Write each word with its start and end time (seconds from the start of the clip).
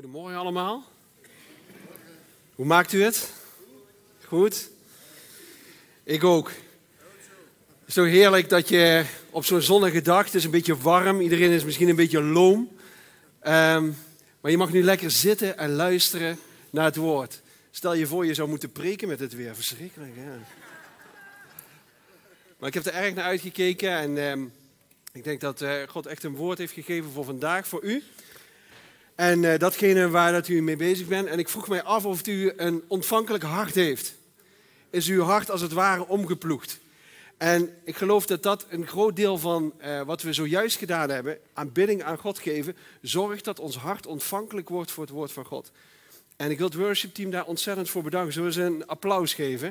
Goedemorgen 0.00 0.38
allemaal. 0.38 0.84
Hoe 2.54 2.66
maakt 2.66 2.92
u 2.92 3.02
het? 3.02 3.32
Goed? 4.24 4.70
Ik 6.04 6.24
ook. 6.24 6.52
Zo 7.88 8.04
heerlijk 8.04 8.48
dat 8.48 8.68
je 8.68 9.04
op 9.30 9.44
zo'n 9.44 9.60
zonnige 9.60 10.02
dag, 10.02 10.24
het 10.24 10.34
is 10.34 10.44
een 10.44 10.50
beetje 10.50 10.76
warm, 10.76 11.20
iedereen 11.20 11.50
is 11.50 11.64
misschien 11.64 11.88
een 11.88 11.96
beetje 11.96 12.22
loom. 12.22 12.76
Ehm, 13.40 13.90
maar 14.40 14.50
je 14.50 14.56
mag 14.56 14.72
nu 14.72 14.82
lekker 14.82 15.10
zitten 15.10 15.58
en 15.58 15.70
luisteren 15.70 16.38
naar 16.70 16.84
het 16.84 16.96
woord. 16.96 17.40
Stel 17.70 17.94
je 17.94 18.06
voor 18.06 18.26
je 18.26 18.34
zou 18.34 18.48
moeten 18.48 18.72
preken 18.72 19.08
met 19.08 19.20
het 19.20 19.34
weer. 19.34 19.54
Verschrikkelijk? 19.54 20.14
Maar 22.58 22.68
ik 22.68 22.74
heb 22.74 22.86
er 22.86 22.94
erg 22.94 23.14
naar 23.14 23.24
uitgekeken 23.24 23.90
en 23.90 24.18
ehm, 24.18 24.44
ik 25.12 25.24
denk 25.24 25.40
dat 25.40 25.60
eh, 25.60 25.72
God 25.88 26.06
echt 26.06 26.24
een 26.24 26.36
woord 26.36 26.58
heeft 26.58 26.72
gegeven 26.72 27.10
voor 27.10 27.24
vandaag, 27.24 27.68
voor 27.68 27.82
u. 27.82 28.02
En 29.20 29.42
uh, 29.42 29.58
datgene 29.58 30.08
waar 30.08 30.32
dat 30.32 30.48
u 30.48 30.62
mee 30.62 30.76
bezig 30.76 31.06
bent. 31.06 31.28
En 31.28 31.38
ik 31.38 31.48
vroeg 31.48 31.68
mij 31.68 31.82
af 31.82 32.04
of 32.04 32.26
u 32.26 32.52
een 32.56 32.82
ontvankelijk 32.86 33.44
hart 33.44 33.74
heeft. 33.74 34.14
Is 34.90 35.08
uw 35.08 35.22
hart 35.22 35.50
als 35.50 35.60
het 35.60 35.72
ware 35.72 36.08
omgeploegd? 36.08 36.78
En 37.36 37.70
ik 37.84 37.96
geloof 37.96 38.26
dat 38.26 38.42
dat 38.42 38.66
een 38.68 38.86
groot 38.86 39.16
deel 39.16 39.38
van 39.38 39.72
uh, 39.80 40.02
wat 40.02 40.22
we 40.22 40.32
zojuist 40.32 40.76
gedaan 40.76 41.10
hebben, 41.10 41.38
aanbidding 41.52 42.02
aan 42.02 42.18
God 42.18 42.38
geven, 42.38 42.76
zorgt 43.00 43.44
dat 43.44 43.58
ons 43.58 43.76
hart 43.76 44.06
ontvankelijk 44.06 44.68
wordt 44.68 44.90
voor 44.90 45.04
het 45.04 45.12
woord 45.12 45.32
van 45.32 45.44
God. 45.44 45.70
En 46.36 46.50
ik 46.50 46.58
wil 46.58 46.66
het 46.66 46.76
worship 46.76 47.14
team 47.14 47.30
daar 47.30 47.46
ontzettend 47.46 47.90
voor 47.90 48.02
bedanken. 48.02 48.32
Zullen 48.32 48.48
we 48.48 48.54
ze 48.54 48.62
een 48.62 48.86
applaus 48.86 49.34
geven? 49.34 49.70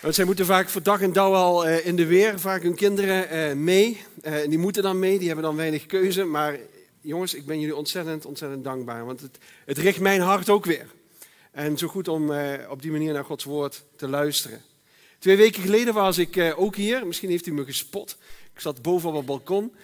Want 0.00 0.14
zij 0.14 0.24
moeten 0.24 0.46
vaak 0.46 0.68
voor 0.68 0.82
dag 0.82 1.00
en 1.00 1.12
dauw 1.12 1.34
al 1.34 1.68
uh, 1.68 1.86
in 1.86 1.96
de 1.96 2.06
weer, 2.06 2.40
vaak 2.40 2.62
hun 2.62 2.74
kinderen 2.74 3.50
uh, 3.50 3.56
mee. 3.56 4.02
Uh, 4.22 4.34
die 4.48 4.58
moeten 4.58 4.82
dan 4.82 4.98
mee, 4.98 5.18
die 5.18 5.26
hebben 5.26 5.44
dan 5.44 5.56
weinig 5.56 5.86
keuze. 5.86 6.24
Maar 6.24 6.58
jongens, 7.00 7.34
ik 7.34 7.46
ben 7.46 7.60
jullie 7.60 7.76
ontzettend, 7.76 8.26
ontzettend 8.26 8.64
dankbaar. 8.64 9.04
Want 9.04 9.20
het, 9.20 9.38
het 9.64 9.78
richt 9.78 10.00
mijn 10.00 10.20
hart 10.20 10.50
ook 10.50 10.64
weer. 10.64 10.86
En 11.50 11.78
zo 11.78 11.88
goed 11.88 12.08
om 12.08 12.30
op 12.68 12.82
die 12.82 12.90
manier 12.90 13.12
naar 13.12 13.24
Gods 13.24 13.44
woord 13.44 13.84
te 13.96 14.08
luisteren. 14.08 14.62
Twee 15.18 15.36
weken 15.36 15.62
geleden 15.62 15.94
was 15.94 16.18
ik 16.18 16.54
ook 16.56 16.76
hier. 16.76 17.06
Misschien 17.06 17.30
heeft 17.30 17.46
u 17.46 17.52
me 17.52 17.64
gespot. 17.64 18.16
Ik 18.54 18.60
zat 18.60 18.82
boven 18.82 19.08
op 19.08 19.16
het 19.16 19.26
balkon. 19.26 19.74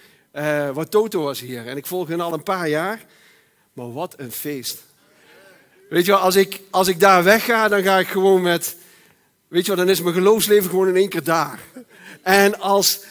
wat 0.73 0.91
Toto 0.91 1.23
was 1.23 1.39
hier. 1.39 1.67
En 1.67 1.77
ik 1.77 1.85
volg 1.85 2.07
hen 2.07 2.21
al 2.21 2.33
een 2.33 2.43
paar 2.43 2.69
jaar. 2.69 3.05
Maar 3.73 3.93
wat 3.93 4.13
een 4.17 4.31
feest. 4.31 4.83
Weet 5.89 6.05
je 6.05 6.11
wel, 6.11 6.21
als 6.21 6.35
ik, 6.35 6.61
als 6.69 6.87
ik 6.87 6.99
daar 6.99 7.23
wegga, 7.23 7.67
dan 7.67 7.83
ga 7.83 7.99
ik 7.99 8.07
gewoon 8.07 8.41
met 8.41 8.75
Weet 9.53 9.65
je 9.65 9.75
wat, 9.75 9.79
dan 9.79 9.89
is 9.89 10.01
mijn 10.01 10.15
geloofsleven 10.15 10.69
gewoon 10.69 10.87
in 10.87 10.95
één 10.95 11.09
keer 11.09 11.23
daar. 11.23 11.59
En 12.21 12.59
als 12.59 13.03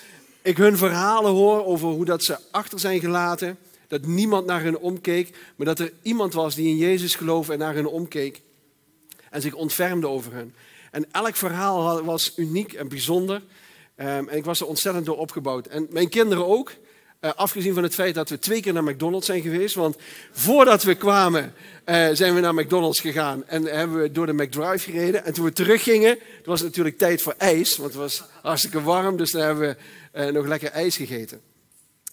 ik 0.43 0.57
hun 0.57 0.77
verhalen 0.77 1.31
hoor 1.31 1.65
over 1.65 1.89
hoe 1.89 2.05
dat 2.05 2.25
ze 2.25 2.39
achter 2.51 2.79
zijn 2.79 3.01
gelaten, 3.01 3.59
dat 3.89 4.07
niemand 4.07 4.47
naar 4.47 4.63
hen 4.63 4.81
omkeek, 4.81 5.37
maar 5.57 5.67
dat 5.67 5.79
er 5.79 5.93
iemand 6.03 6.35
was 6.35 6.55
die 6.55 6.69
in 6.69 6.77
Jezus 6.77 7.15
geloofde 7.15 7.53
en 7.53 7.59
naar 7.59 7.75
hen 7.75 7.91
omkeek 7.91 8.41
en 9.31 9.43
zich 9.43 9.55
ontfermde 9.55 10.09
over 10.09 10.33
hen. 10.33 10.55
En 10.91 11.07
elk 11.13 11.37
verhaal 11.37 12.05
was 12.05 12.33
uniek 12.37 12.73
en 12.73 12.89
bijzonder. 12.89 13.37
Um, 13.37 14.29
en 14.29 14.37
ik 14.37 14.45
was 14.45 14.61
er 14.61 14.67
ontzettend 14.67 15.07
door 15.07 15.19
opgebouwd. 15.19 15.67
En 15.67 15.87
mijn 15.91 16.09
kinderen 16.09 16.47
ook. 16.47 16.73
Uh, 17.25 17.31
afgezien 17.35 17.75
van 17.75 17.83
het 17.83 17.95
feit 17.95 18.15
dat 18.15 18.29
we 18.29 18.39
twee 18.39 18.61
keer 18.61 18.73
naar 18.73 18.85
McDonald's 18.85 19.27
zijn 19.27 19.43
geweest. 19.43 19.75
Want 19.75 19.97
voordat 20.33 20.83
we 20.83 20.95
kwamen 20.95 21.55
uh, 21.87 22.09
zijn 22.13 22.35
we 22.35 22.41
naar 22.41 22.55
McDonald's 22.55 23.01
gegaan. 23.01 23.47
En 23.47 23.65
hebben 23.65 24.01
we 24.01 24.13
door 24.13 24.27
de 24.27 24.33
McDrive 24.33 24.91
gereden. 24.91 25.25
En 25.25 25.33
toen 25.33 25.45
we 25.45 25.53
teruggingen, 25.53 26.19
het 26.37 26.47
was 26.47 26.63
natuurlijk 26.63 26.99
tijd 26.99 27.23
voor 27.23 27.35
ijs. 27.39 27.77
Want 27.77 27.93
het 27.93 28.01
was 28.01 28.23
hartstikke 28.43 28.83
warm. 28.83 29.17
Dus 29.17 29.31
dan 29.31 29.43
hebben 29.43 29.77
we 30.13 30.21
uh, 30.21 30.33
nog 30.33 30.47
lekker 30.47 30.71
ijs 30.71 30.97
gegeten. 30.97 31.41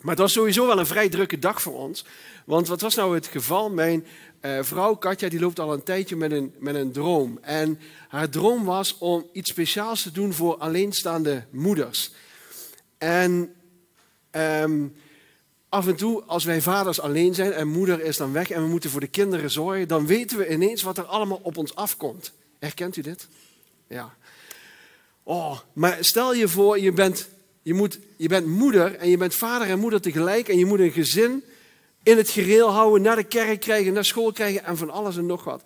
Maar 0.02 0.12
het 0.12 0.20
was 0.20 0.34
sowieso 0.34 0.68
wel 0.68 0.80
een 0.80 0.86
vrij 0.86 1.10
drukke 1.10 1.40
dag 1.40 1.62
voor 1.62 1.78
ons. 1.78 2.06
Want 2.46 2.68
wat 2.68 2.82
was 2.82 2.96
nou 2.96 3.16
het 3.16 3.28
geval? 3.28 3.70
Mijn 3.70 4.06
vrouw 4.62 4.96
Katja 4.96 5.30
die 5.30 5.40
loopt 5.40 5.60
al 5.60 5.73
een 5.73 5.84
tijdje 5.84 6.16
met 6.16 6.32
een, 6.32 6.54
met 6.60 6.76
een 6.76 6.92
droom. 6.92 7.39
En 7.42 7.80
haar 8.08 8.30
droom 8.30 8.66
was 8.66 8.98
om 8.98 9.30
iets 9.32 9.50
speciaals 9.50 10.02
te 10.02 10.12
doen 10.12 10.33
voor 10.33 10.58
alleenstaande 10.58 11.45
moeders. 11.52 12.12
En 12.98 13.54
Um, 14.32 14.95
af 15.70 15.88
en 15.88 15.96
toe, 15.96 16.24
als 16.24 16.44
wij 16.44 16.62
vaders 16.62 17.00
alleen 17.00 17.36
zijn 17.36 17.52
en 17.52 17.68
moeder 17.68 18.02
is 18.02 18.18
dan 18.18 18.32
weg 18.32 18.50
en 18.50 18.62
we 18.62 18.68
moeten 18.68 18.90
voor 18.90 19.00
de 19.00 19.08
kinderen 19.08 19.52
zorgen, 19.52 19.88
dan 19.88 20.06
weten 20.06 20.38
we 20.38 20.52
ineens 20.52 20.82
wat 20.82 20.98
er 20.98 21.04
allemaal 21.04 21.40
op 21.44 21.58
ons 21.58 21.76
afkomt. 21.76 22.32
Herkent 22.60 22.96
u 22.96 23.02
dit? 23.02 23.28
Ja. 23.88 24.14
Oh, 25.24 25.60
maar 25.74 25.98
stel 26.00 26.34
je 26.34 26.48
voor, 26.48 26.80
je 26.80 26.92
bent, 26.92 27.28
je, 27.62 27.74
moet, 27.74 28.00
je 28.18 28.28
bent 28.28 28.48
moeder 28.48 28.96
en 28.96 29.10
je 29.10 29.18
bent 29.18 29.36
vader 29.36 29.68
en 29.68 29.80
moeder 29.80 30.02
tegelijk 30.02 30.48
en 30.48 30.58
je 30.58 30.66
moet 30.66 30.80
een 30.80 30.92
gezin 30.92 31.44
in 32.04 32.18
het 32.18 32.30
gereel 32.30 32.70
houden, 32.70 33.02
naar 33.02 33.16
de 33.16 33.24
kerk 33.24 33.60
krijgen, 33.60 33.94
naar 33.94 34.06
school 34.06 34.32
krijgen 34.32 34.64
en 34.64 34.78
van 34.78 34.90
alles 34.90 35.18
en 35.18 35.26
nog 35.26 35.44
wat. 35.44 35.64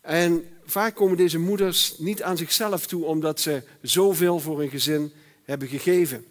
En 0.00 0.44
vaak 0.64 0.94
komen 0.94 1.16
deze 1.16 1.38
moeders 1.38 1.94
niet 1.98 2.22
aan 2.22 2.36
zichzelf 2.36 2.86
toe 2.86 3.04
omdat 3.04 3.40
ze 3.40 3.62
zoveel 3.82 4.40
voor 4.40 4.62
een 4.62 4.70
gezin 4.70 5.12
hebben 5.44 5.68
gegeven. 5.68 6.24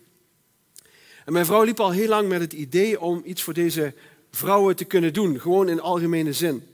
En 1.25 1.33
mijn 1.33 1.45
vrouw 1.45 1.63
liep 1.63 1.79
al 1.79 1.91
heel 1.91 2.07
lang 2.07 2.27
met 2.27 2.41
het 2.41 2.53
idee 2.53 3.01
om 3.01 3.21
iets 3.25 3.43
voor 3.43 3.53
deze 3.53 3.93
vrouwen 4.31 4.75
te 4.75 4.85
kunnen 4.85 5.13
doen, 5.13 5.39
gewoon 5.39 5.69
in 5.69 5.81
algemene 5.81 6.33
zin. 6.33 6.67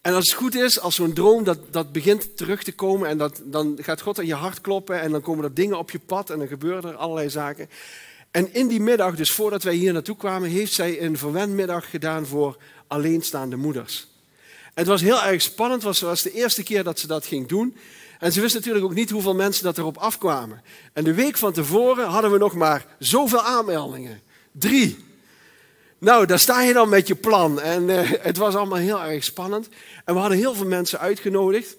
En 0.00 0.14
als 0.14 0.28
het 0.28 0.38
goed 0.38 0.54
is, 0.54 0.80
als 0.80 0.94
zo'n 0.94 1.12
droom 1.12 1.44
dat, 1.44 1.58
dat 1.70 1.92
begint 1.92 2.36
terug 2.36 2.62
te 2.62 2.72
komen 2.72 3.08
en 3.08 3.18
dat, 3.18 3.42
dan 3.44 3.78
gaat 3.80 4.00
God 4.00 4.18
aan 4.18 4.26
je 4.26 4.34
hart 4.34 4.60
kloppen 4.60 5.00
en 5.00 5.10
dan 5.10 5.20
komen 5.20 5.44
er 5.44 5.54
dingen 5.54 5.78
op 5.78 5.90
je 5.90 5.98
pad 5.98 6.30
en 6.30 6.38
dan 6.38 6.48
gebeuren 6.48 6.90
er 6.90 6.96
allerlei 6.96 7.30
zaken. 7.30 7.68
En 8.30 8.54
in 8.54 8.68
die 8.68 8.80
middag, 8.80 9.16
dus 9.16 9.30
voordat 9.30 9.62
wij 9.62 9.74
hier 9.74 9.92
naartoe 9.92 10.16
kwamen, 10.16 10.48
heeft 10.48 10.72
zij 10.72 11.02
een 11.02 11.18
verwendmiddag 11.18 11.90
gedaan 11.90 12.26
voor 12.26 12.56
alleenstaande 12.86 13.56
moeders. 13.56 14.08
En 14.64 14.72
het 14.74 14.86
was 14.86 15.00
heel 15.00 15.22
erg 15.22 15.42
spannend, 15.42 15.82
het 15.82 15.90
was, 15.90 16.00
was 16.00 16.22
de 16.22 16.32
eerste 16.32 16.62
keer 16.62 16.84
dat 16.84 16.98
ze 16.98 17.06
dat 17.06 17.26
ging 17.26 17.48
doen. 17.48 17.76
En 18.20 18.32
ze 18.32 18.40
wist 18.40 18.54
natuurlijk 18.54 18.84
ook 18.84 18.94
niet 18.94 19.10
hoeveel 19.10 19.34
mensen 19.34 19.64
dat 19.64 19.78
erop 19.78 19.96
afkwamen. 19.96 20.62
En 20.92 21.04
de 21.04 21.14
week 21.14 21.36
van 21.36 21.52
tevoren 21.52 22.06
hadden 22.06 22.30
we 22.32 22.38
nog 22.38 22.54
maar 22.54 22.86
zoveel 22.98 23.42
aanmeldingen. 23.42 24.20
Drie. 24.52 25.04
Nou, 25.98 26.26
daar 26.26 26.38
sta 26.38 26.62
je 26.62 26.72
dan 26.72 26.88
met 26.88 27.06
je 27.06 27.14
plan. 27.14 27.60
En 27.60 27.88
uh, 27.88 28.12
het 28.20 28.36
was 28.36 28.54
allemaal 28.54 28.78
heel 28.78 29.02
erg 29.02 29.24
spannend. 29.24 29.68
En 30.04 30.14
we 30.14 30.20
hadden 30.20 30.38
heel 30.38 30.54
veel 30.54 30.66
mensen 30.66 30.98
uitgenodigd. 30.98 31.76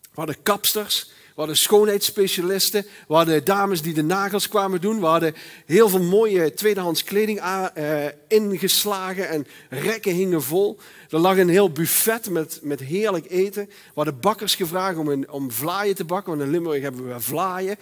We 0.00 0.22
hadden 0.22 0.42
kapsters, 0.42 1.10
we 1.36 1.42
hadden 1.42 1.56
schoonheidsspecialisten, 1.56 2.86
we 3.08 3.14
hadden 3.14 3.44
dames 3.44 3.82
die 3.82 3.94
de 3.94 4.02
nagels 4.02 4.48
kwamen 4.48 4.80
doen. 4.80 5.00
We 5.00 5.06
hadden 5.06 5.34
heel 5.66 5.88
veel 5.88 6.02
mooie 6.02 6.54
tweedehands 6.54 7.04
kleding 7.04 7.40
uh, 7.42 8.04
ingeslagen 8.28 9.28
en 9.28 9.46
rekken 9.68 10.12
hingen 10.12 10.42
vol. 10.42 10.78
Er 11.10 11.18
lag 11.18 11.36
een 11.36 11.48
heel 11.48 11.70
buffet 11.70 12.30
met, 12.30 12.58
met 12.62 12.80
heerlijk 12.80 13.30
eten. 13.30 13.66
We 13.66 13.92
hadden 13.94 14.20
bakkers 14.20 14.54
gevraagd 14.54 14.98
om, 14.98 15.24
om 15.24 15.50
vlaaien 15.50 15.94
te 15.94 16.04
bakken, 16.04 16.32
want 16.32 16.44
in 16.44 16.50
Limburg 16.50 16.82
hebben 16.82 17.08
we 17.08 17.20
vlaaien. 17.20 17.76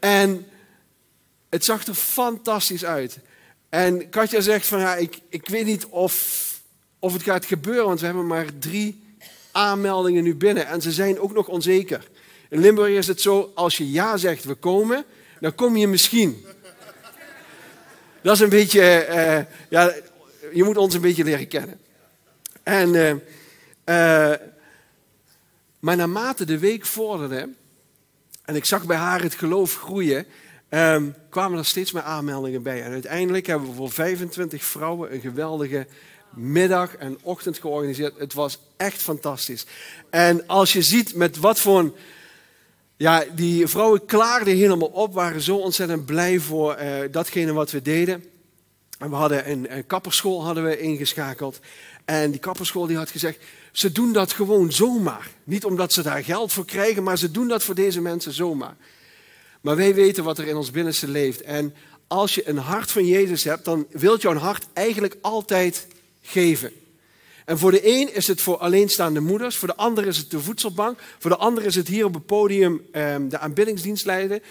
En 0.00 0.46
het 1.48 1.64
zag 1.64 1.86
er 1.86 1.94
fantastisch 1.94 2.84
uit. 2.84 3.18
En 3.68 4.08
Katja 4.08 4.40
zegt 4.40 4.66
van, 4.66 4.78
ja, 4.78 4.94
ik, 4.94 5.18
ik 5.28 5.48
weet 5.48 5.66
niet 5.66 5.86
of, 5.86 6.44
of 6.98 7.12
het 7.12 7.22
gaat 7.22 7.44
gebeuren, 7.44 7.86
want 7.86 8.00
we 8.00 8.06
hebben 8.06 8.26
maar 8.26 8.58
drie 8.58 9.02
aanmeldingen 9.52 10.22
nu 10.22 10.34
binnen. 10.34 10.66
En 10.66 10.82
ze 10.82 10.92
zijn 10.92 11.20
ook 11.20 11.32
nog 11.32 11.48
onzeker. 11.48 12.08
In 12.56 12.62
Limburg 12.62 12.90
is 12.90 13.06
het 13.06 13.20
zo, 13.20 13.52
als 13.54 13.76
je 13.76 13.90
ja 13.90 14.16
zegt, 14.16 14.44
we 14.44 14.54
komen, 14.54 15.04
dan 15.40 15.54
kom 15.54 15.76
je 15.76 15.86
misschien. 15.86 16.44
Dat 18.22 18.34
is 18.34 18.40
een 18.40 18.48
beetje, 18.48 19.06
uh, 19.10 19.54
ja, 19.68 19.94
je 20.52 20.64
moet 20.64 20.76
ons 20.76 20.94
een 20.94 21.00
beetje 21.00 21.24
leren 21.24 21.48
kennen. 21.48 21.80
En, 22.62 22.94
uh, 22.94 23.10
uh, 23.10 23.18
maar 25.80 25.96
naarmate 25.96 26.44
de 26.44 26.58
week 26.58 26.86
vorderde, 26.86 27.48
en 28.44 28.56
ik 28.56 28.64
zag 28.64 28.86
bij 28.86 28.96
haar 28.96 29.22
het 29.22 29.34
geloof 29.34 29.74
groeien, 29.74 30.26
um, 30.70 31.14
kwamen 31.30 31.58
er 31.58 31.64
steeds 31.64 31.92
meer 31.92 32.02
aanmeldingen 32.02 32.62
bij. 32.62 32.82
En 32.82 32.92
uiteindelijk 32.92 33.46
hebben 33.46 33.68
we 33.68 33.74
voor 33.74 33.90
25 33.90 34.64
vrouwen 34.64 35.14
een 35.14 35.20
geweldige 35.20 35.86
middag 36.34 36.96
en 36.96 37.18
ochtend 37.22 37.58
georganiseerd. 37.58 38.18
Het 38.18 38.34
was 38.34 38.58
echt 38.76 39.02
fantastisch. 39.02 39.66
En 40.10 40.46
als 40.46 40.72
je 40.72 40.82
ziet 40.82 41.14
met 41.14 41.36
wat 41.36 41.60
voor 41.60 41.78
een 41.78 41.94
ja, 42.96 43.24
die 43.34 43.66
vrouwen 43.66 44.04
klaarden 44.04 44.56
helemaal 44.56 44.88
op, 44.88 45.14
waren 45.14 45.40
zo 45.40 45.56
ontzettend 45.56 46.06
blij 46.06 46.38
voor 46.38 46.78
uh, 46.80 46.98
datgene 47.10 47.52
wat 47.52 47.70
we 47.70 47.82
deden. 47.82 48.24
En 48.98 49.10
we 49.10 49.16
hadden 49.16 49.50
een, 49.50 49.76
een, 49.76 49.86
kapperschool 49.86 50.44
hadden 50.44 50.64
we 50.64 50.78
ingeschakeld. 50.78 51.60
En 52.04 52.30
die 52.30 52.40
kapperschool 52.40 52.86
die 52.86 52.96
had 52.96 53.10
gezegd, 53.10 53.38
ze 53.72 53.92
doen 53.92 54.12
dat 54.12 54.32
gewoon 54.32 54.72
zomaar. 54.72 55.30
Niet 55.44 55.64
omdat 55.64 55.92
ze 55.92 56.02
daar 56.02 56.24
geld 56.24 56.52
voor 56.52 56.64
krijgen, 56.64 57.02
maar 57.02 57.18
ze 57.18 57.30
doen 57.30 57.48
dat 57.48 57.62
voor 57.62 57.74
deze 57.74 58.00
mensen 58.00 58.32
zomaar. 58.32 58.76
Maar 59.60 59.76
wij 59.76 59.94
weten 59.94 60.24
wat 60.24 60.38
er 60.38 60.46
in 60.46 60.56
ons 60.56 60.70
binnenste 60.70 61.08
leeft. 61.08 61.40
En 61.40 61.74
als 62.06 62.34
je 62.34 62.48
een 62.48 62.58
hart 62.58 62.90
van 62.90 63.06
Jezus 63.06 63.44
hebt, 63.44 63.64
dan 63.64 63.86
wilt 63.90 64.22
jouw 64.22 64.34
hart 64.34 64.66
eigenlijk 64.72 65.16
altijd 65.20 65.86
geven. 66.22 66.72
En 67.46 67.58
voor 67.58 67.70
de 67.70 67.88
een 67.88 68.14
is 68.14 68.26
het 68.26 68.40
voor 68.40 68.56
alleenstaande 68.56 69.20
moeders, 69.20 69.56
voor 69.56 69.68
de 69.68 69.76
ander 69.76 70.06
is 70.06 70.16
het 70.16 70.30
de 70.30 70.40
voedselbank, 70.40 70.98
voor 71.18 71.30
de 71.30 71.36
ander 71.36 71.64
is 71.64 71.74
het 71.74 71.88
hier 71.88 72.04
op 72.04 72.14
het 72.14 72.26
podium 72.26 72.80
um, 72.92 73.28
de 73.28 73.38
aanbiddingsdienst 73.38 74.04
leiden. 74.04 74.42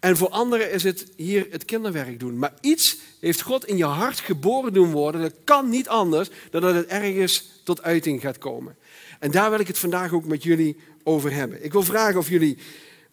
En 0.00 0.16
voor 0.16 0.28
anderen 0.28 0.70
is 0.70 0.82
het 0.82 1.06
hier 1.16 1.46
het 1.50 1.64
kinderwerk 1.64 2.20
doen. 2.20 2.38
Maar 2.38 2.54
iets 2.60 2.98
heeft 3.20 3.42
God 3.42 3.66
in 3.66 3.76
je 3.76 3.84
hart 3.84 4.20
geboren 4.20 4.72
doen 4.72 4.90
worden. 4.90 5.20
Dat 5.20 5.34
kan 5.44 5.68
niet 5.68 5.88
anders 5.88 6.28
dan 6.50 6.60
dat 6.60 6.74
het 6.74 6.86
ergens 6.86 7.50
tot 7.64 7.82
uiting 7.82 8.20
gaat 8.20 8.38
komen. 8.38 8.76
En 9.18 9.30
daar 9.30 9.50
wil 9.50 9.60
ik 9.60 9.66
het 9.66 9.78
vandaag 9.78 10.12
ook 10.12 10.24
met 10.24 10.42
jullie 10.42 10.76
over 11.02 11.32
hebben. 11.32 11.64
Ik 11.64 11.72
wil 11.72 11.82
vragen 11.82 12.18
of 12.18 12.28
jullie 12.28 12.58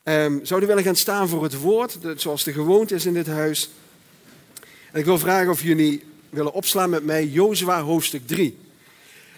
um, 0.03 0.39
zouden 0.45 0.69
willen 0.69 0.83
gaan 0.83 0.95
staan 0.95 1.27
voor 1.27 1.43
het 1.43 1.59
woord, 1.61 1.97
zoals 2.15 2.43
de 2.43 2.53
gewoonte 2.53 2.95
is 2.95 3.05
in 3.05 3.13
dit 3.13 3.27
huis. 3.27 3.69
En 4.91 4.99
ik 4.99 5.05
wil 5.05 5.19
vragen 5.19 5.51
of 5.51 5.63
jullie 5.63 6.03
willen 6.29 6.53
opslaan 6.53 6.89
met 6.89 7.03
mij 7.03 7.27
Jozua 7.27 7.81
hoofdstuk 7.81 8.27
3. 8.27 8.57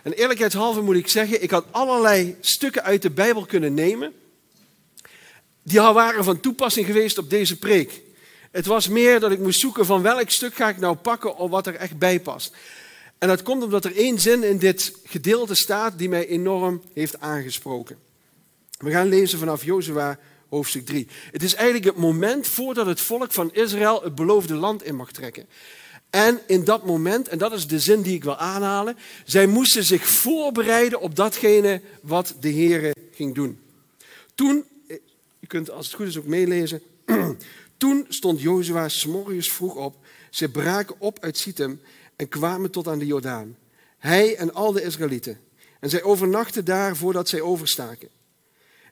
En 0.03 0.13
eerlijkheidshalve 0.13 0.81
moet 0.81 0.95
ik 0.95 1.07
zeggen, 1.07 1.43
ik 1.43 1.51
had 1.51 1.65
allerlei 1.71 2.37
stukken 2.39 2.83
uit 2.83 3.01
de 3.01 3.09
Bijbel 3.09 3.45
kunnen 3.45 3.73
nemen. 3.73 4.13
Die 5.63 5.81
al 5.81 5.93
waren 5.93 6.23
van 6.23 6.39
toepassing 6.39 6.85
geweest 6.85 7.17
op 7.17 7.29
deze 7.29 7.59
preek. 7.59 8.01
Het 8.51 8.65
was 8.65 8.87
meer 8.87 9.19
dat 9.19 9.31
ik 9.31 9.39
moest 9.39 9.59
zoeken 9.59 9.85
van 9.85 10.01
welk 10.01 10.29
stuk 10.29 10.55
ga 10.55 10.69
ik 10.69 10.77
nou 10.77 10.95
pakken 10.95 11.37
of 11.37 11.49
wat 11.49 11.67
er 11.67 11.75
echt 11.75 11.97
bij 11.97 12.19
past. 12.19 12.55
En 13.17 13.27
dat 13.27 13.43
komt 13.43 13.63
omdat 13.63 13.85
er 13.85 13.95
één 13.95 14.19
zin 14.19 14.43
in 14.43 14.57
dit 14.57 14.93
gedeelte 15.03 15.55
staat 15.55 15.97
die 15.97 16.09
mij 16.09 16.27
enorm 16.27 16.81
heeft 16.93 17.19
aangesproken. 17.19 17.97
We 18.77 18.91
gaan 18.91 19.07
lezen 19.07 19.39
vanaf 19.39 19.63
Jozua 19.63 20.19
hoofdstuk 20.49 20.85
3. 20.85 21.07
Het 21.31 21.43
is 21.43 21.53
eigenlijk 21.53 21.85
het 21.85 21.97
moment 21.97 22.47
voordat 22.47 22.85
het 22.85 23.01
volk 23.01 23.31
van 23.31 23.53
Israël 23.53 24.01
het 24.03 24.15
beloofde 24.15 24.53
land 24.53 24.83
in 24.83 24.95
mag 24.95 25.11
trekken. 25.11 25.45
En 26.13 26.39
in 26.47 26.63
dat 26.63 26.85
moment, 26.85 27.27
en 27.27 27.37
dat 27.37 27.51
is 27.53 27.67
de 27.67 27.79
zin 27.79 28.01
die 28.01 28.15
ik 28.15 28.23
wil 28.23 28.37
aanhalen, 28.37 28.97
zij 29.25 29.47
moesten 29.47 29.83
zich 29.83 30.07
voorbereiden 30.07 30.99
op 30.99 31.15
datgene 31.15 31.81
wat 32.01 32.35
de 32.39 32.49
Heer 32.49 32.93
ging 33.11 33.35
doen. 33.35 33.59
Toen, 34.35 34.65
je 35.39 35.47
kunt 35.47 35.71
als 35.71 35.85
het 35.85 35.95
goed 35.95 36.07
is 36.07 36.17
ook 36.17 36.25
meelezen, 36.25 36.81
toen 37.77 38.05
stond 38.09 38.41
Jozua 38.41 38.89
s'morgens 38.89 39.51
vroeg 39.51 39.75
op. 39.75 39.95
Ze 40.29 40.49
braken 40.49 40.95
op 40.99 41.19
uit 41.19 41.37
Sittim 41.37 41.81
en 42.15 42.29
kwamen 42.29 42.71
tot 42.71 42.87
aan 42.87 42.99
de 42.99 43.05
Jordaan. 43.05 43.57
Hij 43.97 44.35
en 44.35 44.53
al 44.53 44.71
de 44.71 44.83
Israëlieten. 44.83 45.39
En 45.79 45.89
zij 45.89 46.03
overnachten 46.03 46.65
daar 46.65 46.95
voordat 46.95 47.29
zij 47.29 47.41
overstaken. 47.41 48.09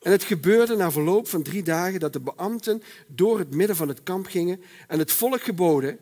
En 0.01 0.12
het 0.12 0.24
gebeurde 0.24 0.75
na 0.75 0.91
verloop 0.91 1.27
van 1.27 1.44
drie 1.44 1.63
dagen 1.63 2.00
dat 2.00 2.13
de 2.13 2.19
beambten 2.19 2.83
door 3.07 3.39
het 3.39 3.53
midden 3.53 3.75
van 3.75 3.88
het 3.88 4.03
kamp 4.03 4.25
gingen 4.25 4.62
en 4.88 5.00
het 5.00 5.12
volk 5.12 5.41
geboden 5.41 6.00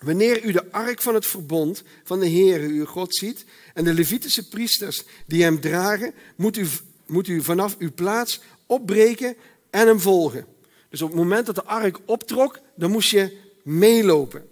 Wanneer 0.00 0.44
u 0.44 0.52
de 0.52 0.72
ark 0.72 1.02
van 1.02 1.14
het 1.14 1.26
verbond 1.26 1.82
van 2.04 2.20
de 2.20 2.26
Heer, 2.26 2.60
uw 2.60 2.84
God, 2.84 3.14
ziet 3.14 3.44
en 3.74 3.84
de 3.84 3.94
Levitische 3.94 4.48
priesters 4.48 5.04
die 5.26 5.42
hem 5.42 5.60
dragen, 5.60 6.14
moet 6.36 6.56
u, 6.56 6.66
moet 7.06 7.28
u 7.28 7.42
vanaf 7.42 7.76
uw 7.78 7.92
plaats 7.94 8.40
opbreken 8.66 9.36
en 9.70 9.86
hem 9.86 10.00
volgen. 10.00 10.46
Dus 10.88 11.02
op 11.02 11.08
het 11.08 11.18
moment 11.18 11.46
dat 11.46 11.54
de 11.54 11.64
ark 11.64 11.98
optrok, 12.04 12.58
dan 12.74 12.90
moest 12.90 13.10
je 13.10 13.36
meelopen. 13.62 14.48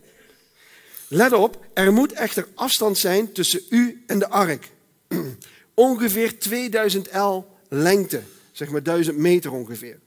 Let 1.09 1.33
op, 1.33 1.67
er 1.75 1.93
moet 1.93 2.13
echter 2.13 2.49
afstand 2.55 2.99
zijn 2.99 3.33
tussen 3.33 3.63
u 3.71 4.03
en 4.07 4.19
de 4.19 4.29
ark. 4.29 4.71
ongeveer 5.75 6.39
2000 6.39 7.09
L 7.13 7.45
lengte, 7.69 8.23
zeg 8.53 8.71
maar 8.71 8.83
1000 8.83 9.17
meter 9.17 9.53
ongeveer. 9.53 9.99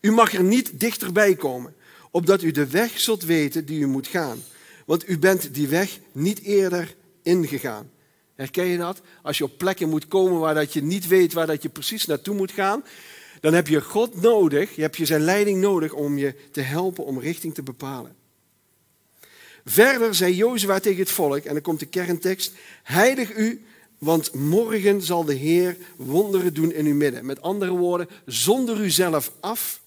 U 0.00 0.12
mag 0.12 0.32
er 0.32 0.42
niet 0.42 0.80
dichterbij 0.80 1.34
komen 1.34 1.74
opdat 2.14 2.42
u 2.42 2.50
de 2.50 2.66
weg 2.66 3.00
zult 3.00 3.22
weten 3.22 3.66
die 3.66 3.80
u 3.80 3.86
moet 3.86 4.06
gaan. 4.06 4.42
Want 4.86 5.08
u 5.08 5.18
bent 5.18 5.54
die 5.54 5.68
weg 5.68 5.98
niet 6.12 6.40
eerder 6.42 6.94
ingegaan. 7.22 7.90
Herken 8.34 8.64
je 8.64 8.78
dat? 8.78 9.00
Als 9.22 9.38
je 9.38 9.44
op 9.44 9.58
plekken 9.58 9.88
moet 9.88 10.08
komen 10.08 10.40
waar 10.40 10.54
dat 10.54 10.72
je 10.72 10.82
niet 10.82 11.06
weet 11.06 11.32
waar 11.32 11.46
dat 11.46 11.62
je 11.62 11.68
precies 11.68 12.06
naartoe 12.06 12.34
moet 12.34 12.50
gaan, 12.50 12.84
dan 13.40 13.54
heb 13.54 13.68
je 13.68 13.80
God 13.80 14.20
nodig, 14.22 14.76
je 14.76 14.82
hebt 14.82 14.96
je 14.96 15.04
zijn 15.04 15.20
leiding 15.20 15.60
nodig 15.60 15.92
om 15.92 16.18
je 16.18 16.34
te 16.50 16.60
helpen 16.60 17.04
om 17.04 17.18
richting 17.18 17.54
te 17.54 17.62
bepalen. 17.62 18.16
Verder 19.64 20.14
zei 20.14 20.34
Jozua 20.34 20.80
tegen 20.80 21.00
het 21.00 21.10
volk, 21.10 21.44
en 21.44 21.52
dan 21.52 21.62
komt 21.62 21.80
de 21.80 21.86
kerntekst, 21.86 22.52
heilig 22.82 23.36
u, 23.36 23.64
want 23.98 24.34
morgen 24.34 25.02
zal 25.02 25.24
de 25.24 25.34
Heer 25.34 25.76
wonderen 25.96 26.54
doen 26.54 26.72
in 26.72 26.86
uw 26.86 26.94
midden. 26.94 27.26
Met 27.26 27.42
andere 27.42 27.72
woorden, 27.72 28.08
zonder 28.26 28.80
u 28.80 28.90
zelf 28.90 29.32
af 29.40 29.82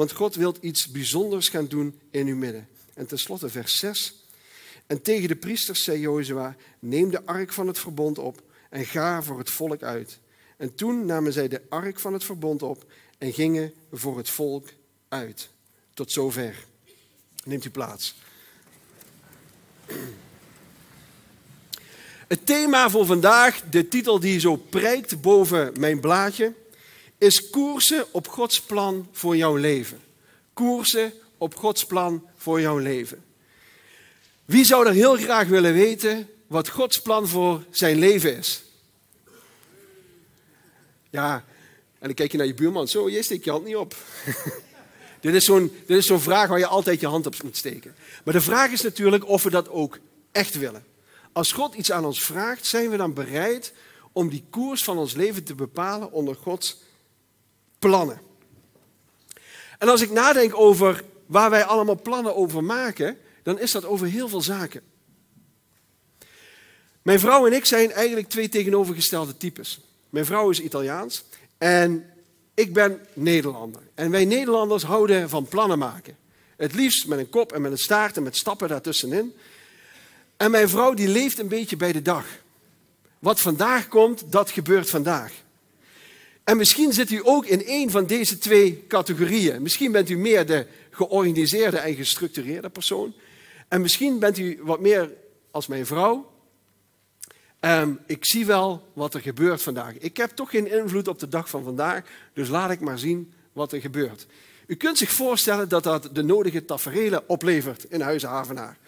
want 0.00 0.12
God 0.12 0.34
wil 0.34 0.56
iets 0.60 0.90
bijzonders 0.90 1.48
gaan 1.48 1.66
doen 1.66 2.00
in 2.10 2.26
uw 2.26 2.36
midden. 2.36 2.68
En 2.94 3.06
tenslotte 3.06 3.48
vers 3.48 3.78
6. 3.78 4.14
En 4.86 5.02
tegen 5.02 5.28
de 5.28 5.36
priesters 5.36 5.84
zei 5.84 6.00
Jozua, 6.00 6.56
neem 6.78 7.10
de 7.10 7.24
ark 7.24 7.52
van 7.52 7.66
het 7.66 7.78
verbond 7.78 8.18
op 8.18 8.42
en 8.70 8.84
ga 8.84 9.22
voor 9.22 9.38
het 9.38 9.50
volk 9.50 9.82
uit. 9.82 10.18
En 10.56 10.74
toen 10.74 11.06
namen 11.06 11.32
zij 11.32 11.48
de 11.48 11.62
ark 11.68 11.98
van 11.98 12.12
het 12.12 12.24
verbond 12.24 12.62
op 12.62 12.92
en 13.18 13.32
gingen 13.32 13.72
voor 13.92 14.16
het 14.16 14.30
volk 14.30 14.68
uit. 15.08 15.48
Tot 15.94 16.12
zover. 16.12 16.64
Neemt 17.44 17.64
u 17.64 17.70
plaats. 17.70 18.14
Het 22.26 22.46
thema 22.46 22.90
voor 22.90 23.06
vandaag, 23.06 23.62
de 23.70 23.88
titel 23.88 24.20
die 24.20 24.40
zo 24.40 24.56
prijkt 24.56 25.20
boven 25.20 25.72
mijn 25.78 26.00
blaadje, 26.00 26.54
is 27.20 27.50
koersen 27.50 28.06
op 28.10 28.28
Gods 28.28 28.60
plan 28.60 29.08
voor 29.12 29.36
jouw 29.36 29.56
leven. 29.56 30.00
Koersen 30.52 31.12
op 31.38 31.54
Gods 31.56 31.84
plan 31.84 32.26
voor 32.36 32.60
jouw 32.60 32.78
leven. 32.78 33.24
Wie 34.44 34.64
zou 34.64 34.86
er 34.86 34.92
heel 34.92 35.16
graag 35.16 35.48
willen 35.48 35.72
weten 35.72 36.28
wat 36.46 36.68
Gods 36.68 37.02
plan 37.02 37.28
voor 37.28 37.64
zijn 37.70 37.98
leven 37.98 38.36
is? 38.36 38.62
Ja, 41.10 41.44
en 41.98 42.06
dan 42.06 42.14
kijk 42.14 42.32
je 42.32 42.38
naar 42.38 42.46
je 42.46 42.54
buurman. 42.54 42.88
Zo, 42.88 43.10
je 43.10 43.22
steekt 43.22 43.44
je 43.44 43.50
hand 43.50 43.64
niet 43.64 43.76
op. 43.76 43.96
dit 45.20 45.34
is 45.86 46.06
zo'n 46.06 46.20
vraag 46.20 46.48
waar 46.48 46.58
je 46.58 46.66
altijd 46.66 47.00
je 47.00 47.06
hand 47.06 47.26
op 47.26 47.42
moet 47.42 47.56
steken. 47.56 47.94
Maar 48.24 48.34
de 48.34 48.40
vraag 48.40 48.70
is 48.70 48.82
natuurlijk 48.82 49.28
of 49.28 49.42
we 49.42 49.50
dat 49.50 49.68
ook 49.68 49.98
echt 50.32 50.58
willen. 50.58 50.84
Als 51.32 51.52
God 51.52 51.74
iets 51.74 51.92
aan 51.92 52.04
ons 52.04 52.22
vraagt, 52.22 52.66
zijn 52.66 52.90
we 52.90 52.96
dan 52.96 53.14
bereid 53.14 53.72
om 54.12 54.28
die 54.28 54.44
koers 54.50 54.84
van 54.84 54.98
ons 54.98 55.14
leven 55.14 55.44
te 55.44 55.54
bepalen 55.54 56.12
onder 56.12 56.34
Gods 56.34 56.88
plannen. 57.80 58.20
En 59.78 59.88
als 59.88 60.00
ik 60.00 60.10
nadenk 60.10 60.58
over 60.58 61.04
waar 61.26 61.50
wij 61.50 61.64
allemaal 61.64 62.00
plannen 62.02 62.36
over 62.36 62.64
maken, 62.64 63.18
dan 63.42 63.58
is 63.58 63.70
dat 63.72 63.84
over 63.84 64.06
heel 64.06 64.28
veel 64.28 64.42
zaken. 64.42 64.82
Mijn 67.02 67.20
vrouw 67.20 67.46
en 67.46 67.52
ik 67.52 67.64
zijn 67.64 67.92
eigenlijk 67.92 68.28
twee 68.28 68.48
tegenovergestelde 68.48 69.36
types. 69.36 69.80
Mijn 70.10 70.24
vrouw 70.24 70.50
is 70.50 70.60
Italiaans 70.60 71.24
en 71.58 72.12
ik 72.54 72.72
ben 72.72 73.06
Nederlander. 73.12 73.82
En 73.94 74.10
wij 74.10 74.24
Nederlanders 74.24 74.82
houden 74.82 75.28
van 75.28 75.48
plannen 75.48 75.78
maken. 75.78 76.16
Het 76.56 76.74
liefst 76.74 77.06
met 77.06 77.18
een 77.18 77.30
kop 77.30 77.52
en 77.52 77.62
met 77.62 77.72
een 77.72 77.78
staart 77.78 78.16
en 78.16 78.22
met 78.22 78.36
stappen 78.36 78.68
daartussenin. 78.68 79.34
En 80.36 80.50
mijn 80.50 80.68
vrouw 80.68 80.94
die 80.94 81.08
leeft 81.08 81.38
een 81.38 81.48
beetje 81.48 81.76
bij 81.76 81.92
de 81.92 82.02
dag. 82.02 82.26
Wat 83.18 83.40
vandaag 83.40 83.88
komt, 83.88 84.32
dat 84.32 84.50
gebeurt 84.50 84.90
vandaag. 84.90 85.32
En 86.50 86.56
misschien 86.56 86.92
zit 86.92 87.10
u 87.10 87.20
ook 87.24 87.46
in 87.46 87.62
een 87.66 87.90
van 87.90 88.06
deze 88.06 88.38
twee 88.38 88.84
categorieën. 88.88 89.62
Misschien 89.62 89.92
bent 89.92 90.08
u 90.08 90.16
meer 90.16 90.46
de 90.46 90.66
georganiseerde 90.90 91.78
en 91.78 91.94
gestructureerde 91.94 92.68
persoon. 92.68 93.14
En 93.68 93.80
misschien 93.80 94.18
bent 94.18 94.38
u 94.38 94.60
wat 94.62 94.80
meer 94.80 95.12
als 95.50 95.66
mijn 95.66 95.86
vrouw. 95.86 96.30
Um, 97.60 97.98
ik 98.06 98.24
zie 98.24 98.46
wel 98.46 98.88
wat 98.92 99.14
er 99.14 99.20
gebeurt 99.20 99.62
vandaag. 99.62 99.98
Ik 99.98 100.16
heb 100.16 100.30
toch 100.30 100.50
geen 100.50 100.70
invloed 100.70 101.08
op 101.08 101.18
de 101.18 101.28
dag 101.28 101.48
van 101.48 101.64
vandaag, 101.64 102.02
dus 102.32 102.48
laat 102.48 102.70
ik 102.70 102.80
maar 102.80 102.98
zien 102.98 103.32
wat 103.52 103.72
er 103.72 103.80
gebeurt. 103.80 104.26
U 104.66 104.74
kunt 104.74 104.98
zich 104.98 105.10
voorstellen 105.10 105.68
dat 105.68 105.82
dat 105.82 106.08
de 106.12 106.22
nodige 106.22 106.64
taferelen 106.64 107.28
oplevert 107.28 107.84
in 107.84 108.00
Huizenhavenaar. 108.00 108.78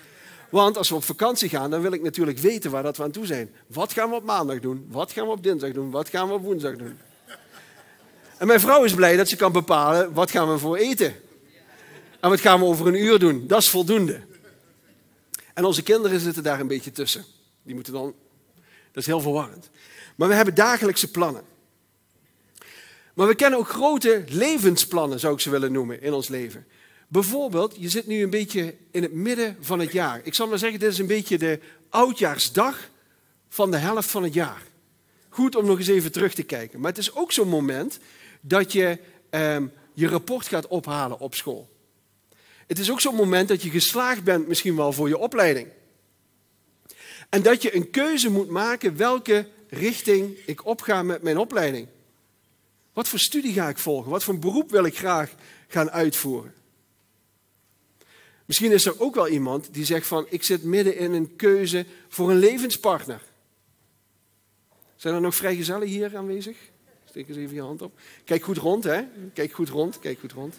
Want 0.50 0.76
als 0.76 0.88
we 0.88 0.94
op 0.94 1.04
vakantie 1.04 1.48
gaan, 1.48 1.70
dan 1.70 1.80
wil 1.80 1.92
ik 1.92 2.02
natuurlijk 2.02 2.38
weten 2.38 2.70
waar 2.70 2.82
dat 2.82 2.96
we 2.96 3.02
aan 3.02 3.10
toe 3.10 3.26
zijn. 3.26 3.50
Wat 3.66 3.92
gaan 3.92 4.08
we 4.08 4.16
op 4.16 4.24
maandag 4.24 4.60
doen? 4.60 4.86
Wat 4.88 5.12
gaan 5.12 5.24
we 5.24 5.32
op 5.32 5.42
dinsdag 5.42 5.72
doen? 5.72 5.90
Wat 5.90 6.08
gaan 6.08 6.28
we 6.28 6.34
op 6.34 6.42
woensdag 6.42 6.76
doen? 6.76 6.98
En 8.42 8.48
mijn 8.48 8.60
vrouw 8.60 8.84
is 8.84 8.94
blij 8.94 9.16
dat 9.16 9.28
ze 9.28 9.36
kan 9.36 9.52
bepalen 9.52 10.12
wat 10.12 10.30
gaan 10.30 10.52
we 10.52 10.58
voor 10.58 10.76
eten. 10.76 11.14
En 12.20 12.30
wat 12.30 12.40
gaan 12.40 12.58
we 12.58 12.64
over 12.64 12.86
een 12.86 13.02
uur 13.02 13.18
doen. 13.18 13.46
Dat 13.46 13.60
is 13.60 13.68
voldoende. 13.68 14.20
En 15.54 15.64
onze 15.64 15.82
kinderen 15.82 16.20
zitten 16.20 16.42
daar 16.42 16.60
een 16.60 16.66
beetje 16.66 16.92
tussen. 16.92 17.24
Die 17.62 17.74
moeten 17.74 17.92
dan, 17.92 18.14
dat 18.92 19.02
is 19.02 19.06
heel 19.06 19.20
verwarrend. 19.20 19.70
Maar 20.16 20.28
we 20.28 20.34
hebben 20.34 20.54
dagelijkse 20.54 21.10
plannen. 21.10 21.42
Maar 23.14 23.26
we 23.26 23.34
kennen 23.34 23.58
ook 23.58 23.68
grote 23.68 24.24
levensplannen, 24.28 25.20
zou 25.20 25.34
ik 25.34 25.40
ze 25.40 25.50
willen 25.50 25.72
noemen, 25.72 26.02
in 26.02 26.12
ons 26.12 26.28
leven. 26.28 26.66
Bijvoorbeeld, 27.08 27.76
je 27.78 27.88
zit 27.88 28.06
nu 28.06 28.22
een 28.22 28.30
beetje 28.30 28.74
in 28.90 29.02
het 29.02 29.12
midden 29.12 29.56
van 29.60 29.78
het 29.78 29.92
jaar. 29.92 30.20
Ik 30.22 30.34
zal 30.34 30.48
maar 30.48 30.58
zeggen, 30.58 30.80
dit 30.80 30.92
is 30.92 30.98
een 30.98 31.06
beetje 31.06 31.38
de 31.38 31.60
oudjaarsdag 31.88 32.90
van 33.48 33.70
de 33.70 33.76
helft 33.76 34.10
van 34.10 34.22
het 34.22 34.34
jaar. 34.34 34.62
Goed 35.28 35.56
om 35.56 35.66
nog 35.66 35.78
eens 35.78 35.88
even 35.88 36.12
terug 36.12 36.34
te 36.34 36.42
kijken. 36.42 36.80
Maar 36.80 36.90
het 36.90 37.00
is 37.00 37.14
ook 37.14 37.32
zo'n 37.32 37.48
moment 37.48 37.98
dat 38.42 38.72
je 38.72 38.98
ehm, 39.30 39.66
je 39.92 40.08
rapport 40.08 40.46
gaat 40.46 40.66
ophalen 40.66 41.18
op 41.18 41.34
school. 41.34 41.70
Het 42.66 42.78
is 42.78 42.90
ook 42.90 43.00
zo'n 43.00 43.14
moment 43.14 43.48
dat 43.48 43.62
je 43.62 43.70
geslaagd 43.70 44.24
bent 44.24 44.48
misschien 44.48 44.76
wel 44.76 44.92
voor 44.92 45.08
je 45.08 45.18
opleiding. 45.18 45.68
En 47.28 47.42
dat 47.42 47.62
je 47.62 47.74
een 47.74 47.90
keuze 47.90 48.30
moet 48.30 48.48
maken 48.48 48.96
welke 48.96 49.48
richting 49.68 50.36
ik 50.46 50.66
opga 50.66 51.02
met 51.02 51.22
mijn 51.22 51.38
opleiding. 51.38 51.88
Wat 52.92 53.08
voor 53.08 53.18
studie 53.18 53.52
ga 53.52 53.68
ik 53.68 53.78
volgen? 53.78 54.10
Wat 54.10 54.24
voor 54.24 54.38
beroep 54.38 54.70
wil 54.70 54.84
ik 54.84 54.98
graag 54.98 55.34
gaan 55.68 55.90
uitvoeren? 55.90 56.54
Misschien 58.44 58.72
is 58.72 58.86
er 58.86 59.00
ook 59.00 59.14
wel 59.14 59.28
iemand 59.28 59.74
die 59.74 59.84
zegt 59.84 60.06
van 60.06 60.26
ik 60.28 60.42
zit 60.42 60.62
midden 60.62 60.96
in 60.96 61.12
een 61.12 61.36
keuze 61.36 61.86
voor 62.08 62.30
een 62.30 62.38
levenspartner. 62.38 63.22
Zijn 64.96 65.14
er 65.14 65.20
nog 65.20 65.34
vrijgezellen 65.34 65.88
hier 65.88 66.16
aanwezig? 66.16 66.56
Steek 67.12 67.28
eens 67.28 67.36
even 67.36 67.54
je 67.54 67.62
hand 67.62 67.82
op. 67.82 67.92
Kijk 68.24 68.44
goed 68.44 68.56
rond, 68.56 68.84
hè? 68.84 69.02
Kijk 69.34 69.52
goed 69.52 69.68
rond, 69.68 69.98
kijk 69.98 70.18
goed 70.18 70.32
rond. 70.32 70.54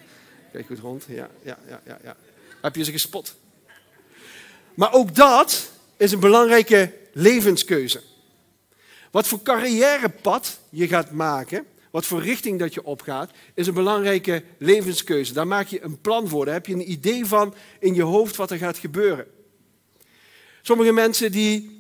Kijk 0.52 0.66
goed 0.68 0.80
rond, 0.80 1.06
ja, 1.08 1.30
ja, 1.44 1.58
ja, 1.68 1.82
ja. 1.86 2.00
ja. 2.04 2.16
Heb 2.62 2.76
je 2.76 2.84
ze 2.84 2.92
gespot? 2.92 3.36
Maar 4.74 4.94
ook 4.94 5.16
dat 5.16 5.72
is 5.98 6.12
een 6.12 6.20
belangrijke 6.20 6.94
levenskeuze. 7.14 8.02
Wat 9.12 9.28
voor 9.28 9.42
carrièrepad 9.42 10.60
je 10.70 10.88
gaat 10.88 11.12
maken, 11.12 11.66
wat 11.92 12.06
voor 12.06 12.22
richting 12.22 12.60
dat 12.60 12.74
je 12.74 12.84
opgaat, 12.84 13.32
is 13.54 13.68
een 13.68 13.74
belangrijke 13.74 14.44
levenskeuze. 14.58 15.34
Daar 15.34 15.48
maak 15.48 15.68
je 15.68 15.84
een 15.84 16.02
plan 16.02 16.28
voor. 16.28 16.46
Daar 16.46 16.54
heb 16.54 16.66
je 16.66 16.74
een 16.74 16.92
idee 16.92 17.26
van 17.26 17.54
in 17.80 17.94
je 17.96 18.04
hoofd 18.04 18.36
wat 18.36 18.52
er 18.52 18.58
gaat 18.58 18.78
gebeuren. 18.78 19.28
Sommige 20.62 20.92
mensen 20.92 21.32
die 21.32 21.73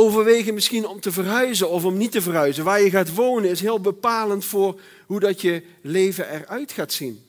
overwegen 0.00 0.54
misschien 0.54 0.86
om 0.86 1.00
te 1.00 1.12
verhuizen 1.12 1.70
of 1.70 1.84
om 1.84 1.96
niet 1.96 2.12
te 2.12 2.22
verhuizen. 2.22 2.64
Waar 2.64 2.80
je 2.80 2.90
gaat 2.90 3.14
wonen 3.14 3.50
is 3.50 3.60
heel 3.60 3.80
bepalend 3.80 4.44
voor 4.44 4.80
hoe 5.06 5.20
dat 5.20 5.40
je 5.40 5.62
leven 5.80 6.32
eruit 6.32 6.72
gaat 6.72 6.92
zien. 6.92 7.24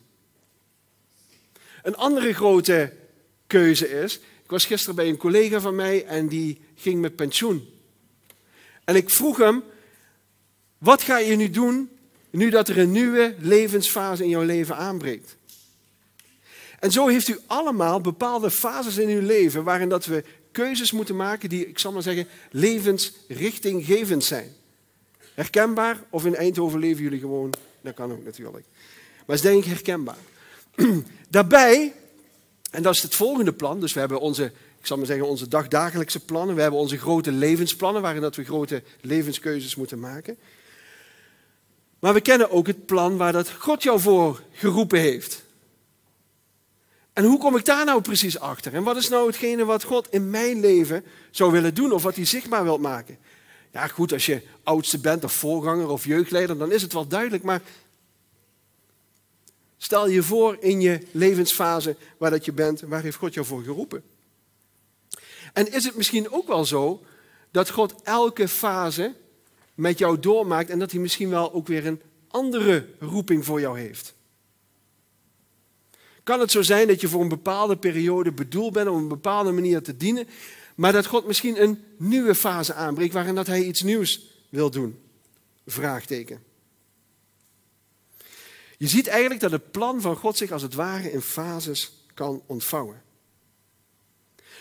Een 1.83 1.95
andere 1.95 2.33
grote 2.33 2.93
keuze 3.47 3.89
is, 3.89 4.15
ik 4.43 4.49
was 4.49 4.65
gisteren 4.65 4.95
bij 4.95 5.07
een 5.07 5.17
collega 5.17 5.59
van 5.59 5.75
mij 5.75 6.05
en 6.05 6.27
die 6.27 6.61
ging 6.75 7.01
met 7.01 7.15
pensioen. 7.15 7.69
En 8.83 8.95
ik 8.95 9.09
vroeg 9.09 9.37
hem, 9.37 9.63
wat 10.77 11.01
ga 11.01 11.17
je 11.17 11.35
nu 11.35 11.49
doen 11.49 11.89
nu 12.29 12.49
dat 12.49 12.67
er 12.67 12.77
een 12.77 12.91
nieuwe 12.91 13.35
levensfase 13.39 14.23
in 14.23 14.29
jouw 14.29 14.43
leven 14.43 14.75
aanbreekt? 14.75 15.35
En 16.79 16.91
zo 16.91 17.07
heeft 17.07 17.27
u 17.27 17.37
allemaal 17.47 18.01
bepaalde 18.01 18.51
fases 18.51 18.97
in 18.97 19.09
uw 19.09 19.25
leven 19.25 19.63
waarin 19.63 19.89
dat 19.89 20.05
we 20.05 20.23
keuzes 20.51 20.91
moeten 20.91 21.15
maken 21.15 21.49
die, 21.49 21.67
ik 21.67 21.79
zal 21.79 21.91
maar 21.91 22.01
zeggen, 22.01 22.27
levensrichtinggevend 22.51 24.23
zijn. 24.23 24.53
Herkenbaar 25.33 26.03
of 26.09 26.25
in 26.25 26.35
Eindhoven 26.35 26.79
leven 26.79 27.03
jullie 27.03 27.19
gewoon, 27.19 27.53
dat 27.81 27.93
kan 27.93 28.11
ook 28.11 28.23
natuurlijk. 28.23 28.65
Maar 29.25 29.35
is 29.35 29.41
denk 29.41 29.63
ik 29.63 29.69
herkenbaar. 29.69 30.17
Daarbij, 31.29 31.93
en 32.71 32.83
dat 32.83 32.95
is 32.95 33.01
het 33.01 33.15
volgende 33.15 33.53
plan, 33.53 33.79
dus 33.79 33.93
we 33.93 33.99
hebben 33.99 34.19
onze, 34.19 34.43
ik 34.79 34.85
zal 34.85 34.97
maar 34.97 35.05
zeggen, 35.05 35.27
onze 35.27 35.47
dagdagelijkse 35.47 36.25
plannen, 36.25 36.55
we 36.55 36.61
hebben 36.61 36.79
onze 36.79 36.97
grote 36.97 37.31
levensplannen 37.31 38.01
waarin 38.01 38.21
dat 38.21 38.35
we 38.35 38.43
grote 38.43 38.83
levenskeuzes 39.01 39.75
moeten 39.75 39.99
maken. 39.99 40.37
Maar 41.99 42.13
we 42.13 42.21
kennen 42.21 42.51
ook 42.51 42.67
het 42.67 42.85
plan 42.85 43.17
waar 43.17 43.31
dat 43.31 43.51
God 43.51 43.83
jou 43.83 43.99
voor 43.99 44.41
geroepen 44.51 44.99
heeft. 44.99 45.43
En 47.21 47.27
hoe 47.27 47.39
kom 47.39 47.57
ik 47.57 47.65
daar 47.65 47.85
nou 47.85 48.01
precies 48.01 48.39
achter? 48.39 48.73
En 48.73 48.83
wat 48.83 48.95
is 48.95 49.09
nou 49.09 49.27
hetgene 49.27 49.65
wat 49.65 49.83
God 49.83 50.07
in 50.09 50.29
mijn 50.29 50.59
leven 50.59 51.03
zou 51.31 51.51
willen 51.51 51.73
doen 51.73 51.91
of 51.91 52.03
wat 52.03 52.15
hij 52.15 52.25
zichtbaar 52.25 52.63
wil 52.63 52.77
maken? 52.77 53.17
Ja, 53.71 53.87
goed, 53.87 54.13
als 54.13 54.25
je 54.25 54.41
oudste 54.63 54.99
bent 54.99 55.23
of 55.23 55.33
voorganger 55.33 55.89
of 55.89 56.05
jeugdleider, 56.05 56.57
dan 56.57 56.71
is 56.71 56.81
het 56.81 56.93
wel 56.93 57.07
duidelijk. 57.07 57.43
Maar 57.43 57.61
stel 59.77 60.07
je 60.07 60.23
voor 60.23 60.57
in 60.59 60.81
je 60.81 61.07
levensfase 61.11 61.95
waar 62.17 62.31
dat 62.31 62.45
je 62.45 62.51
bent, 62.51 62.81
waar 62.81 63.01
heeft 63.01 63.17
God 63.17 63.33
jou 63.33 63.45
voor 63.45 63.63
geroepen? 63.63 64.03
En 65.53 65.71
is 65.73 65.85
het 65.85 65.95
misschien 65.95 66.31
ook 66.31 66.47
wel 66.47 66.65
zo 66.65 67.03
dat 67.51 67.69
God 67.69 68.01
elke 68.03 68.47
fase 68.47 69.13
met 69.73 69.97
jou 69.97 70.19
doormaakt 70.19 70.69
en 70.69 70.79
dat 70.79 70.91
hij 70.91 70.99
misschien 70.99 71.29
wel 71.29 71.53
ook 71.53 71.67
weer 71.67 71.85
een 71.85 72.01
andere 72.27 72.87
roeping 72.99 73.45
voor 73.45 73.59
jou 73.59 73.79
heeft? 73.79 74.13
Kan 76.23 76.39
het 76.39 76.51
zo 76.51 76.61
zijn 76.61 76.87
dat 76.87 77.01
je 77.01 77.07
voor 77.07 77.21
een 77.21 77.27
bepaalde 77.27 77.77
periode 77.77 78.31
bedoeld 78.31 78.73
bent 78.73 78.87
om 78.87 78.95
op 78.95 79.01
een 79.01 79.07
bepaalde 79.07 79.51
manier 79.51 79.81
te 79.81 79.97
dienen, 79.97 80.27
maar 80.75 80.91
dat 80.91 81.05
God 81.05 81.27
misschien 81.27 81.61
een 81.61 81.83
nieuwe 81.97 82.35
fase 82.35 82.73
aanbreekt 82.73 83.13
waarin 83.13 83.35
dat 83.35 83.47
hij 83.47 83.63
iets 83.63 83.81
nieuws 83.81 84.21
wil 84.49 84.71
doen? 84.71 84.99
Vraagteken. 85.65 86.43
Je 88.77 88.87
ziet 88.87 89.07
eigenlijk 89.07 89.41
dat 89.41 89.51
het 89.51 89.71
plan 89.71 90.01
van 90.01 90.15
God 90.15 90.37
zich 90.37 90.51
als 90.51 90.61
het 90.61 90.73
ware 90.73 91.11
in 91.11 91.21
fases 91.21 92.05
kan 92.13 92.41
ontvouwen. 92.45 93.01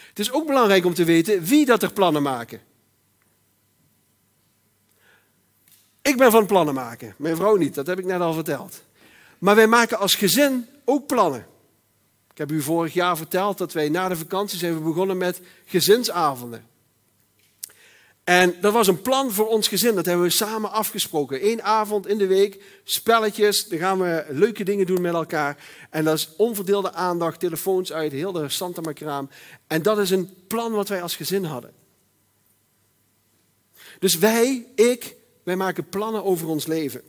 Het 0.08 0.18
is 0.18 0.32
ook 0.32 0.46
belangrijk 0.46 0.84
om 0.84 0.94
te 0.94 1.04
weten 1.04 1.42
wie 1.42 1.64
dat 1.66 1.82
er 1.82 1.92
plannen 1.92 2.22
maken. 2.22 2.60
Ik 6.02 6.16
ben 6.16 6.30
van 6.30 6.46
plannen 6.46 6.74
maken, 6.74 7.14
mijn 7.18 7.36
vrouw 7.36 7.56
niet, 7.56 7.74
dat 7.74 7.86
heb 7.86 7.98
ik 7.98 8.04
net 8.04 8.20
al 8.20 8.32
verteld. 8.32 8.82
Maar 9.38 9.54
wij 9.54 9.66
maken 9.66 9.98
als 9.98 10.14
gezin 10.14 10.66
ook 10.90 11.06
plannen. 11.06 11.46
Ik 12.30 12.38
heb 12.38 12.50
u 12.50 12.62
vorig 12.62 12.94
jaar 12.94 13.16
verteld 13.16 13.58
dat 13.58 13.72
wij 13.72 13.88
na 13.88 14.08
de 14.08 14.16
vakantie 14.16 14.58
zijn 14.58 14.82
begonnen 14.82 15.16
met 15.16 15.40
gezinsavonden. 15.64 16.68
En 18.24 18.54
dat 18.60 18.72
was 18.72 18.86
een 18.86 19.02
plan 19.02 19.32
voor 19.32 19.46
ons 19.48 19.68
gezin, 19.68 19.94
dat 19.94 20.06
hebben 20.06 20.24
we 20.24 20.30
samen 20.30 20.70
afgesproken. 20.70 21.46
Eén 21.46 21.62
avond 21.62 22.06
in 22.06 22.18
de 22.18 22.26
week, 22.26 22.62
spelletjes, 22.84 23.68
dan 23.68 23.78
gaan 23.78 23.98
we 23.98 24.24
leuke 24.28 24.64
dingen 24.64 24.86
doen 24.86 25.00
met 25.00 25.14
elkaar. 25.14 25.56
En 25.90 26.04
dat 26.04 26.16
is 26.18 26.28
onverdeelde 26.36 26.92
aandacht, 26.92 27.40
telefoons 27.40 27.92
uit, 27.92 28.12
heel 28.12 28.32
de 28.32 28.48
Santa 28.48 28.80
Macraam. 28.80 29.30
En 29.66 29.82
dat 29.82 29.98
is 29.98 30.10
een 30.10 30.34
plan 30.46 30.72
wat 30.72 30.88
wij 30.88 31.02
als 31.02 31.16
gezin 31.16 31.44
hadden. 31.44 31.72
Dus 33.98 34.18
wij, 34.18 34.66
ik, 34.74 35.16
wij 35.42 35.56
maken 35.56 35.88
plannen 35.88 36.24
over 36.24 36.48
ons 36.48 36.66
leven. 36.66 37.02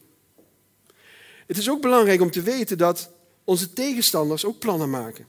Het 1.48 1.58
is 1.58 1.70
ook 1.70 1.82
belangrijk 1.82 2.22
om 2.22 2.32
te 2.32 2.42
weten 2.42 2.78
dat 2.78 3.10
onze 3.52 3.74
tegenstanders 3.74 4.46
ook 4.46 4.60
plannen 4.60 4.90
maken. 4.90 5.28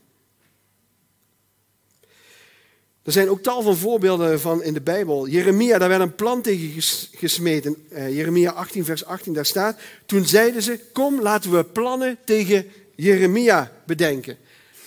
Er 3.03 3.13
zijn 3.13 3.29
ook 3.29 3.43
tal 3.43 3.63
van 3.63 3.77
voorbeelden 3.77 4.41
van 4.41 4.63
in 4.63 4.75
de 4.75 4.81
Bijbel. 4.81 5.29
Jeremia, 5.29 5.79
daar 5.79 5.89
werd 5.89 6.01
een 6.01 6.15
plan 6.15 6.43
tegen 6.43 6.83
gesmeten. 7.13 7.87
Uh, 7.91 8.17
Jeremia 8.17 8.51
18, 8.51 8.85
vers 8.85 9.05
18, 9.05 9.33
daar 9.33 9.47
staat. 9.47 9.81
Toen 10.07 10.27
zeiden 10.27 10.63
ze: 10.63 10.81
Kom, 10.93 11.21
laten 11.21 11.51
we 11.51 11.65
plannen 11.65 12.19
tegen 12.25 12.67
Jeremia 12.95 13.73
bedenken. 13.87 14.39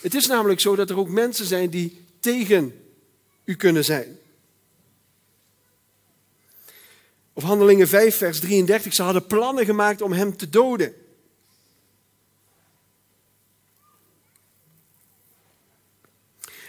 Het 0.02 0.14
is 0.14 0.28
namelijk 0.28 0.60
zo 0.60 0.76
dat 0.76 0.90
er 0.90 0.98
ook 0.98 1.10
mensen 1.10 1.46
zijn 1.46 1.70
die 1.70 2.06
tegen 2.20 2.74
u 3.44 3.56
kunnen 3.56 3.86
zijn. 3.86 4.18
Of 7.34 7.44
Handelingen 7.44 7.88
5, 7.88 8.18
vers 8.18 8.40
33. 8.40 8.94
Ze 8.94 9.04
hadden 9.04 9.28
plannen 9.28 9.66
gemaakt 9.66 10.02
om 10.02 10.12
hem 10.12 10.38
te 10.38 10.50
doden. 10.50 10.94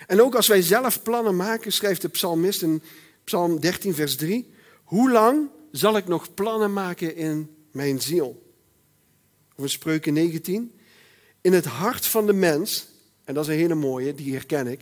En 0.07 0.23
ook 0.23 0.35
als 0.35 0.47
wij 0.47 0.63
zelf 0.63 1.03
plannen 1.03 1.37
maken, 1.37 1.73
schrijft 1.73 2.03
de 2.03 2.09
psalmist 2.09 2.63
in 2.63 2.83
Psalm 3.25 3.61
13, 3.61 3.95
vers 3.95 4.17
3, 4.17 4.55
hoe 4.85 5.11
lang 5.11 5.49
zal 5.73 5.97
ik 5.97 6.07
nog 6.07 6.35
plannen 6.35 6.73
maken 6.73 7.17
in 7.17 7.57
mijn 7.73 8.01
ziel? 8.01 8.53
Of 9.57 9.65
in 9.65 9.71
Spreuken 9.71 10.13
19, 10.13 10.73
in 11.41 11.53
het 11.53 11.65
hart 11.65 12.07
van 12.07 12.27
de 12.27 12.33
mens, 12.33 12.89
en 13.25 13.35
dat 13.35 13.45
is 13.45 13.51
een 13.51 13.59
hele 13.59 13.75
mooie, 13.75 14.15
die 14.15 14.33
herken 14.33 14.67
ik, 14.67 14.81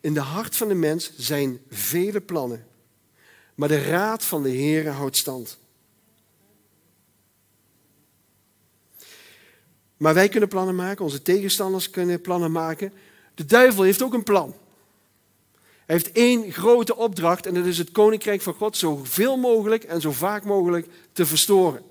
in 0.00 0.14
de 0.14 0.20
hart 0.20 0.56
van 0.56 0.68
de 0.68 0.74
mens 0.74 1.12
zijn 1.16 1.60
vele 1.68 2.20
plannen, 2.20 2.66
maar 3.54 3.68
de 3.68 3.82
raad 3.82 4.24
van 4.24 4.42
de 4.42 4.50
Heere 4.50 4.90
houdt 4.90 5.16
stand. 5.16 5.58
Maar 9.96 10.14
wij 10.14 10.28
kunnen 10.28 10.48
plannen 10.48 10.74
maken, 10.74 11.04
onze 11.04 11.22
tegenstanders 11.22 11.90
kunnen 11.90 12.20
plannen 12.20 12.52
maken, 12.52 12.92
de 13.38 13.44
duivel 13.44 13.82
heeft 13.82 14.02
ook 14.02 14.14
een 14.14 14.22
plan. 14.22 14.54
Hij 15.86 15.96
heeft 15.96 16.12
één 16.12 16.52
grote 16.52 16.96
opdracht 16.96 17.46
en 17.46 17.54
dat 17.54 17.64
is 17.64 17.78
het 17.78 17.92
koninkrijk 17.92 18.42
van 18.42 18.54
God 18.54 18.76
zoveel 18.76 19.36
mogelijk 19.36 19.84
en 19.84 20.00
zo 20.00 20.12
vaak 20.12 20.44
mogelijk 20.44 20.86
te 21.12 21.26
verstoren. 21.26 21.82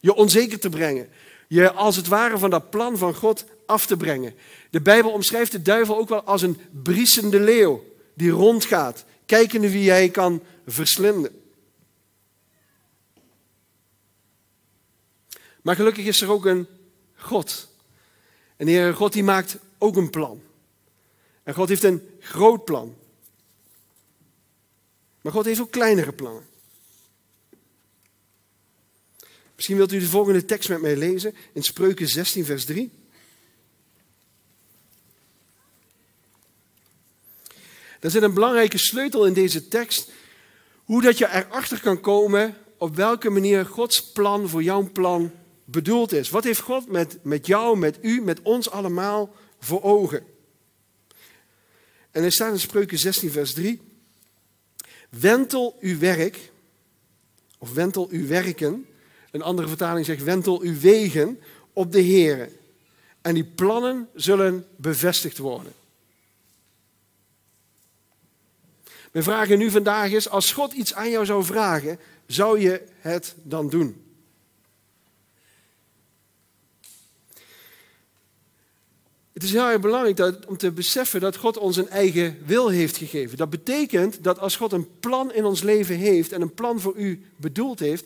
Je 0.00 0.14
onzeker 0.14 0.60
te 0.60 0.68
brengen. 0.68 1.08
Je 1.48 1.72
als 1.72 1.96
het 1.96 2.08
ware 2.08 2.38
van 2.38 2.50
dat 2.50 2.70
plan 2.70 2.98
van 2.98 3.14
God 3.14 3.44
af 3.66 3.86
te 3.86 3.96
brengen. 3.96 4.34
De 4.70 4.80
Bijbel 4.80 5.10
omschrijft 5.10 5.52
de 5.52 5.62
duivel 5.62 5.98
ook 5.98 6.08
wel 6.08 6.22
als 6.22 6.42
een 6.42 6.58
briesende 6.82 7.40
leeuw 7.40 7.84
die 8.14 8.30
rondgaat, 8.30 9.04
kijkende 9.26 9.70
wie 9.70 9.90
hij 9.90 10.08
kan 10.08 10.42
verslinden. 10.66 11.42
Maar 15.62 15.76
gelukkig 15.76 16.04
is 16.04 16.20
er 16.20 16.30
ook 16.30 16.44
een 16.44 16.66
God. 17.16 17.68
En 18.56 18.66
de 18.66 18.72
Heer 18.72 18.94
God 18.94 19.12
die 19.12 19.24
maakt 19.24 19.58
ook 19.78 19.96
een 19.96 20.10
plan. 20.10 20.48
En 21.42 21.54
God 21.54 21.68
heeft 21.68 21.82
een 21.82 22.08
groot 22.20 22.64
plan. 22.64 22.96
Maar 25.20 25.32
God 25.32 25.44
heeft 25.44 25.60
ook 25.60 25.70
kleinere 25.70 26.12
plannen. 26.12 26.48
Misschien 29.54 29.76
wilt 29.76 29.92
u 29.92 29.98
de 29.98 30.06
volgende 30.06 30.44
tekst 30.44 30.68
met 30.68 30.80
mij 30.80 30.96
lezen 30.96 31.34
in 31.52 31.62
Spreuken 31.62 32.08
16, 32.08 32.44
vers 32.44 32.64
3. 32.64 32.90
Er 38.00 38.10
zit 38.10 38.22
een 38.22 38.34
belangrijke 38.34 38.78
sleutel 38.78 39.26
in 39.26 39.32
deze 39.32 39.68
tekst. 39.68 40.10
Hoe 40.84 41.02
dat 41.02 41.18
je 41.18 41.28
erachter 41.28 41.80
kan 41.80 42.00
komen 42.00 42.56
op 42.76 42.96
welke 42.96 43.30
manier 43.30 43.66
Gods 43.66 44.12
plan 44.12 44.48
voor 44.48 44.62
jouw 44.62 44.90
plan 44.92 45.32
bedoeld 45.64 46.12
is. 46.12 46.30
Wat 46.30 46.44
heeft 46.44 46.60
God 46.60 46.88
met, 46.88 47.18
met 47.22 47.46
jou, 47.46 47.78
met 47.78 47.98
u, 48.02 48.20
met 48.20 48.42
ons 48.42 48.70
allemaal 48.70 49.34
voor 49.58 49.82
ogen? 49.82 50.24
En 52.10 52.22
er 52.22 52.32
staat 52.32 52.52
in 52.52 52.60
Spreuken 52.60 52.98
16, 52.98 53.30
vers 53.30 53.52
3. 53.52 53.80
Wentel 55.08 55.76
uw 55.80 55.98
werk, 55.98 56.50
of 57.58 57.72
wentel 57.72 58.08
uw 58.10 58.26
werken. 58.26 58.86
Een 59.30 59.42
andere 59.42 59.68
vertaling 59.68 60.06
zegt 60.06 60.22
wentel 60.22 60.60
uw 60.60 60.78
wegen 60.78 61.40
op 61.72 61.92
de 61.92 62.00
Heer. 62.00 62.50
En 63.20 63.34
die 63.34 63.44
plannen 63.44 64.08
zullen 64.14 64.66
bevestigd 64.76 65.38
worden. 65.38 65.72
Mijn 69.12 69.24
vraag 69.24 69.48
nu 69.48 69.70
vandaag 69.70 70.10
is, 70.10 70.28
als 70.28 70.52
God 70.52 70.72
iets 70.72 70.94
aan 70.94 71.10
jou 71.10 71.24
zou 71.24 71.44
vragen, 71.44 71.98
zou 72.26 72.60
je 72.60 72.82
het 72.98 73.34
dan 73.42 73.70
doen? 73.70 73.99
Het 79.40 79.48
is 79.48 79.54
heel 79.54 79.68
erg 79.68 79.80
belangrijk 79.80 80.48
om 80.48 80.56
te 80.56 80.70
beseffen 80.70 81.20
dat 81.20 81.36
God 81.36 81.58
ons 81.58 81.76
een 81.76 81.88
eigen 81.88 82.38
wil 82.44 82.68
heeft 82.68 82.96
gegeven. 82.96 83.36
Dat 83.36 83.50
betekent 83.50 84.24
dat 84.24 84.38
als 84.38 84.56
God 84.56 84.72
een 84.72 84.88
plan 85.00 85.32
in 85.32 85.44
ons 85.44 85.62
leven 85.62 85.96
heeft 85.96 86.32
en 86.32 86.40
een 86.40 86.54
plan 86.54 86.80
voor 86.80 86.96
u 86.96 87.24
bedoeld 87.36 87.78
heeft, 87.78 88.04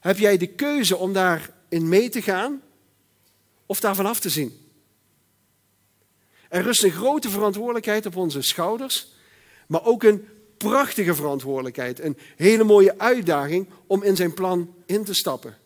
heb 0.00 0.18
jij 0.18 0.36
de 0.36 0.46
keuze 0.46 0.96
om 0.96 1.12
daarin 1.12 1.88
mee 1.88 2.08
te 2.08 2.22
gaan 2.22 2.62
of 3.66 3.80
daarvan 3.80 4.06
af 4.06 4.20
te 4.20 4.28
zien. 4.28 4.52
Er 6.48 6.62
rust 6.62 6.82
een 6.82 6.90
grote 6.90 7.30
verantwoordelijkheid 7.30 8.06
op 8.06 8.16
onze 8.16 8.42
schouders, 8.42 9.12
maar 9.66 9.84
ook 9.84 10.02
een 10.02 10.28
prachtige 10.56 11.14
verantwoordelijkheid. 11.14 12.00
Een 12.00 12.18
hele 12.36 12.64
mooie 12.64 12.98
uitdaging 12.98 13.68
om 13.86 14.02
in 14.02 14.16
zijn 14.16 14.34
plan 14.34 14.74
in 14.86 15.04
te 15.04 15.14
stappen. 15.14 15.56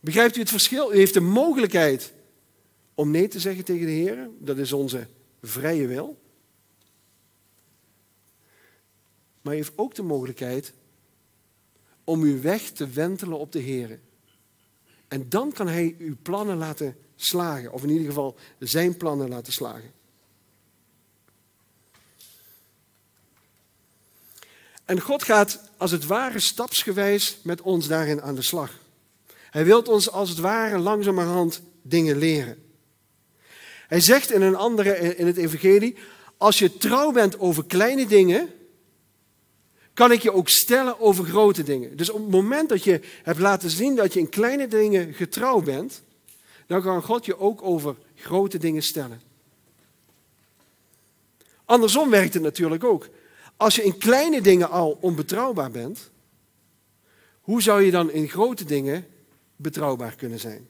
Begrijpt 0.00 0.36
u 0.36 0.40
het 0.40 0.50
verschil? 0.50 0.92
U 0.92 0.96
heeft 0.96 1.14
de 1.14 1.20
mogelijkheid 1.20 2.12
om 2.94 3.10
nee 3.10 3.28
te 3.28 3.40
zeggen 3.40 3.64
tegen 3.64 3.86
de 3.86 3.92
Heer. 3.92 4.28
Dat 4.38 4.58
is 4.58 4.72
onze 4.72 5.06
vrije 5.42 5.86
wil. 5.86 6.22
Maar 9.40 9.52
u 9.52 9.56
heeft 9.56 9.72
ook 9.76 9.94
de 9.94 10.02
mogelijkheid 10.02 10.72
om 12.04 12.22
uw 12.22 12.40
weg 12.40 12.70
te 12.70 12.88
wentelen 12.88 13.38
op 13.38 13.52
de 13.52 13.58
Heer. 13.58 14.00
En 15.08 15.28
dan 15.28 15.52
kan 15.52 15.68
Hij 15.68 15.94
uw 15.98 16.16
plannen 16.22 16.56
laten 16.56 16.96
slagen. 17.16 17.72
Of 17.72 17.82
in 17.82 17.90
ieder 17.90 18.06
geval 18.06 18.36
zijn 18.58 18.96
plannen 18.96 19.28
laten 19.28 19.52
slagen. 19.52 19.92
En 24.84 25.00
God 25.00 25.22
gaat 25.22 25.60
als 25.76 25.90
het 25.90 26.06
ware 26.06 26.38
stapsgewijs 26.38 27.38
met 27.42 27.60
ons 27.60 27.88
daarin 27.88 28.22
aan 28.22 28.34
de 28.34 28.42
slag. 28.42 28.78
Hij 29.50 29.64
wil 29.64 29.82
ons 29.82 30.10
als 30.10 30.28
het 30.28 30.38
ware 30.38 30.78
langzamerhand 30.78 31.62
dingen 31.82 32.16
leren. 32.16 32.63
Hij 33.86 34.00
zegt 34.00 34.30
in 34.30 34.42
een 34.42 34.56
andere 34.56 35.16
in 35.16 35.26
het 35.26 35.36
evangelie, 35.36 35.96
als 36.36 36.58
je 36.58 36.76
trouw 36.76 37.12
bent 37.12 37.38
over 37.38 37.64
kleine 37.64 38.06
dingen, 38.06 38.48
kan 39.94 40.12
ik 40.12 40.22
je 40.22 40.32
ook 40.32 40.48
stellen 40.48 41.00
over 41.00 41.24
grote 41.24 41.62
dingen. 41.62 41.96
Dus 41.96 42.10
op 42.10 42.20
het 42.20 42.30
moment 42.30 42.68
dat 42.68 42.84
je 42.84 43.00
hebt 43.22 43.38
laten 43.38 43.70
zien 43.70 43.96
dat 43.96 44.12
je 44.12 44.20
in 44.20 44.28
kleine 44.28 44.68
dingen 44.68 45.14
getrouw 45.14 45.60
bent, 45.60 46.02
dan 46.66 46.82
kan 46.82 47.02
God 47.02 47.24
je 47.24 47.38
ook 47.38 47.62
over 47.62 47.96
grote 48.14 48.58
dingen 48.58 48.82
stellen. 48.82 49.20
Andersom 51.64 52.10
werkt 52.10 52.34
het 52.34 52.42
natuurlijk 52.42 52.84
ook. 52.84 53.08
Als 53.56 53.76
je 53.76 53.84
in 53.84 53.98
kleine 53.98 54.40
dingen 54.40 54.70
al 54.70 54.98
onbetrouwbaar 55.00 55.70
bent, 55.70 56.10
hoe 57.40 57.62
zou 57.62 57.82
je 57.82 57.90
dan 57.90 58.10
in 58.10 58.28
grote 58.28 58.64
dingen 58.64 59.06
betrouwbaar 59.56 60.14
kunnen 60.14 60.40
zijn? 60.40 60.68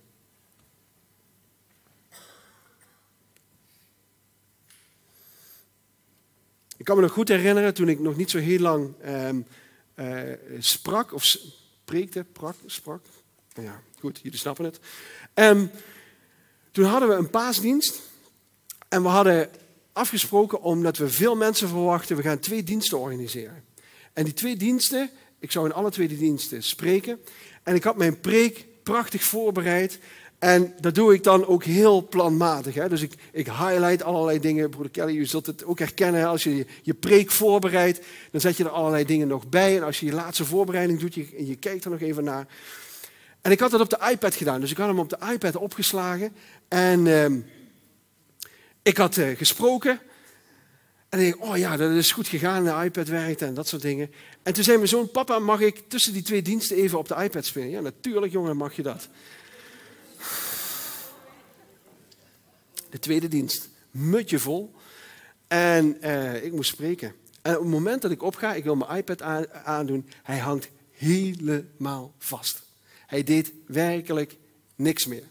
Ik 6.85 6.91
kan 6.91 6.99
me 6.99 7.07
nog 7.07 7.14
goed 7.14 7.29
herinneren 7.29 7.75
toen 7.75 7.88
ik 7.88 8.00
nog 8.00 8.17
niet 8.17 8.31
zo 8.31 8.38
heel 8.38 8.59
lang 8.59 8.95
ehm, 9.00 9.40
eh, 9.94 10.23
sprak, 10.59 11.12
of 11.12 11.25
spreekte, 11.25 12.25
prak, 12.33 12.55
sprak. 12.66 13.05
Ja, 13.55 13.83
goed, 14.01 14.20
jullie 14.23 14.38
snappen 14.38 14.64
het. 14.64 14.81
Um, 15.35 15.70
toen 16.70 16.85
hadden 16.85 17.09
we 17.09 17.14
een 17.14 17.31
paasdienst 17.31 18.01
en 18.88 19.03
we 19.03 19.09
hadden 19.09 19.51
afgesproken 19.92 20.62
omdat 20.62 20.97
we 20.97 21.09
veel 21.09 21.37
mensen 21.37 21.68
verwachten, 21.68 22.16
we 22.16 22.23
gaan 22.23 22.38
twee 22.38 22.62
diensten 22.62 22.99
organiseren. 22.99 23.64
En 24.12 24.25
die 24.25 24.35
twee 24.35 24.57
diensten, 24.57 25.11
ik 25.38 25.53
zou 25.53 25.66
in 25.66 25.73
alle 25.73 25.90
twee 25.90 26.09
die 26.09 26.18
diensten 26.18 26.62
spreken. 26.62 27.20
En 27.62 27.75
ik 27.75 27.85
had 27.85 27.97
mijn 27.97 28.20
preek 28.20 28.66
prachtig 28.83 29.23
voorbereid. 29.23 29.99
En 30.44 30.74
dat 30.80 30.94
doe 30.94 31.14
ik 31.14 31.22
dan 31.22 31.46
ook 31.46 31.64
heel 31.64 32.09
planmatig. 32.09 32.74
Hè? 32.74 32.88
Dus 32.88 33.02
ik, 33.02 33.12
ik 33.33 33.46
highlight 33.46 34.02
allerlei 34.02 34.40
dingen. 34.40 34.70
Broeder 34.70 34.92
Kelly, 34.92 35.16
u 35.16 35.26
zult 35.26 35.46
het 35.46 35.64
ook 35.64 35.78
herkennen. 35.78 36.26
Als 36.26 36.44
je 36.44 36.66
je 36.83 36.94
preek 36.94 37.30
voorbereidt, 37.30 38.00
dan 38.30 38.40
zet 38.40 38.57
je 38.57 38.64
er 38.64 38.70
allerlei 38.70 39.04
dingen 39.04 39.28
nog 39.28 39.48
bij. 39.48 39.76
En 39.76 39.83
als 39.83 40.00
je 40.00 40.07
je 40.07 40.12
laatste 40.12 40.44
voorbereiding 40.44 41.00
doet, 41.00 41.14
je, 41.14 41.46
je 41.46 41.57
kijkt 41.57 41.85
er 41.85 41.90
nog 41.90 42.00
even 42.00 42.24
naar. 42.24 42.46
En 43.40 43.50
ik 43.50 43.61
had 43.61 43.70
dat 43.70 43.80
op 43.80 43.90
de 43.90 44.09
iPad 44.11 44.35
gedaan. 44.35 44.61
Dus 44.61 44.70
ik 44.70 44.76
had 44.76 44.87
hem 44.87 44.98
op 44.98 45.09
de 45.09 45.18
iPad 45.33 45.57
opgeslagen. 45.57 46.33
En 46.68 47.07
ehm, 47.07 47.40
ik 48.83 48.96
had 48.96 49.16
uh, 49.16 49.37
gesproken. 49.37 50.00
En 51.09 51.20
ik 51.20 51.37
dacht, 51.38 51.50
oh 51.50 51.57
ja, 51.57 51.76
dat 51.76 51.90
is 51.90 52.12
goed 52.12 52.28
gegaan. 52.28 52.64
De 52.64 52.85
iPad 52.85 53.09
werkt 53.09 53.42
en 53.42 53.54
dat 53.54 53.68
soort 53.68 53.83
dingen. 53.83 54.11
En 54.42 54.52
toen 54.52 54.64
zei 54.64 54.76
mijn 54.76 54.88
zoon, 54.88 55.11
papa, 55.11 55.38
mag 55.38 55.61
ik 55.61 55.83
tussen 55.88 56.12
die 56.12 56.22
twee 56.22 56.42
diensten 56.42 56.76
even 56.76 56.98
op 56.98 57.09
de 57.09 57.22
iPad 57.22 57.44
spelen? 57.44 57.70
Ja, 57.70 57.80
natuurlijk 57.80 58.33
jongen, 58.33 58.57
mag 58.57 58.76
je 58.76 58.83
dat. 58.83 59.09
De 62.94 63.00
tweede 63.00 63.28
dienst, 63.28 63.68
mutje 63.90 64.38
vol. 64.38 64.74
En 65.46 65.96
uh, 66.02 66.44
ik 66.44 66.52
moest 66.52 66.70
spreken. 66.70 67.14
En 67.42 67.54
op 67.54 67.61
het 67.61 67.70
moment 67.70 68.02
dat 68.02 68.11
ik 68.11 68.22
opga, 68.22 68.54
ik 68.54 68.64
wil 68.64 68.76
mijn 68.76 68.96
iPad 68.96 69.22
aandoen, 69.64 70.09
hij 70.22 70.38
hangt 70.38 70.68
helemaal 70.92 72.14
vast. 72.18 72.62
Hij 73.07 73.22
deed 73.22 73.52
werkelijk 73.66 74.37
niks 74.74 75.07
meer. 75.07 75.22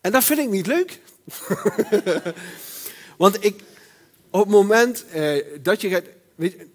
En 0.00 0.12
dat 0.12 0.24
vind 0.24 0.38
ik 0.38 0.50
niet 0.50 0.66
leuk. 0.66 1.00
Want 3.22 3.44
ik, 3.44 3.62
op 4.30 4.40
het 4.40 4.48
moment 4.48 5.06
eh, 5.06 5.44
dat 5.62 5.80
je 5.80 5.88
gaat. 5.88 6.04
Weet, 6.34 6.66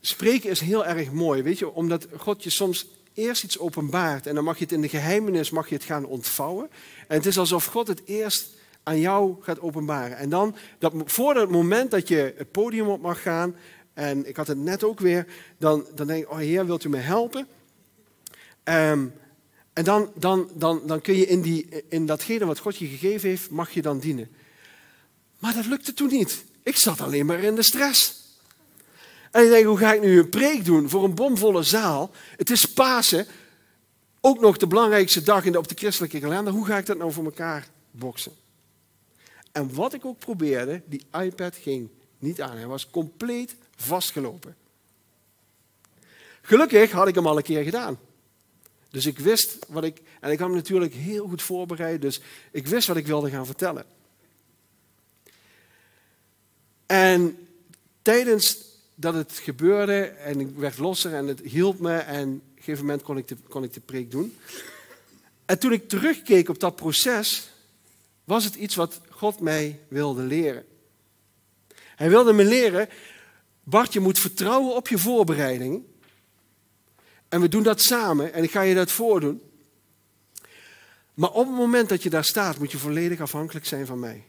spreken 0.00 0.50
is 0.50 0.60
heel 0.60 0.86
erg 0.86 1.12
mooi, 1.12 1.42
weet 1.42 1.58
je, 1.58 1.70
omdat 1.70 2.06
God 2.16 2.42
je 2.42 2.50
soms 2.50 2.86
eerst 3.20 3.44
iets 3.44 3.58
openbaart 3.58 4.26
en 4.26 4.34
dan 4.34 4.44
mag 4.44 4.58
je 4.58 4.64
het 4.64 4.72
in 4.72 4.80
de 4.80 4.88
geheimenis 4.88 5.50
mag 5.50 5.68
je 5.68 5.74
het 5.74 5.84
gaan 5.84 6.04
ontvouwen. 6.04 6.70
En 7.08 7.16
het 7.16 7.26
is 7.26 7.38
alsof 7.38 7.64
God 7.64 7.88
het 7.88 8.02
eerst 8.04 8.48
aan 8.82 9.00
jou 9.00 9.36
gaat 9.40 9.60
openbaren. 9.60 10.16
En 10.16 10.28
dan, 10.28 10.56
dat, 10.78 10.92
voor 11.04 11.36
het 11.36 11.50
moment 11.50 11.90
dat 11.90 12.08
je 12.08 12.34
het 12.36 12.50
podium 12.50 12.88
op 12.88 13.00
mag 13.00 13.22
gaan, 13.22 13.56
en 13.94 14.28
ik 14.28 14.36
had 14.36 14.46
het 14.46 14.58
net 14.58 14.84
ook 14.84 15.00
weer, 15.00 15.26
dan, 15.58 15.86
dan 15.94 16.06
denk 16.06 16.22
ik, 16.22 16.30
oh 16.30 16.36
Heer, 16.36 16.66
wilt 16.66 16.84
u 16.84 16.88
me 16.88 16.96
helpen? 16.96 17.46
Um, 18.64 19.12
en 19.72 19.84
dan, 19.84 20.12
dan, 20.14 20.50
dan, 20.54 20.82
dan 20.86 21.00
kun 21.00 21.16
je 21.16 21.26
in, 21.26 21.40
die, 21.40 21.68
in 21.88 22.06
datgene 22.06 22.44
wat 22.44 22.58
God 22.58 22.76
je 22.76 22.86
gegeven 22.86 23.28
heeft, 23.28 23.50
mag 23.50 23.70
je 23.70 23.82
dan 23.82 23.98
dienen. 23.98 24.28
Maar 25.38 25.54
dat 25.54 25.66
lukte 25.66 25.92
toen 25.92 26.08
niet. 26.08 26.44
Ik 26.62 26.76
zat 26.76 27.00
alleen 27.00 27.26
maar 27.26 27.42
in 27.42 27.54
de 27.54 27.62
stress. 27.62 28.19
En 29.30 29.44
ik 29.44 29.50
denk, 29.50 29.66
hoe 29.66 29.78
ga 29.78 29.92
ik 29.92 30.00
nu 30.00 30.18
een 30.18 30.28
preek 30.28 30.64
doen 30.64 30.88
voor 30.88 31.04
een 31.04 31.14
bomvolle 31.14 31.62
zaal? 31.62 32.10
Het 32.36 32.50
is 32.50 32.72
Pasen, 32.72 33.26
ook 34.20 34.40
nog 34.40 34.56
de 34.56 34.66
belangrijkste 34.66 35.22
dag 35.22 35.44
in 35.44 35.52
de, 35.52 35.58
op 35.58 35.68
de 35.68 35.74
christelijke 35.74 36.20
kalender. 36.20 36.52
Hoe 36.52 36.66
ga 36.66 36.78
ik 36.78 36.86
dat 36.86 36.98
nou 36.98 37.12
voor 37.12 37.24
elkaar 37.24 37.68
boksen? 37.90 38.32
En 39.52 39.74
wat 39.74 39.94
ik 39.94 40.04
ook 40.04 40.18
probeerde, 40.18 40.82
die 40.86 41.04
iPad 41.12 41.56
ging 41.56 41.88
niet 42.18 42.40
aan. 42.40 42.56
Hij 42.56 42.66
was 42.66 42.90
compleet 42.90 43.54
vastgelopen. 43.76 44.56
Gelukkig 46.42 46.90
had 46.90 47.08
ik 47.08 47.14
hem 47.14 47.26
al 47.26 47.36
een 47.36 47.42
keer 47.42 47.62
gedaan. 47.62 47.98
Dus 48.90 49.06
ik 49.06 49.18
wist 49.18 49.58
wat 49.68 49.84
ik. 49.84 50.00
En 50.20 50.30
ik 50.30 50.38
had 50.38 50.48
me 50.48 50.54
natuurlijk 50.54 50.94
heel 50.94 51.28
goed 51.28 51.42
voorbereid, 51.42 52.02
dus 52.02 52.20
ik 52.50 52.66
wist 52.66 52.86
wat 52.86 52.96
ik 52.96 53.06
wilde 53.06 53.30
gaan 53.30 53.46
vertellen. 53.46 53.84
En 56.86 57.48
tijdens 58.02 58.69
dat 59.00 59.14
het 59.14 59.32
gebeurde 59.32 60.00
en 60.04 60.40
ik 60.40 60.48
werd 60.56 60.78
losser 60.78 61.14
en 61.14 61.26
het 61.26 61.40
hielp 61.40 61.78
me 61.78 61.96
en 61.96 62.28
op 62.28 62.56
een 62.56 62.62
gegeven 62.62 62.84
moment 62.84 63.02
kon 63.02 63.16
ik 63.16 63.28
de, 63.28 63.36
kon 63.48 63.64
ik 63.64 63.72
de 63.72 63.80
preek 63.80 64.10
doen. 64.10 64.36
En 65.44 65.58
toen 65.58 65.72
ik 65.72 65.88
terugkeek 65.88 66.48
op 66.48 66.60
dat 66.60 66.76
proces, 66.76 67.50
was 68.24 68.44
het 68.44 68.54
iets 68.54 68.74
wat 68.74 69.00
God 69.10 69.40
mij 69.40 69.80
wilde 69.88 70.22
leren. 70.22 70.64
Hij 71.96 72.08
wilde 72.08 72.32
me 72.32 72.44
leren, 72.44 72.88
Bart, 73.62 73.92
je 73.92 74.00
moet 74.00 74.18
vertrouwen 74.18 74.74
op 74.74 74.88
je 74.88 74.98
voorbereiding. 74.98 75.82
En 77.28 77.40
we 77.40 77.48
doen 77.48 77.62
dat 77.62 77.80
samen 77.80 78.32
en 78.32 78.42
ik 78.42 78.50
ga 78.50 78.62
je 78.62 78.74
dat 78.74 78.90
voordoen. 78.90 79.42
Maar 81.14 81.30
op 81.30 81.46
het 81.46 81.56
moment 81.56 81.88
dat 81.88 82.02
je 82.02 82.10
daar 82.10 82.24
staat, 82.24 82.58
moet 82.58 82.72
je 82.72 82.78
volledig 82.78 83.20
afhankelijk 83.20 83.66
zijn 83.66 83.86
van 83.86 83.98
mij. 83.98 84.24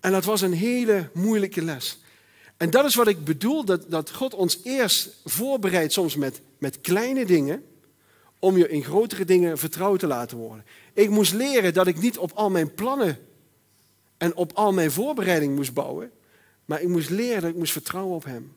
En 0.00 0.12
dat 0.12 0.24
was 0.24 0.40
een 0.40 0.52
hele 0.52 1.10
moeilijke 1.14 1.62
les. 1.62 2.00
En 2.60 2.70
dat 2.70 2.84
is 2.84 2.94
wat 2.94 3.08
ik 3.08 3.24
bedoel, 3.24 3.64
dat, 3.64 3.90
dat 3.90 4.10
God 4.10 4.34
ons 4.34 4.60
eerst 4.62 5.16
voorbereidt 5.24 5.92
soms 5.92 6.16
met, 6.16 6.40
met 6.58 6.80
kleine 6.80 7.26
dingen, 7.26 7.64
om 8.38 8.56
je 8.56 8.68
in 8.68 8.84
grotere 8.84 9.24
dingen 9.24 9.58
vertrouwd 9.58 9.98
te 9.98 10.06
laten 10.06 10.36
worden. 10.36 10.64
Ik 10.92 11.10
moest 11.10 11.32
leren 11.32 11.74
dat 11.74 11.86
ik 11.86 12.00
niet 12.00 12.18
op 12.18 12.32
al 12.32 12.50
mijn 12.50 12.74
plannen 12.74 13.18
en 14.16 14.34
op 14.34 14.52
al 14.52 14.72
mijn 14.72 14.90
voorbereiding 14.90 15.56
moest 15.56 15.74
bouwen, 15.74 16.10
maar 16.64 16.80
ik 16.80 16.88
moest 16.88 17.10
leren 17.10 17.40
dat 17.40 17.50
ik 17.50 17.56
moest 17.56 17.72
vertrouwen 17.72 18.14
op 18.14 18.24
Hem. 18.24 18.54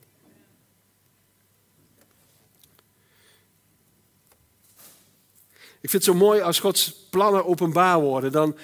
Ik 5.81 5.89
vind 5.89 5.91
het 5.91 6.03
zo 6.03 6.13
mooi 6.13 6.41
als 6.41 6.59
Gods 6.59 7.07
plannen 7.09 7.45
openbaar 7.45 8.01
worden. 8.01 8.31
Dan, 8.31 8.57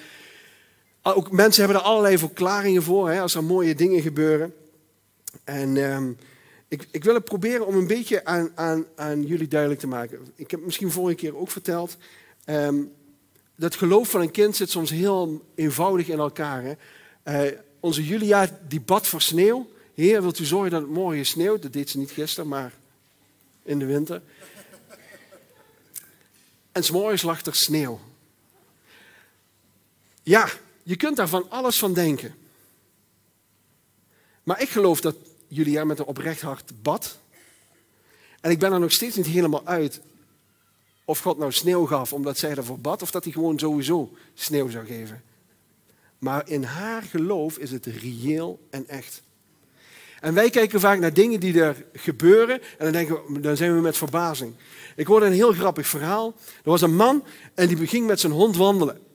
ook 1.04 1.32
mensen 1.32 1.64
hebben 1.64 1.82
er 1.82 1.88
allerlei 1.88 2.18
verklaringen 2.18 2.84
voor, 2.84 3.10
hè, 3.10 3.22
als 3.22 3.36
er 3.36 3.44
mooie 3.44 3.76
dingen 3.76 4.02
gebeuren. 4.02 4.54
En 5.44 5.78
ehm, 5.78 6.12
ik, 6.68 6.88
ik, 6.92 7.04
wil 7.04 7.14
het 7.14 7.24
proberen 7.24 7.66
om 7.66 7.76
een 7.76 7.88
beetje 7.88 8.26
aan, 8.26 8.52
aan, 8.56 8.86
aan, 8.96 9.26
jullie 9.26 9.48
duidelijk 9.48 9.80
te 9.80 9.88
maken. 9.88 10.28
Ik 10.36 10.52
heb 10.52 10.66
misschien 10.66 10.92
vorige 10.92 11.18
keer 11.18 11.38
ook 11.38 11.52
verteld. 11.52 11.98
Um, 12.46 12.92
dat 13.56 13.76
geloof 13.76 14.10
van 14.10 14.22
een 14.22 14.32
kind 14.32 14.56
zit 14.56 14.70
soms 14.70 14.90
heel 14.90 15.46
eenvoudig 15.56 16.08
in 16.08 16.20
elkaar. 16.20 16.64
Hè. 16.64 16.74
Uh, 17.50 17.58
onze 17.80 18.06
Julia 18.06 18.60
die 18.68 18.82
bad 18.82 19.08
voor 19.08 19.22
sneeuw. 19.22 19.70
Heer, 19.94 20.22
wilt 20.22 20.40
u 20.40 20.46
zorgen 20.46 20.72
dat 20.72 20.82
het 20.82 20.90
morgen 20.90 21.26
sneeuwt? 21.26 21.62
Dat 21.62 21.74
deed 21.74 21.90
ze 21.90 21.98
niet 21.98 22.12
gisteren, 22.12 22.50
maar 22.50 22.74
in 23.64 23.80
de 23.80 23.86
winter. 23.86 24.22
En 26.72 26.84
s'morgens 26.84 27.22
lag 27.22 27.46
er 27.46 27.56
sneeuw. 27.56 28.00
Ja, 30.24 30.50
je 30.84 30.96
kunt 30.96 31.16
daar 31.16 31.30
van 31.30 31.50
alles 31.50 31.80
van 31.80 31.94
denken. 31.94 32.36
Maar 34.50 34.62
ik 34.62 34.70
geloof 34.70 35.02
dat 35.02 35.16
Julia 35.48 35.84
met 35.84 36.00
een 36.00 36.06
oprecht 36.06 36.42
hart 36.42 36.72
bad. 36.82 37.18
En 38.42 38.52
ik 38.52 38.60
ben 38.60 38.74
er 38.74 38.80
nog 38.80 38.92
steeds 38.92 39.16
niet 39.16 39.26
helemaal 39.26 39.66
uit 39.66 40.02
of 41.06 41.20
God 41.20 41.38
nou 41.38 41.52
sneeuw 41.52 41.86
gaf 41.86 42.14
omdat 42.14 42.38
zij 42.38 42.56
ervoor 42.56 42.80
bad, 42.80 43.02
of 43.02 43.12
dat 43.12 43.24
hij 43.24 43.34
gewoon 43.34 43.60
sowieso 43.60 44.12
sneeuw 44.34 44.70
zou 44.70 44.86
geven. 44.86 45.24
Maar 46.20 46.50
in 46.50 46.64
haar 46.64 47.02
geloof 47.02 47.58
is 47.58 47.72
het 47.72 47.86
reëel 47.86 48.60
en 48.70 48.88
echt. 48.88 49.22
En 50.20 50.34
wij 50.34 50.50
kijken 50.50 50.80
vaak 50.80 51.00
naar 51.00 51.14
dingen 51.14 51.40
die 51.40 51.62
er 51.62 51.86
gebeuren 51.94 52.62
en 52.62 52.78
dan, 52.78 52.92
denken 52.92 53.34
we, 53.34 53.40
dan 53.40 53.58
zijn 53.58 53.76
we 53.76 53.82
met 53.82 53.98
verbazing. 53.98 54.54
Ik 54.96 55.08
hoorde 55.08 55.26
een 55.26 55.32
heel 55.32 55.54
grappig 55.54 55.88
verhaal. 55.88 56.34
Er 56.64 56.70
was 56.70 56.82
een 56.82 56.96
man 56.96 57.24
en 57.54 57.68
die 57.68 57.88
ging 57.88 58.08
met 58.08 58.20
zijn 58.20 58.34
hond 58.34 58.56
wandelen. 58.56 59.09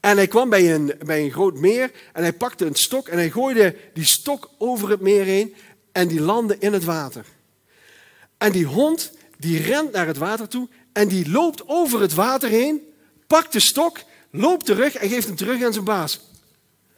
En 0.00 0.16
hij 0.16 0.26
kwam 0.26 0.48
bij 0.48 0.74
een, 0.74 0.94
bij 1.04 1.24
een 1.24 1.30
groot 1.30 1.58
meer 1.58 1.90
en 2.12 2.22
hij 2.22 2.32
pakte 2.32 2.64
een 2.64 2.74
stok 2.74 3.08
en 3.08 3.16
hij 3.16 3.30
gooide 3.30 3.76
die 3.94 4.04
stok 4.04 4.50
over 4.58 4.90
het 4.90 5.00
meer 5.00 5.24
heen 5.24 5.54
en 5.92 6.08
die 6.08 6.20
landde 6.20 6.56
in 6.58 6.72
het 6.72 6.84
water. 6.84 7.24
En 8.38 8.52
die 8.52 8.64
hond 8.64 9.12
die 9.38 9.62
rent 9.62 9.92
naar 9.92 10.06
het 10.06 10.16
water 10.16 10.48
toe 10.48 10.68
en 10.92 11.08
die 11.08 11.30
loopt 11.30 11.68
over 11.68 12.00
het 12.00 12.14
water 12.14 12.48
heen, 12.48 12.92
pakt 13.26 13.52
de 13.52 13.60
stok, 13.60 14.02
loopt 14.30 14.66
terug 14.66 14.94
en 14.94 15.08
geeft 15.08 15.26
hem 15.26 15.36
terug 15.36 15.62
aan 15.64 15.72
zijn 15.72 15.84
baas. 15.84 16.20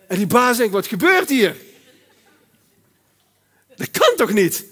En 0.07 0.17
die 0.17 0.27
baas 0.27 0.57
denkt, 0.57 0.73
wat 0.73 0.87
gebeurt 0.87 1.29
hier? 1.29 1.57
Dat 3.77 3.91
kan 3.91 4.17
toch 4.17 4.33
niet? 4.33 4.65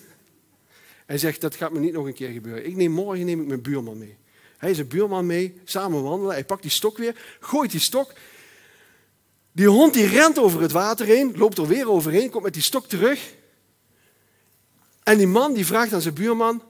Hij 1.07 1.19
zegt, 1.19 1.41
dat 1.41 1.55
gaat 1.55 1.73
me 1.73 1.79
niet 1.79 1.93
nog 1.93 2.07
een 2.07 2.15
keer 2.15 2.31
gebeuren. 2.31 2.67
Ik 2.67 2.77
neem 2.77 2.91
morgen 2.91 3.27
neem 3.27 3.41
ik 3.41 3.47
mijn 3.47 3.63
buurman 3.63 3.99
mee. 3.99 4.17
Hij 4.57 4.71
is 4.71 4.79
een 4.79 4.89
buurman 4.89 5.27
mee, 5.27 5.61
samen 5.65 6.03
wandelen. 6.03 6.33
Hij 6.33 6.45
pakt 6.45 6.63
die 6.63 6.71
stok 6.71 6.99
weer, 6.99 7.17
gooit 7.41 7.71
die 7.71 7.81
stok. 7.81 8.13
Die 9.53 9.69
hond 9.69 9.95
die 9.95 10.07
rent 10.07 10.39
over 10.39 10.61
het 10.61 10.73
water 10.73 11.07
heen, 11.07 11.37
loopt 11.37 11.59
er 11.59 11.67
weer 11.67 11.91
overheen, 11.91 12.31
komt 12.31 12.45
met 12.45 12.53
die 12.53 12.63
stok 12.63 12.87
terug. 12.87 13.35
En 15.03 15.19
die 15.19 15.27
man 15.27 15.55
die 15.55 15.67
vraagt 15.67 15.93
aan 15.93 16.01
zijn 16.01 16.15
buurman, 16.15 16.63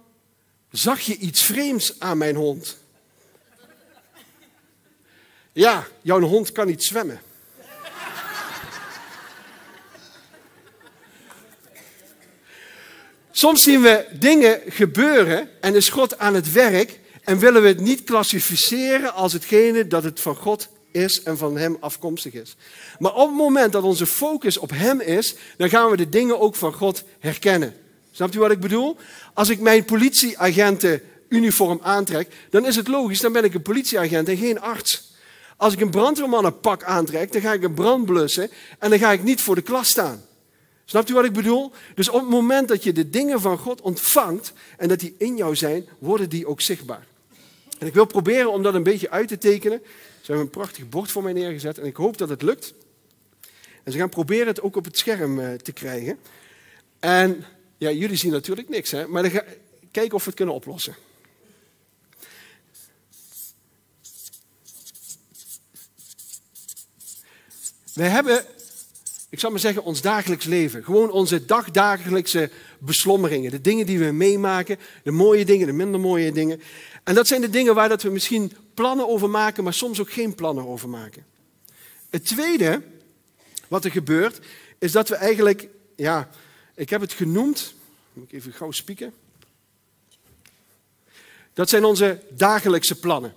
zag 0.70 1.00
je 1.00 1.16
iets 1.16 1.42
vreemds 1.42 2.00
aan 2.00 2.18
mijn 2.18 2.36
hond? 2.36 2.78
Ja, 5.52 5.86
jouw 6.02 6.20
hond 6.20 6.52
kan 6.52 6.66
niet 6.66 6.84
zwemmen. 6.84 7.20
Soms 13.30 13.62
zien 13.62 13.82
we 13.82 14.06
dingen 14.18 14.60
gebeuren 14.66 15.50
en 15.60 15.74
is 15.74 15.88
God 15.88 16.18
aan 16.18 16.34
het 16.34 16.52
werk 16.52 17.00
en 17.26 17.38
willen 17.38 17.62
we 17.62 17.68
het 17.68 17.80
niet 17.80 18.04
klassificeren 18.04 19.14
als 19.14 19.32
hetgene 19.32 19.86
dat 19.86 20.04
het 20.04 20.20
van 20.20 20.36
God 20.36 20.68
is 20.90 21.22
en 21.22 21.38
van 21.38 21.56
Hem 21.56 21.76
afkomstig 21.80 22.32
is. 22.32 22.56
Maar 22.98 23.14
op 23.14 23.28
het 23.28 23.36
moment 23.36 23.72
dat 23.72 23.82
onze 23.82 24.06
focus 24.06 24.58
op 24.58 24.70
Hem 24.70 25.00
is, 25.00 25.34
dan 25.56 25.68
gaan 25.68 25.90
we 25.90 25.96
de 25.96 26.08
dingen 26.08 26.40
ook 26.40 26.54
van 26.54 26.72
God 26.72 27.04
herkennen. 27.18 27.74
Snapt 28.10 28.34
u 28.34 28.38
wat 28.38 28.50
ik 28.50 28.60
bedoel? 28.60 28.96
Als 29.34 29.48
ik 29.48 29.60
mijn 29.60 29.84
politieagenten 29.84 31.02
uniform 31.28 31.78
aantrek, 31.82 32.28
dan 32.50 32.66
is 32.66 32.76
het 32.76 32.88
logisch, 32.88 33.20
dan 33.20 33.32
ben 33.32 33.44
ik 33.44 33.54
een 33.54 33.62
politieagent 33.62 34.28
en 34.28 34.36
geen 34.36 34.60
arts. 34.60 35.14
Als 35.56 35.72
ik 35.72 35.80
een 35.80 35.90
brandweermannenpak 35.90 36.82
aantrek, 36.82 37.32
dan 37.32 37.40
ga 37.40 37.52
ik 37.52 37.62
een 37.62 37.74
brand 37.74 38.04
blussen 38.04 38.50
en 38.78 38.90
dan 38.90 38.98
ga 38.98 39.12
ik 39.12 39.22
niet 39.22 39.40
voor 39.40 39.54
de 39.54 39.62
klas 39.62 39.88
staan. 39.88 40.24
Snapt 40.84 41.10
u 41.10 41.14
wat 41.14 41.24
ik 41.24 41.32
bedoel? 41.32 41.72
Dus 41.94 42.08
op 42.08 42.20
het 42.20 42.30
moment 42.30 42.68
dat 42.68 42.84
je 42.84 42.92
de 42.92 43.10
dingen 43.10 43.40
van 43.40 43.58
God 43.58 43.80
ontvangt 43.80 44.52
en 44.76 44.88
dat 44.88 45.00
die 45.00 45.14
in 45.18 45.36
jou 45.36 45.56
zijn, 45.56 45.88
worden 45.98 46.28
die 46.28 46.46
ook 46.46 46.60
zichtbaar. 46.60 47.06
En 47.78 47.86
ik 47.86 47.94
wil 47.94 48.04
proberen 48.04 48.52
om 48.52 48.62
dat 48.62 48.74
een 48.74 48.82
beetje 48.82 49.10
uit 49.10 49.28
te 49.28 49.38
tekenen. 49.38 49.82
Ze 50.20 50.32
hebben 50.32 50.44
een 50.44 50.50
prachtig 50.50 50.88
bord 50.88 51.10
voor 51.10 51.22
mij 51.22 51.32
neergezet 51.32 51.78
en 51.78 51.86
ik 51.86 51.96
hoop 51.96 52.18
dat 52.18 52.28
het 52.28 52.42
lukt. 52.42 52.74
En 53.82 53.92
ze 53.92 53.98
gaan 53.98 54.08
proberen 54.08 54.46
het 54.46 54.60
ook 54.60 54.76
op 54.76 54.84
het 54.84 54.98
scherm 54.98 55.40
eh, 55.40 55.52
te 55.52 55.72
krijgen. 55.72 56.18
En 57.00 57.44
ja, 57.78 57.90
jullie 57.90 58.16
zien 58.16 58.32
natuurlijk 58.32 58.68
niks, 58.68 58.90
hè? 58.90 59.06
maar 59.06 59.22
dan 59.22 59.30
ga, 59.30 59.44
kijken 59.90 60.14
of 60.14 60.20
we 60.20 60.26
het 60.26 60.36
kunnen 60.36 60.54
oplossen. 60.54 60.96
We 67.92 68.02
hebben, 68.02 68.44
ik 69.30 69.40
zal 69.40 69.50
maar 69.50 69.60
zeggen, 69.60 69.82
ons 69.82 70.00
dagelijks 70.00 70.44
leven. 70.44 70.84
Gewoon 70.84 71.10
onze 71.10 71.44
dagdagelijkse 71.44 72.50
beslommeringen. 72.78 73.50
De 73.50 73.60
dingen 73.60 73.86
die 73.86 73.98
we 73.98 74.12
meemaken, 74.12 74.78
de 75.02 75.10
mooie 75.10 75.44
dingen, 75.44 75.66
de 75.66 75.72
minder 75.72 76.00
mooie 76.00 76.32
dingen. 76.32 76.62
En 77.06 77.14
dat 77.14 77.26
zijn 77.26 77.40
de 77.40 77.50
dingen 77.50 77.74
waar 77.74 77.88
dat 77.88 78.02
we 78.02 78.10
misschien 78.10 78.52
plannen 78.74 79.08
over 79.08 79.30
maken, 79.30 79.64
maar 79.64 79.74
soms 79.74 80.00
ook 80.00 80.12
geen 80.12 80.34
plannen 80.34 80.66
over 80.66 80.88
maken. 80.88 81.26
Het 82.10 82.24
tweede 82.24 82.82
wat 83.68 83.84
er 83.84 83.90
gebeurt, 83.90 84.40
is 84.78 84.92
dat 84.92 85.08
we 85.08 85.14
eigenlijk, 85.14 85.68
ja, 85.96 86.28
ik 86.74 86.90
heb 86.90 87.00
het 87.00 87.12
genoemd, 87.12 87.74
moet 88.12 88.24
ik 88.24 88.32
even 88.32 88.52
gauw 88.52 88.70
spieken. 88.70 89.14
Dat 91.52 91.68
zijn 91.68 91.84
onze 91.84 92.22
dagelijkse 92.30 92.98
plannen. 92.98 93.34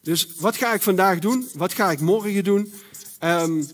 Dus 0.00 0.34
wat 0.36 0.56
ga 0.56 0.74
ik 0.74 0.82
vandaag 0.82 1.18
doen? 1.18 1.48
Wat 1.54 1.72
ga 1.72 1.90
ik 1.90 2.00
morgen 2.00 2.44
doen? 2.44 2.74
Um, 3.20 3.68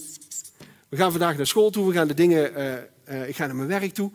we 0.89 0.97
gaan 0.97 1.11
vandaag 1.11 1.37
naar 1.37 1.47
school 1.47 1.71
toe, 1.71 1.87
we 1.87 1.93
gaan 1.95 2.09
de 2.09 2.15
dingen, 2.15 2.53
uh, 2.59 3.19
uh, 3.21 3.29
ik 3.29 3.37
ga 3.37 3.47
naar 3.47 3.57
mijn 3.57 3.69
werk 3.69 3.95
toe. 3.95 4.11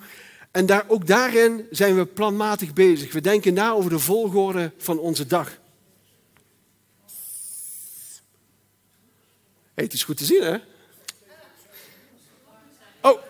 En 0.53 0.65
daar, 0.65 0.85
ook 0.87 1.07
daarin 1.07 1.67
zijn 1.71 1.95
we 1.95 2.05
planmatig 2.05 2.73
bezig. 2.73 3.13
We 3.13 3.21
denken 3.21 3.53
na 3.53 3.71
over 3.71 3.89
de 3.89 3.99
volgorde 3.99 4.71
van 4.77 4.99
onze 4.99 5.25
dag. 5.25 5.57
Hey, 9.73 9.83
het 9.83 9.93
is 9.93 10.03
goed 10.03 10.17
te 10.17 10.25
zien, 10.25 10.43
hè? 10.43 10.57
Oh. 13.01 13.21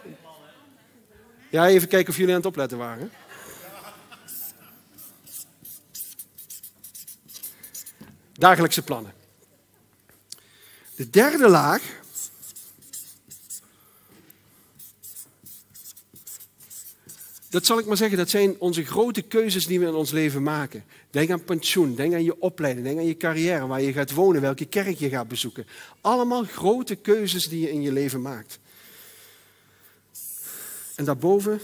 Ja, 1.49 1.67
even 1.67 1.87
kijken 1.87 2.09
of 2.09 2.17
jullie 2.17 2.31
aan 2.31 2.39
het 2.39 2.49
opletten 2.49 2.77
waren. 2.77 3.11
Dagelijkse 8.33 8.81
plannen. 8.81 9.13
De 10.95 11.09
derde 11.09 11.49
laag 11.49 11.81
dat 17.53 17.65
zal 17.65 17.79
ik 17.79 17.85
maar 17.85 17.97
zeggen, 17.97 18.17
dat 18.17 18.29
zijn 18.29 18.55
onze 18.59 18.85
grote 18.85 19.21
keuzes 19.21 19.67
die 19.67 19.79
we 19.79 19.85
in 19.85 19.93
ons 19.93 20.11
leven 20.11 20.43
maken. 20.43 20.85
Denk 21.09 21.29
aan 21.29 21.43
pensioen, 21.43 21.95
denk 21.95 22.13
aan 22.13 22.23
je 22.23 22.41
opleiding, 22.41 22.85
denk 22.85 22.97
aan 22.97 23.05
je 23.05 23.17
carrière, 23.17 23.67
waar 23.67 23.81
je 23.81 23.93
gaat 23.93 24.11
wonen, 24.11 24.41
welke 24.41 24.65
kerk 24.65 24.97
je 24.97 25.09
gaat 25.09 25.27
bezoeken. 25.27 25.67
Allemaal 26.01 26.43
grote 26.43 26.95
keuzes 26.95 27.47
die 27.47 27.61
je 27.61 27.71
in 27.71 27.81
je 27.81 27.91
leven 27.91 28.21
maakt. 28.21 28.59
En 30.95 31.05
daarboven 31.05 31.61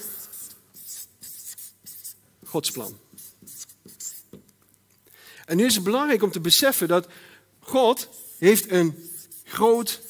Gods 2.46 2.72
plan. 2.72 3.00
En 5.46 5.58
nu 5.58 5.66
is 5.66 5.76
het 5.76 5.84
belangrijk 5.84 6.24
om 6.24 6.32
te 6.32 6.40
beseffen 6.40 6.88
dat 6.88 7.08
God 7.60 8.10
heeft 8.38 8.72
een 8.72 9.10
groot 9.44 10.02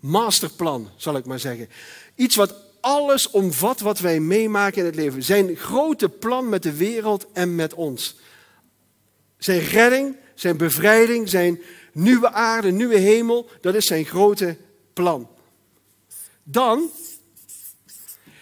masterplan, 0.00 0.90
zal 0.96 1.16
ik 1.16 1.24
maar 1.24 1.40
zeggen. 1.40 1.68
Iets 2.14 2.36
wat 2.36 2.66
alles 2.88 3.30
omvat 3.30 3.80
wat 3.80 3.98
wij 3.98 4.20
meemaken 4.20 4.78
in 4.78 4.84
het 4.84 4.94
leven. 4.94 5.22
Zijn 5.22 5.56
grote 5.56 6.08
plan 6.08 6.48
met 6.48 6.62
de 6.62 6.76
wereld 6.76 7.26
en 7.32 7.54
met 7.54 7.74
ons. 7.74 8.16
Zijn 9.38 9.60
redding, 9.60 10.16
zijn 10.34 10.56
bevrijding, 10.56 11.28
zijn 11.28 11.60
nieuwe 11.92 12.32
aarde, 12.32 12.70
nieuwe 12.70 12.98
hemel, 12.98 13.48
dat 13.60 13.74
is 13.74 13.86
zijn 13.86 14.04
grote 14.04 14.56
plan. 14.92 15.28
Dan 16.42 16.90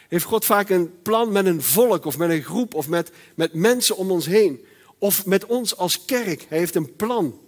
heeft 0.08 0.24
God 0.24 0.44
vaak 0.44 0.68
een 0.68 1.02
plan 1.02 1.32
met 1.32 1.46
een 1.46 1.62
volk 1.62 2.04
of 2.04 2.18
met 2.18 2.30
een 2.30 2.42
groep 2.42 2.74
of 2.74 2.88
met, 2.88 3.10
met 3.34 3.54
mensen 3.54 3.96
om 3.96 4.10
ons 4.10 4.26
heen. 4.26 4.64
Of 4.98 5.26
met 5.26 5.46
ons 5.46 5.76
als 5.76 6.04
kerk. 6.04 6.46
Hij 6.48 6.58
heeft 6.58 6.74
een 6.74 6.96
plan. 6.96 7.40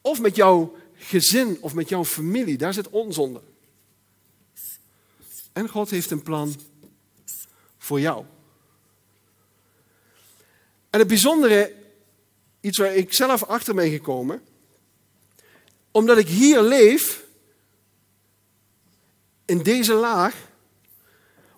Of 0.00 0.20
met 0.20 0.36
jouw 0.36 0.74
gezin 0.94 1.58
of 1.60 1.74
met 1.74 1.88
jouw 1.88 2.04
familie. 2.04 2.56
Daar 2.56 2.74
zit 2.74 2.90
ons 2.90 3.18
onder. 3.18 3.42
En 5.54 5.68
God 5.68 5.90
heeft 5.90 6.10
een 6.10 6.22
plan 6.22 6.54
voor 7.78 8.00
jou. 8.00 8.24
En 10.90 10.98
het 10.98 11.08
bijzondere, 11.08 11.74
iets 12.60 12.78
waar 12.78 12.94
ik 12.94 13.12
zelf 13.12 13.44
achter 13.44 13.74
ben 13.74 13.90
gekomen, 13.90 14.42
omdat 15.90 16.18
ik 16.18 16.28
hier 16.28 16.62
leef, 16.62 17.24
in 19.44 19.62
deze 19.62 19.92
laag, 19.92 20.34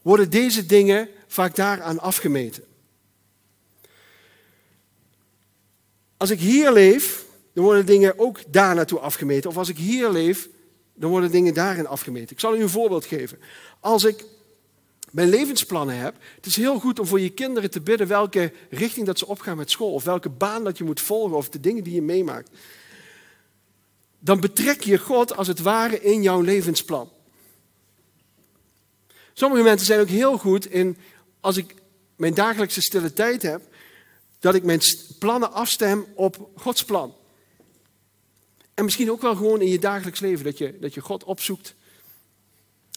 worden 0.03 0.31
deze 0.31 0.67
dingen 0.67 1.09
vaak 1.27 1.57
daaraan 1.57 2.01
afgemeten. 2.01 2.65
Als 6.17 6.31
ik 6.31 6.41
hier 6.41 6.73
leef, 6.73 7.25
dan 7.53 7.65
worden 7.65 7.87
dingen 7.87 8.19
ook 8.19 8.53
daar 8.53 8.75
naartoe 8.75 8.99
afgemeten. 8.99 9.51
Of 9.51 9.57
als 9.57 9.69
ik 9.69 9.77
hier 9.77 10.11
leef, 10.11 10.49
dan 10.97 11.11
worden 11.11 11.31
dingen 11.31 11.55
daarin 11.55 11.87
afgemeten. 11.87 12.31
Ik 12.31 12.41
zal 12.41 12.57
u 12.57 12.63
een 12.63 12.69
voorbeeld 12.69 13.05
geven. 13.05 13.39
Als 13.81 14.05
ik 14.05 14.25
mijn 15.11 15.29
levensplannen 15.29 15.97
heb, 15.97 16.15
het 16.37 16.47
is 16.47 16.57
heel 16.57 16.79
goed 16.79 16.99
om 16.99 17.07
voor 17.07 17.21
je 17.21 17.31
kinderen 17.31 17.71
te 17.71 17.81
bidden 17.81 18.07
welke 18.07 18.53
richting 18.71 19.07
dat 19.07 19.19
ze 19.19 19.27
opgaan 19.27 19.57
met 19.57 19.71
school, 19.71 19.93
of 19.93 20.05
welke 20.05 20.29
baan 20.29 20.65
dat 20.65 20.79
je 20.79 20.85
moet 20.85 21.01
volgen, 21.01 21.37
of 21.37 21.49
de 21.49 21.61
dingen 21.61 21.85
die 21.85 21.95
je 21.95 22.03
meemaakt. 22.03 22.51
Dan 24.19 24.41
betrek 24.41 24.83
je 24.83 24.99
God 24.99 25.37
als 25.37 25.47
het 25.47 25.61
ware 25.61 26.01
in 26.01 26.23
jouw 26.23 26.41
levensplan. 26.41 27.11
Sommige 29.33 29.63
mensen 29.63 29.87
zijn 29.87 30.01
ook 30.01 30.09
heel 30.09 30.39
goed 30.39 30.71
in, 30.71 30.97
als 31.41 31.57
ik 31.57 31.75
mijn 32.17 32.35
dagelijkse 32.35 32.81
stille 32.81 33.13
tijd 33.13 33.43
heb, 33.43 33.63
dat 34.39 34.55
ik 34.55 34.63
mijn 34.63 34.81
plannen 35.19 35.53
afstem 35.53 36.07
op 36.15 36.49
Gods 36.55 36.85
plan. 36.85 37.15
En 38.77 38.85
misschien 38.85 39.11
ook 39.11 39.21
wel 39.21 39.37
gewoon 39.37 39.61
in 39.61 39.69
je 39.69 39.79
dagelijks 39.79 40.21
leven, 40.21 40.45
dat 40.45 40.59
je, 40.59 40.79
dat 40.79 40.95
je 40.95 41.01
God 41.01 41.25
opzoekt 41.25 41.75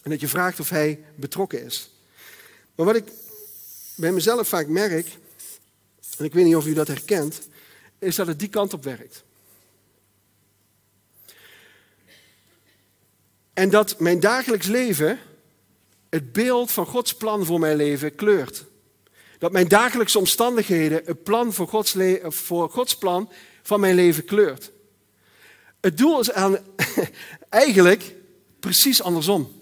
en 0.02 0.10
dat 0.10 0.20
je 0.20 0.28
vraagt 0.28 0.60
of 0.60 0.68
Hij 0.68 1.04
betrokken 1.14 1.64
is. 1.64 1.90
Maar 2.74 2.86
wat 2.86 2.96
ik 2.96 3.04
bij 3.96 4.12
mezelf 4.12 4.48
vaak 4.48 4.66
merk, 4.66 5.06
en 6.18 6.24
ik 6.24 6.32
weet 6.32 6.44
niet 6.44 6.56
of 6.56 6.66
u 6.66 6.72
dat 6.72 6.88
herkent, 6.88 7.48
is 7.98 8.14
dat 8.14 8.26
het 8.26 8.38
die 8.38 8.48
kant 8.48 8.72
op 8.72 8.84
werkt. 8.84 9.24
En 13.52 13.70
dat 13.70 13.98
mijn 13.98 14.20
dagelijks 14.20 14.66
leven 14.66 15.18
het 16.08 16.32
beeld 16.32 16.70
van 16.70 16.86
Gods 16.86 17.14
plan 17.14 17.44
voor 17.44 17.58
mijn 17.58 17.76
leven 17.76 18.14
kleurt. 18.14 18.64
Dat 19.38 19.52
mijn 19.52 19.68
dagelijkse 19.68 20.18
omstandigheden 20.18 21.02
het 21.04 21.22
plan 21.22 21.52
voor 21.52 21.68
Gods, 21.68 21.96
voor 22.22 22.70
Gods 22.70 22.96
plan 22.96 23.32
van 23.62 23.80
mijn 23.80 23.94
leven 23.94 24.24
kleurt. 24.24 24.70
Het 25.80 25.98
doel 25.98 26.20
is 26.20 26.32
aan, 26.32 26.58
eigenlijk 27.48 28.14
precies 28.60 29.02
andersom. 29.02 29.58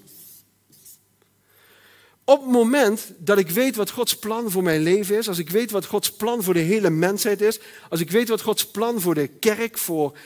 Op 2.24 2.40
het 2.40 2.50
moment 2.50 3.12
dat 3.18 3.38
ik 3.38 3.50
weet 3.50 3.76
wat 3.76 3.90
Gods 3.90 4.18
plan 4.18 4.50
voor 4.50 4.62
mijn 4.62 4.82
leven 4.82 5.18
is, 5.18 5.28
als 5.28 5.38
ik 5.38 5.50
weet 5.50 5.70
wat 5.70 5.86
Gods 5.86 6.12
plan 6.12 6.42
voor 6.42 6.54
de 6.54 6.60
hele 6.60 6.90
mensheid 6.90 7.40
is, 7.40 7.60
als 7.88 8.00
ik 8.00 8.10
weet 8.10 8.28
wat 8.28 8.40
Gods 8.40 8.70
plan 8.70 9.00
voor 9.00 9.14
de 9.14 9.26
kerk, 9.26 9.78
voor 9.78 10.16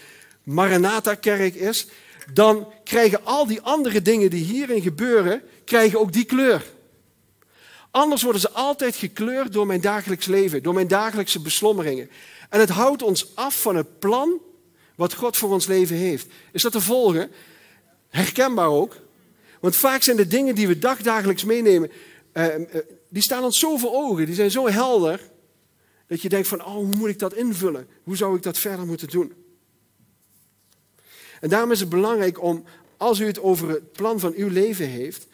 Maranatha-kerk 0.42 1.54
is, 1.54 1.86
dan 2.32 2.72
krijgen 2.84 3.24
al 3.24 3.46
die 3.46 3.60
andere 3.60 4.02
dingen 4.02 4.30
die 4.30 4.44
hierin 4.44 4.82
gebeuren, 4.82 5.42
krijgen 5.64 6.00
ook 6.00 6.12
die 6.12 6.24
kleur. 6.24 6.64
Anders 7.90 8.22
worden 8.22 8.40
ze 8.40 8.50
altijd 8.50 8.96
gekleurd 8.96 9.52
door 9.52 9.66
mijn 9.66 9.80
dagelijks 9.80 10.26
leven, 10.26 10.62
door 10.62 10.74
mijn 10.74 10.88
dagelijkse 10.88 11.40
beslommeringen. 11.40 12.10
En 12.48 12.60
het 12.60 12.70
houdt 12.70 13.02
ons 13.02 13.36
af 13.36 13.60
van 13.60 13.76
het 13.76 13.98
plan 13.98 14.40
wat 15.02 15.14
God 15.14 15.36
voor 15.36 15.50
ons 15.50 15.66
leven 15.66 15.96
heeft. 15.96 16.26
Is 16.52 16.62
dat 16.62 16.72
te 16.72 16.80
volgen? 16.80 17.30
Herkenbaar 18.08 18.68
ook. 18.68 18.96
Want 19.60 19.76
vaak 19.76 20.02
zijn 20.02 20.16
de 20.16 20.26
dingen 20.26 20.54
die 20.54 20.66
we 20.66 20.78
dagdagelijks 20.78 21.44
meenemen, 21.44 21.90
uh, 22.32 22.58
uh, 22.58 22.64
die 23.08 23.22
staan 23.22 23.44
ons 23.44 23.58
zo 23.58 23.76
voor 23.76 23.92
ogen, 23.92 24.26
die 24.26 24.34
zijn 24.34 24.50
zo 24.50 24.68
helder, 24.68 25.20
dat 26.06 26.22
je 26.22 26.28
denkt 26.28 26.48
van, 26.48 26.64
oh, 26.64 26.74
hoe 26.74 26.96
moet 26.96 27.08
ik 27.08 27.18
dat 27.18 27.34
invullen? 27.34 27.88
Hoe 28.02 28.16
zou 28.16 28.36
ik 28.36 28.42
dat 28.42 28.58
verder 28.58 28.86
moeten 28.86 29.08
doen? 29.08 29.32
En 31.40 31.48
daarom 31.48 31.70
is 31.70 31.80
het 31.80 31.88
belangrijk 31.88 32.42
om, 32.42 32.64
als 32.96 33.20
u 33.20 33.26
het 33.26 33.40
over 33.40 33.68
het 33.68 33.92
plan 33.92 34.20
van 34.20 34.32
uw 34.36 34.48
leven 34.48 34.86
heeft, 34.86 35.26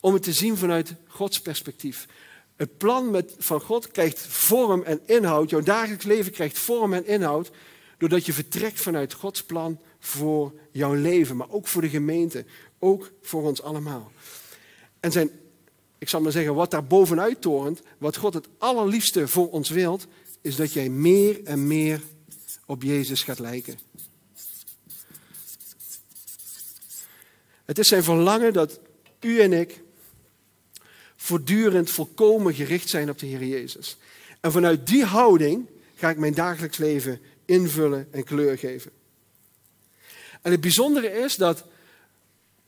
om 0.00 0.14
het 0.14 0.22
te 0.22 0.32
zien 0.32 0.56
vanuit 0.56 0.94
Gods 1.06 1.40
perspectief. 1.40 2.06
Het 2.56 2.76
plan 2.76 3.10
met, 3.10 3.34
van 3.38 3.60
God 3.60 3.90
krijgt 3.90 4.20
vorm 4.20 4.82
en 4.82 5.00
inhoud, 5.06 5.50
jouw 5.50 5.60
dagelijks 5.60 6.04
leven 6.04 6.32
krijgt 6.32 6.58
vorm 6.58 6.92
en 6.92 7.06
inhoud, 7.06 7.50
doordat 7.98 8.26
je 8.26 8.32
vertrekt 8.32 8.80
vanuit 8.80 9.12
Gods 9.12 9.42
plan 9.42 9.78
voor 9.98 10.52
jouw 10.70 10.94
leven, 10.94 11.36
maar 11.36 11.50
ook 11.50 11.66
voor 11.66 11.82
de 11.82 11.88
gemeente, 11.88 12.44
ook 12.78 13.12
voor 13.22 13.42
ons 13.42 13.62
allemaal. 13.62 14.12
En 15.00 15.12
zijn, 15.12 15.30
ik 15.98 16.08
zal 16.08 16.20
maar 16.20 16.32
zeggen, 16.32 16.54
wat 16.54 16.70
daar 16.70 16.86
bovenuit 16.86 17.40
torent, 17.40 17.82
wat 17.98 18.16
God 18.16 18.34
het 18.34 18.48
allerliefste 18.58 19.28
voor 19.28 19.50
ons 19.50 19.68
wilt, 19.68 20.06
is 20.40 20.56
dat 20.56 20.72
jij 20.72 20.88
meer 20.88 21.44
en 21.44 21.66
meer 21.66 22.00
op 22.66 22.82
Jezus 22.82 23.22
gaat 23.22 23.38
lijken. 23.38 23.78
Het 27.64 27.78
is 27.78 27.88
zijn 27.88 28.04
verlangen 28.04 28.52
dat 28.52 28.80
u 29.20 29.40
en 29.40 29.52
ik 29.52 29.80
voortdurend 31.16 31.90
volkomen 31.90 32.54
gericht 32.54 32.88
zijn 32.88 33.10
op 33.10 33.18
de 33.18 33.26
Heer 33.26 33.44
Jezus. 33.44 33.96
En 34.40 34.52
vanuit 34.52 34.86
die 34.86 35.04
houding 35.04 35.66
ga 35.94 36.10
ik 36.10 36.16
mijn 36.16 36.34
dagelijks 36.34 36.76
leven 36.76 37.20
invullen 37.46 38.08
en 38.10 38.24
kleur 38.24 38.58
geven. 38.58 38.90
En 40.42 40.50
het 40.50 40.60
bijzondere 40.60 41.08
is 41.12 41.36
dat, 41.36 41.64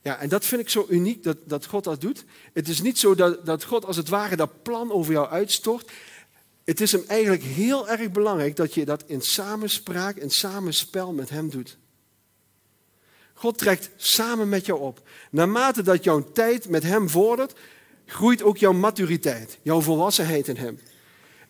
ja, 0.01 0.17
en 0.19 0.29
dat 0.29 0.45
vind 0.45 0.61
ik 0.61 0.69
zo 0.69 0.85
uniek 0.89 1.23
dat, 1.23 1.37
dat 1.45 1.65
God 1.65 1.83
dat 1.83 2.01
doet. 2.01 2.23
Het 2.53 2.67
is 2.67 2.81
niet 2.81 2.97
zo 2.97 3.15
dat, 3.15 3.45
dat 3.45 3.63
God 3.63 3.85
als 3.85 3.97
het 3.97 4.09
ware 4.09 4.35
dat 4.35 4.63
plan 4.63 4.91
over 4.91 5.11
jou 5.11 5.29
uitstort. 5.29 5.91
Het 6.63 6.81
is 6.81 6.91
hem 6.91 7.03
eigenlijk 7.07 7.43
heel 7.43 7.89
erg 7.89 8.11
belangrijk 8.11 8.55
dat 8.55 8.73
je 8.73 8.85
dat 8.85 9.03
in 9.05 9.21
samenspraak, 9.21 10.15
in 10.15 10.29
samenspel 10.29 11.13
met 11.13 11.29
hem 11.29 11.49
doet. 11.49 11.77
God 13.33 13.57
trekt 13.57 13.89
samen 13.95 14.49
met 14.49 14.65
jou 14.65 14.79
op. 14.79 15.07
Naarmate 15.31 15.81
dat 15.81 16.03
jouw 16.03 16.31
tijd 16.31 16.69
met 16.69 16.83
hem 16.83 17.09
vordert, 17.09 17.53
groeit 18.05 18.43
ook 18.43 18.57
jouw 18.57 18.73
maturiteit, 18.73 19.57
jouw 19.61 19.81
volwassenheid 19.81 20.47
in 20.47 20.57
hem. 20.57 20.79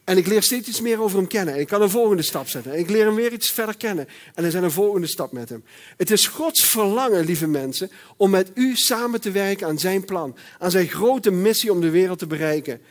En 0.10 0.17
ik 0.17 0.28
leer 0.28 0.43
steeds 0.43 0.67
iets 0.67 0.82
meer 0.82 1.02
over 1.02 1.17
hem 1.17 1.28
kennen. 1.28 1.54
En 1.54 1.60
ik 1.60 1.67
kan 1.67 1.82
een 1.82 1.89
volgende 1.89 2.22
stap 2.22 2.48
zetten. 2.48 2.72
En 2.72 2.80
ik 2.80 2.89
leer 2.89 3.06
hem 3.06 3.15
weer 3.15 3.34
iets 3.34 3.52
verder 3.52 3.78
kennen. 3.78 4.08
En 4.34 4.43
er 4.43 4.52
zijn 4.52 4.63
een 4.63 4.72
volgende 4.72 5.08
stap 5.08 5.32
met 5.32 5.50
hem. 5.50 5.63
Het 5.98 6.12
is 6.12 6.28
Gods 6.28 6.65
verlangen, 6.65 7.26
lieve 7.26 7.48
mensen, 7.48 7.91
om 8.17 8.30
met 8.30 8.52
u 8.54 8.76
samen 8.76 9.22
te 9.22 9.32
werken 9.32 9.67
aan 9.67 9.80
zijn 9.80 10.06
plan. 10.06 10.36
Aan 10.60 10.72
zijn 10.72 10.88
grote 10.88 11.32
missie 11.32 11.72
om 11.72 11.82
de 11.82 11.89
wereld 11.89 12.19
te 12.19 12.28
bereiken. 12.28 12.82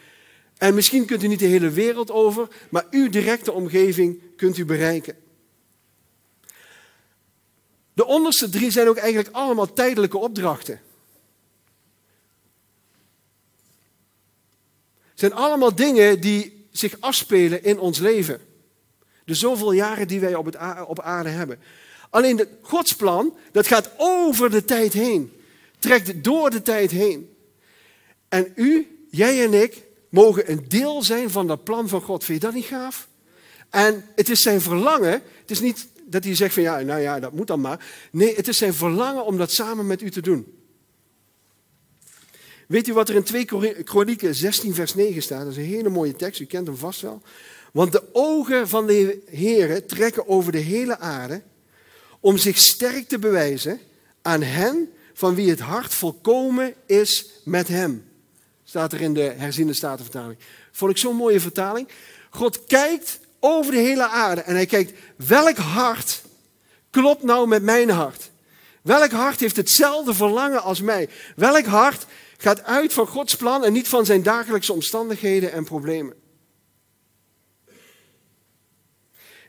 En 0.57 0.75
misschien 0.75 1.05
kunt 1.05 1.23
u 1.23 1.27
niet 1.27 1.39
de 1.39 1.47
hele 1.47 1.71
wereld 1.71 2.11
over, 2.11 2.49
maar 2.69 2.87
uw 2.91 3.09
directe 3.09 3.53
omgeving 3.53 4.21
kunt 4.37 4.57
u 4.57 4.65
bereiken. 4.65 5.17
De 7.93 8.07
onderste 8.07 8.49
drie 8.49 8.71
zijn 8.71 8.89
ook 8.89 8.97
eigenlijk 8.97 9.35
allemaal 9.35 9.73
tijdelijke 9.73 10.19
opdrachten. 10.19 10.81
Het 15.11 15.21
zijn 15.21 15.33
allemaal 15.33 15.75
dingen 15.75 16.21
die 16.21 16.58
zich 16.71 16.97
afspelen 17.01 17.65
in 17.65 17.79
ons 17.79 17.99
leven. 17.99 18.41
De 19.25 19.35
zoveel 19.35 19.73
jaren 19.73 20.09
die 20.09 20.21
wij 20.21 20.35
op, 20.35 20.45
het 20.45 20.57
op 20.87 21.01
aarde 21.01 21.29
hebben. 21.29 21.59
Alleen 22.11 22.39
het 22.39 22.49
Godsplan, 22.63 23.37
dat 23.53 23.67
gaat 23.67 23.91
over 23.97 24.51
de 24.51 24.65
tijd 24.65 24.93
heen. 24.93 25.33
Trekt 25.79 26.25
door 26.25 26.51
de 26.51 26.63
tijd 26.63 26.91
heen. 26.91 27.37
En 28.29 28.53
u, 28.55 28.99
jij 29.11 29.45
en 29.45 29.55
ik, 29.55 29.85
mogen 30.09 30.51
een 30.51 30.65
deel 30.69 31.03
zijn 31.03 31.31
van 31.31 31.47
dat 31.47 31.65
plan 31.65 31.89
van 31.89 32.01
God. 32.01 32.25
Vind 32.25 32.41
je 32.41 32.47
dat 32.47 32.55
niet 32.55 32.65
gaaf? 32.65 33.09
En 33.71 34.05
het 34.15 34.29
is 34.29 34.43
zijn 34.43 34.61
verlangen. 34.61 35.23
Het 35.41 35.51
is 35.51 35.61
niet 35.61 35.89
dat 36.05 36.25
hij 36.25 36.35
zegt 36.35 36.55
van 36.55 36.63
ja, 36.63 36.81
nou 36.81 37.01
ja, 37.01 37.21
dat 37.21 37.33
moet 37.33 37.47
dan 37.47 37.61
maar. 37.61 37.87
Nee, 38.11 38.35
het 38.35 38.49
is 38.49 38.57
zijn 38.59 38.75
verlangen 38.75 39.25
om 39.25 39.39
dat 39.39 39.53
samen 39.53 39.87
met 39.87 40.03
u 40.03 40.11
te 40.11 40.21
doen. 40.21 40.58
Weet 42.69 42.89
u 42.89 42.93
wat 42.93 43.09
er 43.09 43.15
in 43.15 43.23
2 43.23 43.45
Kronieken 43.85 44.35
16 44.35 44.75
vers 44.75 44.95
9 44.95 45.23
staat? 45.23 45.43
Dat 45.43 45.51
is 45.51 45.57
een 45.57 45.65
hele 45.65 45.89
mooie 45.89 46.17
tekst, 46.17 46.41
u 46.41 46.45
kent 46.45 46.67
hem 46.67 46.77
vast 46.77 47.01
wel. 47.01 47.23
Want 47.73 47.93
de 47.93 48.03
ogen 48.13 48.69
van 48.69 48.87
de 48.87 49.23
Heere 49.31 49.87
trekken 49.87 50.29
over 50.29 50.53
de 50.53 50.59
hele 50.59 50.99
aarde 50.99 51.43
om 52.21 52.39
zich 52.39 52.59
sterk 52.59 53.09
te 53.09 53.19
bewijzen 53.19 53.81
aan 54.23 54.43
hen 54.43 54.93
van 55.15 55.35
wie 55.35 55.51
het 55.51 55.61
hart 55.61 55.95
volkomen 55.95 56.75
is 56.87 57.27
met 57.45 57.69
hem. 57.69 58.05
Staat 58.65 58.93
er 58.93 59.01
in 59.01 59.15
de 59.15 59.35
herziende 59.37 59.73
statenvertaling. 59.73 60.39
Vond 60.73 60.91
ik 60.91 60.97
zo'n 60.97 61.17
mooie 61.17 61.41
vertaling. 61.41 61.89
God 62.31 62.65
kijkt 62.65 63.21
over 63.41 63.73
de 63.73 63.79
hele 63.79 64.09
aarde 64.09 64.41
en 64.41 64.55
hij 64.55 64.67
kijkt 64.67 64.93
welk 65.17 65.57
hart 65.57 66.23
klopt 66.91 67.23
nou 67.23 67.49
met 67.49 67.63
mijn 67.63 67.91
hart. 67.91 68.31
Welk 68.83 69.11
hart 69.11 69.41
heeft 69.41 69.57
hetzelfde 69.57 70.15
verlangen 70.15 70.63
als 70.63 70.81
mij? 70.81 71.09
Welk 71.37 71.65
hart 71.65 72.07
gaat 72.41 72.63
uit 72.63 72.93
van 72.93 73.07
Gods 73.07 73.37
plan 73.37 73.65
en 73.65 73.73
niet 73.73 73.89
van 73.89 74.07
zijn 74.07 74.23
dagelijkse 74.23 74.73
omstandigheden 74.73 75.53
en 75.53 75.65
problemen? 75.65 76.17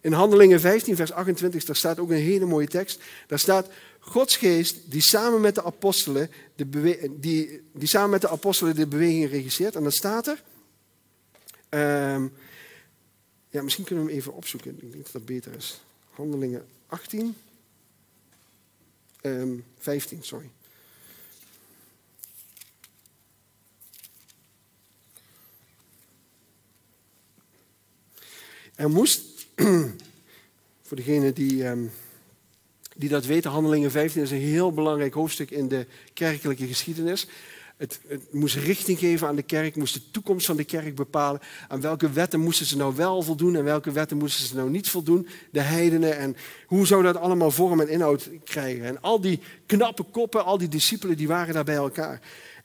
In 0.01 0.11
Handelingen 0.11 0.59
15, 0.59 0.95
vers 0.95 1.11
28, 1.11 1.65
daar 1.65 1.75
staat 1.75 1.99
ook 1.99 2.09
een 2.09 2.15
hele 2.15 2.45
mooie 2.45 2.67
tekst. 2.67 3.01
Daar 3.27 3.39
staat, 3.39 3.67
Gods 3.99 4.37
geest 4.37 4.91
die 4.91 5.01
samen 5.01 5.41
met 5.41 5.55
de 5.55 5.63
apostelen 5.63 6.31
de, 6.55 7.09
die, 7.19 7.61
die 7.73 7.87
samen 7.87 8.09
met 8.09 8.21
de, 8.21 8.29
apostelen 8.29 8.75
de 8.75 8.87
beweging 8.87 9.29
regisseert. 9.29 9.75
En 9.75 9.83
dan 9.83 9.91
staat 9.91 10.27
er, 10.27 10.43
ehm, 11.69 12.27
ja, 13.49 13.61
misschien 13.61 13.85
kunnen 13.85 14.05
we 14.05 14.11
hem 14.11 14.19
even 14.19 14.33
opzoeken. 14.33 14.71
Ik 14.71 14.91
denk 14.91 15.03
dat 15.03 15.11
dat 15.11 15.25
beter 15.25 15.55
is. 15.55 15.81
Handelingen 16.09 16.65
18, 16.87 17.35
um, 19.21 19.65
15, 19.77 20.23
sorry. 20.23 20.49
Er 28.79 28.89
moest, 28.89 29.21
voor 30.87 30.97
degene 30.97 31.33
die, 31.33 31.67
um, 31.67 31.91
die 32.95 33.09
dat 33.09 33.25
weten, 33.25 33.51
Handelingen 33.51 33.91
15 33.91 34.21
is 34.21 34.31
een 34.31 34.37
heel 34.37 34.73
belangrijk 34.73 35.13
hoofdstuk 35.13 35.51
in 35.51 35.67
de 35.67 35.85
kerkelijke 36.13 36.67
geschiedenis. 36.67 37.27
Het, 37.77 37.99
het, 38.07 38.33
moest 38.33 38.55
richting 38.55 38.99
geven 38.99 39.27
aan 39.27 39.35
de 39.35 39.43
kerk, 39.43 39.75
moest 39.75 39.93
de 39.93 40.11
toekomst 40.11 40.45
van 40.45 40.57
de 40.57 40.63
kerk 40.63 40.95
bepalen. 40.95 41.41
Aan 41.67 41.81
welke 41.81 42.11
wetten 42.11 42.39
moesten 42.39 42.65
ze 42.65 42.77
nou 42.77 42.95
wel 42.95 43.21
voldoen 43.21 43.55
en 43.55 43.63
welke 43.63 43.91
wetten 43.91 44.17
moesten 44.17 44.45
ze 44.45 44.55
nou 44.55 44.69
niet 44.69 44.89
voldoen. 44.89 45.27
De 45.51 45.61
heidenen 45.61 46.17
en 46.17 46.35
hoe 46.65 46.87
zou 46.87 47.03
dat 47.03 47.17
allemaal 47.17 47.51
vorm 47.51 47.81
en 47.81 47.89
inhoud 47.89 48.29
krijgen. 48.43 48.85
En 48.85 49.01
al 49.01 49.21
die 49.21 49.39
knappe 49.65 50.03
koppen, 50.03 50.45
al 50.45 50.57
die 50.57 50.67
discipelen, 50.67 51.17
die 51.17 51.27
waren 51.27 51.53
daar 51.53 51.63
bij 51.63 51.75
elkaar. 51.75 52.21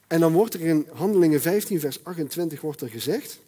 En 0.07 0.19
dan 0.19 0.33
wordt 0.33 0.53
er 0.53 0.61
in 0.61 0.87
Handelingen 0.93 1.41
15, 1.41 1.79
vers 1.79 2.03
28 2.03 2.61
wordt 2.61 2.81
er 2.81 2.89
gezegd. 2.89 3.39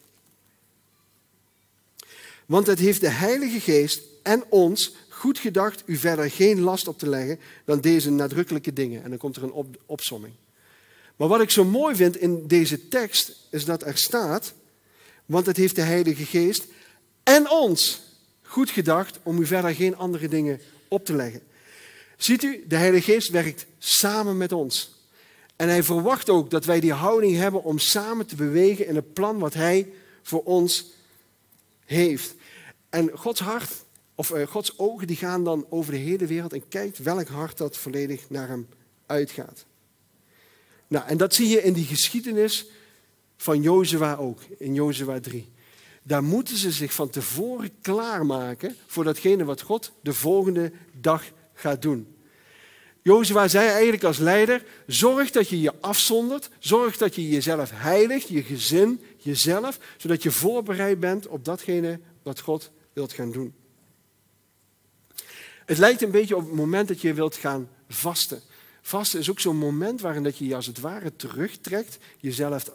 Want 2.47 2.67
het 2.67 2.79
heeft 2.79 3.01
de 3.01 3.09
Heilige 3.09 3.59
Geest 3.59 4.01
en 4.23 4.43
ons 4.49 4.95
goed 5.09 5.39
gedacht 5.39 5.83
u 5.85 5.95
verder 5.95 6.31
geen 6.31 6.59
last 6.59 6.87
op 6.87 6.99
te 6.99 7.09
leggen 7.09 7.39
dan 7.65 7.81
deze 7.81 8.11
nadrukkelijke 8.11 8.73
dingen. 8.73 9.03
En 9.03 9.09
dan 9.09 9.19
komt 9.19 9.35
er 9.35 9.43
een 9.43 9.51
op, 9.51 9.81
opsomming. 9.85 10.33
Maar 11.15 11.27
wat 11.27 11.41
ik 11.41 11.49
zo 11.49 11.65
mooi 11.65 11.95
vind 11.95 12.17
in 12.17 12.47
deze 12.47 12.87
tekst 12.87 13.47
is 13.49 13.65
dat 13.65 13.83
er 13.83 13.97
staat, 13.97 14.53
want 15.25 15.45
het 15.45 15.57
heeft 15.57 15.75
de 15.75 15.81
Heilige 15.81 16.25
Geest 16.25 16.65
en 17.23 17.49
ons 17.49 18.01
goed 18.41 18.69
gedacht 18.69 19.19
om 19.23 19.39
u 19.39 19.45
verder 19.45 19.75
geen 19.75 19.95
andere 19.95 20.27
dingen 20.27 20.59
op 20.87 21.05
te 21.05 21.15
leggen. 21.15 21.41
Ziet 22.17 22.43
u, 22.43 22.65
de 22.67 22.75
Heilige 22.75 23.11
Geest 23.11 23.29
werkt 23.29 23.65
samen 23.77 24.37
met 24.37 24.51
ons. 24.51 24.95
En 25.55 25.67
hij 25.67 25.83
verwacht 25.83 26.29
ook 26.29 26.49
dat 26.49 26.65
wij 26.65 26.79
die 26.79 26.93
houding 26.93 27.35
hebben 27.35 27.63
om 27.63 27.79
samen 27.79 28.25
te 28.25 28.35
bewegen 28.35 28.87
in 28.87 28.95
het 28.95 29.13
plan 29.13 29.39
wat 29.39 29.53
hij 29.53 29.93
voor 30.23 30.43
ons 30.43 30.85
heeft. 31.85 32.35
En 32.97 33.11
Gods 33.13 33.39
hart, 33.39 33.71
of 34.15 34.29
uh, 34.29 34.47
Gods 34.47 34.79
ogen, 34.79 35.07
die 35.07 35.15
gaan 35.15 35.43
dan 35.43 35.65
over 35.69 35.91
de 35.91 35.97
hele 35.97 36.25
wereld 36.25 36.53
en 36.53 36.67
kijkt 36.67 36.97
welk 36.97 37.27
hart 37.27 37.57
dat 37.57 37.77
volledig 37.77 38.29
naar 38.29 38.47
hem 38.47 38.67
uitgaat. 39.05 39.65
Nou, 40.87 41.07
en 41.07 41.17
dat 41.17 41.33
zie 41.33 41.47
je 41.47 41.63
in 41.63 41.73
die 41.73 41.85
geschiedenis 41.85 42.65
van 43.35 43.61
Jozua 43.61 44.15
ook, 44.15 44.39
in 44.57 44.73
Jozua 44.73 45.19
3. 45.19 45.51
Daar 46.03 46.23
moeten 46.23 46.57
ze 46.57 46.71
zich 46.71 46.93
van 46.93 47.09
tevoren 47.09 47.71
klaarmaken 47.81 48.75
voor 48.85 49.03
datgene 49.03 49.43
wat 49.43 49.61
God 49.61 49.91
de 50.01 50.13
volgende 50.13 50.71
dag 50.99 51.23
gaat 51.53 51.81
doen. 51.81 52.15
Jozua 53.01 53.47
zei 53.47 53.67
eigenlijk 53.67 54.03
als 54.03 54.17
leider, 54.17 54.65
zorg 54.87 55.31
dat 55.31 55.49
je 55.49 55.61
je 55.61 55.73
afzondert, 55.81 56.49
zorg 56.59 56.97
dat 56.97 57.15
je 57.15 57.29
jezelf 57.29 57.71
heiligt, 57.73 58.27
je 58.27 58.43
gezin, 58.43 59.01
jezelf, 59.17 59.79
zodat 59.97 60.23
je 60.23 60.31
voorbereid 60.31 60.99
bent 60.99 61.27
op 61.27 61.45
datgene 61.45 61.99
wat 62.23 62.39
God 62.39 62.71
wilt 62.97 63.13
gaan 63.13 63.31
doen. 63.31 63.53
Het 65.65 65.77
lijkt 65.77 66.01
een 66.01 66.11
beetje 66.11 66.35
op 66.35 66.45
het 66.45 66.53
moment 66.53 66.87
dat 66.87 67.01
je 67.01 67.13
wilt 67.13 67.35
gaan 67.35 67.69
vasten. 67.87 68.41
Vasten 68.81 69.19
is 69.19 69.29
ook 69.29 69.39
zo'n 69.39 69.57
moment 69.57 70.01
waarin 70.01 70.23
dat 70.23 70.37
je 70.37 70.45
je 70.45 70.55
als 70.55 70.65
het 70.65 70.79
ware 70.79 71.15
terugtrekt, 71.15 71.97
jezelf 72.17 72.71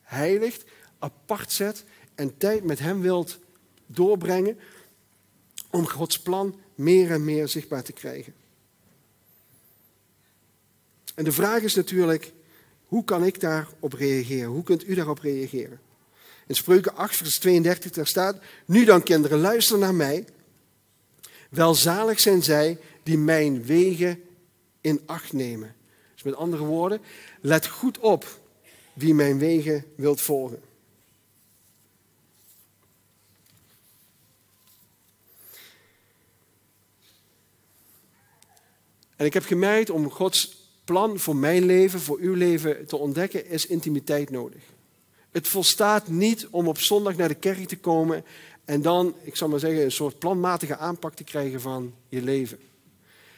heiligt, 0.00 0.64
apart 0.98 1.52
zet 1.52 1.84
en 2.14 2.36
tijd 2.36 2.64
met 2.64 2.78
Hem 2.78 3.00
wilt 3.00 3.38
doorbrengen 3.86 4.58
om 5.70 5.86
Gods 5.86 6.18
plan 6.18 6.60
meer 6.74 7.10
en 7.10 7.24
meer 7.24 7.48
zichtbaar 7.48 7.82
te 7.82 7.92
krijgen. 7.92 8.34
En 11.14 11.24
de 11.24 11.32
vraag 11.32 11.62
is 11.62 11.74
natuurlijk, 11.74 12.32
hoe 12.84 13.04
kan 13.04 13.24
ik 13.24 13.40
daarop 13.40 13.92
reageren? 13.92 14.50
Hoe 14.50 14.62
kunt 14.62 14.88
u 14.88 14.94
daarop 14.94 15.18
reageren? 15.18 15.80
In 16.48 16.54
Spreuken 16.54 16.96
8, 16.96 17.16
vers 17.16 17.38
32, 17.38 17.90
daar 17.90 18.06
staat, 18.06 18.38
nu 18.64 18.84
dan 18.84 19.02
kinderen, 19.02 19.40
luister 19.40 19.78
naar 19.78 19.94
mij. 19.94 20.24
Welzalig 21.50 22.20
zijn 22.20 22.42
zij 22.42 22.78
die 23.02 23.18
mijn 23.18 23.64
wegen 23.64 24.22
in 24.80 25.00
acht 25.06 25.32
nemen. 25.32 25.74
Dus 26.14 26.22
met 26.22 26.34
andere 26.34 26.64
woorden, 26.64 27.00
let 27.40 27.66
goed 27.66 27.98
op 27.98 28.40
wie 28.92 29.14
mijn 29.14 29.38
wegen 29.38 29.84
wilt 29.94 30.20
volgen. 30.20 30.62
En 39.16 39.26
ik 39.26 39.34
heb 39.34 39.44
gemerkt 39.44 39.90
om 39.90 40.10
Gods 40.10 40.56
plan 40.84 41.18
voor 41.18 41.36
mijn 41.36 41.64
leven, 41.64 42.00
voor 42.00 42.18
uw 42.18 42.34
leven 42.34 42.86
te 42.86 42.96
ontdekken, 42.96 43.46
is 43.46 43.66
intimiteit 43.66 44.30
nodig. 44.30 44.62
Het 45.38 45.48
volstaat 45.48 46.08
niet 46.08 46.46
om 46.50 46.68
op 46.68 46.78
zondag 46.78 47.16
naar 47.16 47.28
de 47.28 47.34
kerk 47.34 47.68
te 47.68 47.78
komen 47.78 48.24
en 48.64 48.82
dan, 48.82 49.14
ik 49.22 49.36
zal 49.36 49.48
maar 49.48 49.58
zeggen, 49.58 49.84
een 49.84 49.92
soort 49.92 50.18
planmatige 50.18 50.76
aanpak 50.76 51.14
te 51.14 51.24
krijgen 51.24 51.60
van 51.60 51.94
je 52.08 52.22
leven. 52.22 52.58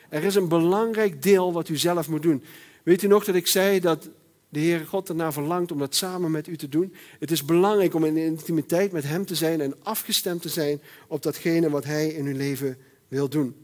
Er 0.08 0.24
is 0.24 0.34
een 0.34 0.48
belangrijk 0.48 1.22
deel 1.22 1.52
wat 1.52 1.68
u 1.68 1.76
zelf 1.76 2.08
moet 2.08 2.22
doen. 2.22 2.42
Weet 2.82 3.02
u 3.02 3.06
nog 3.06 3.24
dat 3.24 3.34
ik 3.34 3.46
zei 3.46 3.80
dat 3.80 4.08
de 4.48 4.58
Heer 4.58 4.86
God 4.86 5.08
ernaar 5.08 5.32
verlangt 5.32 5.72
om 5.72 5.78
dat 5.78 5.94
samen 5.94 6.30
met 6.30 6.46
u 6.46 6.56
te 6.56 6.68
doen? 6.68 6.94
Het 7.18 7.30
is 7.30 7.44
belangrijk 7.44 7.94
om 7.94 8.04
in 8.04 8.16
intimiteit 8.16 8.92
met 8.92 9.04
Hem 9.04 9.26
te 9.26 9.34
zijn 9.34 9.60
en 9.60 9.74
afgestemd 9.82 10.42
te 10.42 10.48
zijn 10.48 10.80
op 11.08 11.22
datgene 11.22 11.70
wat 11.70 11.84
Hij 11.84 12.08
in 12.08 12.26
uw 12.26 12.36
leven 12.36 12.78
wil 13.08 13.28
doen. 13.28 13.54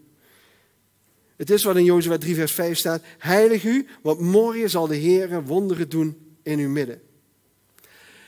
Het 1.36 1.50
is 1.50 1.64
wat 1.64 1.76
in 1.76 1.84
Jozua 1.84 2.18
3 2.18 2.34
vers 2.34 2.52
5 2.52 2.78
staat. 2.78 3.02
Heilig 3.18 3.64
u, 3.64 3.86
want 4.02 4.20
morgen 4.20 4.70
zal 4.70 4.86
de 4.86 4.96
Heer 4.96 5.44
wonderen 5.44 5.88
doen 5.88 6.16
in 6.42 6.58
uw 6.58 6.70
midden. 6.70 7.05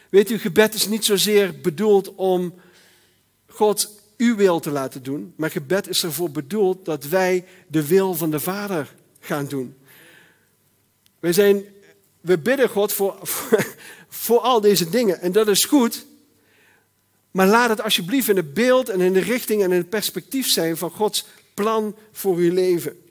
Weet 0.09 0.31
u, 0.31 0.39
gebed 0.39 0.75
is 0.75 0.89
niet 0.89 1.05
zozeer 1.05 1.61
bedoeld 1.61 2.15
om 2.15 2.55
God 3.47 3.91
uw 4.17 4.37
wil 4.37 4.61
te 4.61 4.71
laten 4.71 5.03
doen, 5.03 5.33
maar 5.37 5.51
gebed 5.51 5.89
is 5.89 6.03
ervoor 6.03 6.31
bedoeld 6.31 6.85
dat 6.85 7.05
wij 7.05 7.45
de 7.67 7.87
wil 7.87 8.15
van 8.15 8.31
de 8.31 8.41
Vader 8.41 8.95
gaan 9.21 9.47
doen. 9.47 9.77
Wij 11.19 11.33
zijn, 11.33 11.65
we 12.21 12.39
bidden 12.39 12.69
God 12.69 12.93
voor, 12.93 13.19
voor, 13.23 13.67
voor 14.09 14.39
al 14.39 14.61
deze 14.61 14.91
dingen 14.91 15.21
en 15.21 15.33
dat 15.33 15.49
is 15.49 15.65
goed, 15.65 16.07
maar 17.31 17.47
laat 17.47 17.69
het 17.69 17.83
alsjeblieft 17.83 18.29
in 18.29 18.37
het 18.37 18.55
beeld 18.55 18.89
en 18.89 19.01
in 19.01 19.13
de 19.13 19.21
richting 19.21 19.63
en 19.63 19.73
in 19.73 19.79
het 19.79 19.89
perspectief 19.89 20.49
zijn 20.49 20.77
van 20.77 20.91
Gods 20.91 21.27
plan 21.55 21.97
voor 22.13 22.37
uw 22.37 22.53
leven. 22.53 23.08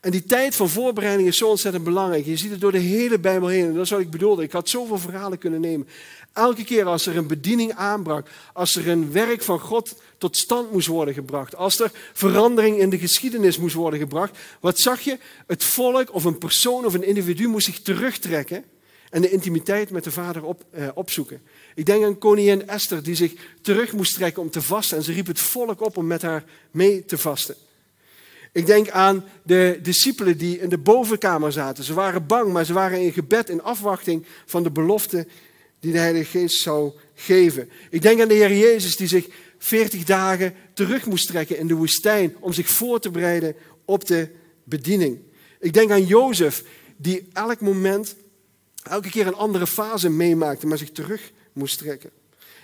En 0.00 0.10
die 0.10 0.24
tijd 0.24 0.56
van 0.56 0.68
voorbereiding 0.68 1.28
is 1.28 1.36
zo 1.36 1.48
ontzettend 1.48 1.84
belangrijk. 1.84 2.24
Je 2.24 2.36
ziet 2.36 2.50
het 2.50 2.60
door 2.60 2.72
de 2.72 2.78
hele 2.78 3.18
Bijbel 3.18 3.48
heen. 3.48 3.64
En 3.64 3.74
dat 3.74 3.88
wat 3.88 4.00
ik 4.00 4.10
bedoelde. 4.10 4.42
Ik 4.42 4.52
had 4.52 4.68
zoveel 4.68 4.98
verhalen 4.98 5.38
kunnen 5.38 5.60
nemen. 5.60 5.88
Elke 6.32 6.64
keer 6.64 6.84
als 6.84 7.06
er 7.06 7.16
een 7.16 7.26
bediening 7.26 7.72
aanbrak, 7.74 8.28
als 8.52 8.76
er 8.76 8.88
een 8.88 9.12
werk 9.12 9.42
van 9.42 9.60
God 9.60 9.94
tot 10.18 10.36
stand 10.36 10.72
moest 10.72 10.86
worden 10.86 11.14
gebracht, 11.14 11.56
als 11.56 11.80
er 11.80 11.90
verandering 12.12 12.78
in 12.78 12.90
de 12.90 12.98
geschiedenis 12.98 13.58
moest 13.58 13.74
worden 13.74 13.98
gebracht, 13.98 14.38
wat 14.60 14.78
zag 14.78 15.00
je? 15.00 15.18
Het 15.46 15.64
volk 15.64 16.14
of 16.14 16.24
een 16.24 16.38
persoon 16.38 16.84
of 16.84 16.94
een 16.94 17.06
individu 17.06 17.46
moest 17.46 17.66
zich 17.66 17.80
terugtrekken 17.80 18.64
en 19.10 19.22
de 19.22 19.30
intimiteit 19.30 19.90
met 19.90 20.04
de 20.04 20.10
Vader 20.10 20.44
op, 20.44 20.64
eh, 20.70 20.88
opzoeken. 20.94 21.42
Ik 21.74 21.86
denk 21.86 22.04
aan 22.04 22.18
koningin 22.18 22.68
Esther 22.68 23.02
die 23.02 23.14
zich 23.14 23.32
terug 23.60 23.92
moest 23.92 24.14
trekken 24.14 24.42
om 24.42 24.50
te 24.50 24.62
vasten 24.62 24.96
en 24.96 25.02
ze 25.02 25.12
riep 25.12 25.26
het 25.26 25.40
volk 25.40 25.80
op 25.80 25.96
om 25.96 26.06
met 26.06 26.22
haar 26.22 26.44
mee 26.70 27.04
te 27.04 27.18
vasten. 27.18 27.56
Ik 28.52 28.66
denk 28.66 28.90
aan 28.90 29.24
de 29.42 29.78
discipelen 29.82 30.38
die 30.38 30.58
in 30.58 30.68
de 30.68 30.78
bovenkamer 30.78 31.52
zaten. 31.52 31.84
Ze 31.84 31.94
waren 31.94 32.26
bang, 32.26 32.52
maar 32.52 32.64
ze 32.64 32.72
waren 32.72 33.00
in 33.00 33.12
gebed 33.12 33.48
in 33.48 33.62
afwachting 33.62 34.26
van 34.46 34.62
de 34.62 34.70
belofte 34.70 35.26
die 35.80 35.92
de 35.92 35.98
Heilige 35.98 36.38
Geest 36.38 36.60
zou 36.60 36.92
geven. 37.14 37.70
Ik 37.90 38.02
denk 38.02 38.20
aan 38.20 38.28
de 38.28 38.34
Heer 38.34 38.56
Jezus 38.56 38.96
die 38.96 39.08
zich 39.08 39.28
40 39.58 40.04
dagen 40.04 40.54
terug 40.74 41.06
moest 41.06 41.26
trekken 41.26 41.58
in 41.58 41.66
de 41.66 41.74
woestijn 41.74 42.36
om 42.40 42.52
zich 42.52 42.68
voor 42.68 43.00
te 43.00 43.10
bereiden 43.10 43.56
op 43.84 44.06
de 44.06 44.28
bediening. 44.64 45.18
Ik 45.60 45.72
denk 45.72 45.90
aan 45.90 46.06
Jozef 46.06 46.64
die 46.96 47.28
elk 47.32 47.60
moment, 47.60 48.16
elke 48.82 49.10
keer 49.10 49.26
een 49.26 49.34
andere 49.34 49.66
fase 49.66 50.10
meemaakte, 50.10 50.66
maar 50.66 50.78
zich 50.78 50.90
terug 50.90 51.32
moest 51.52 51.78
trekken. 51.78 52.10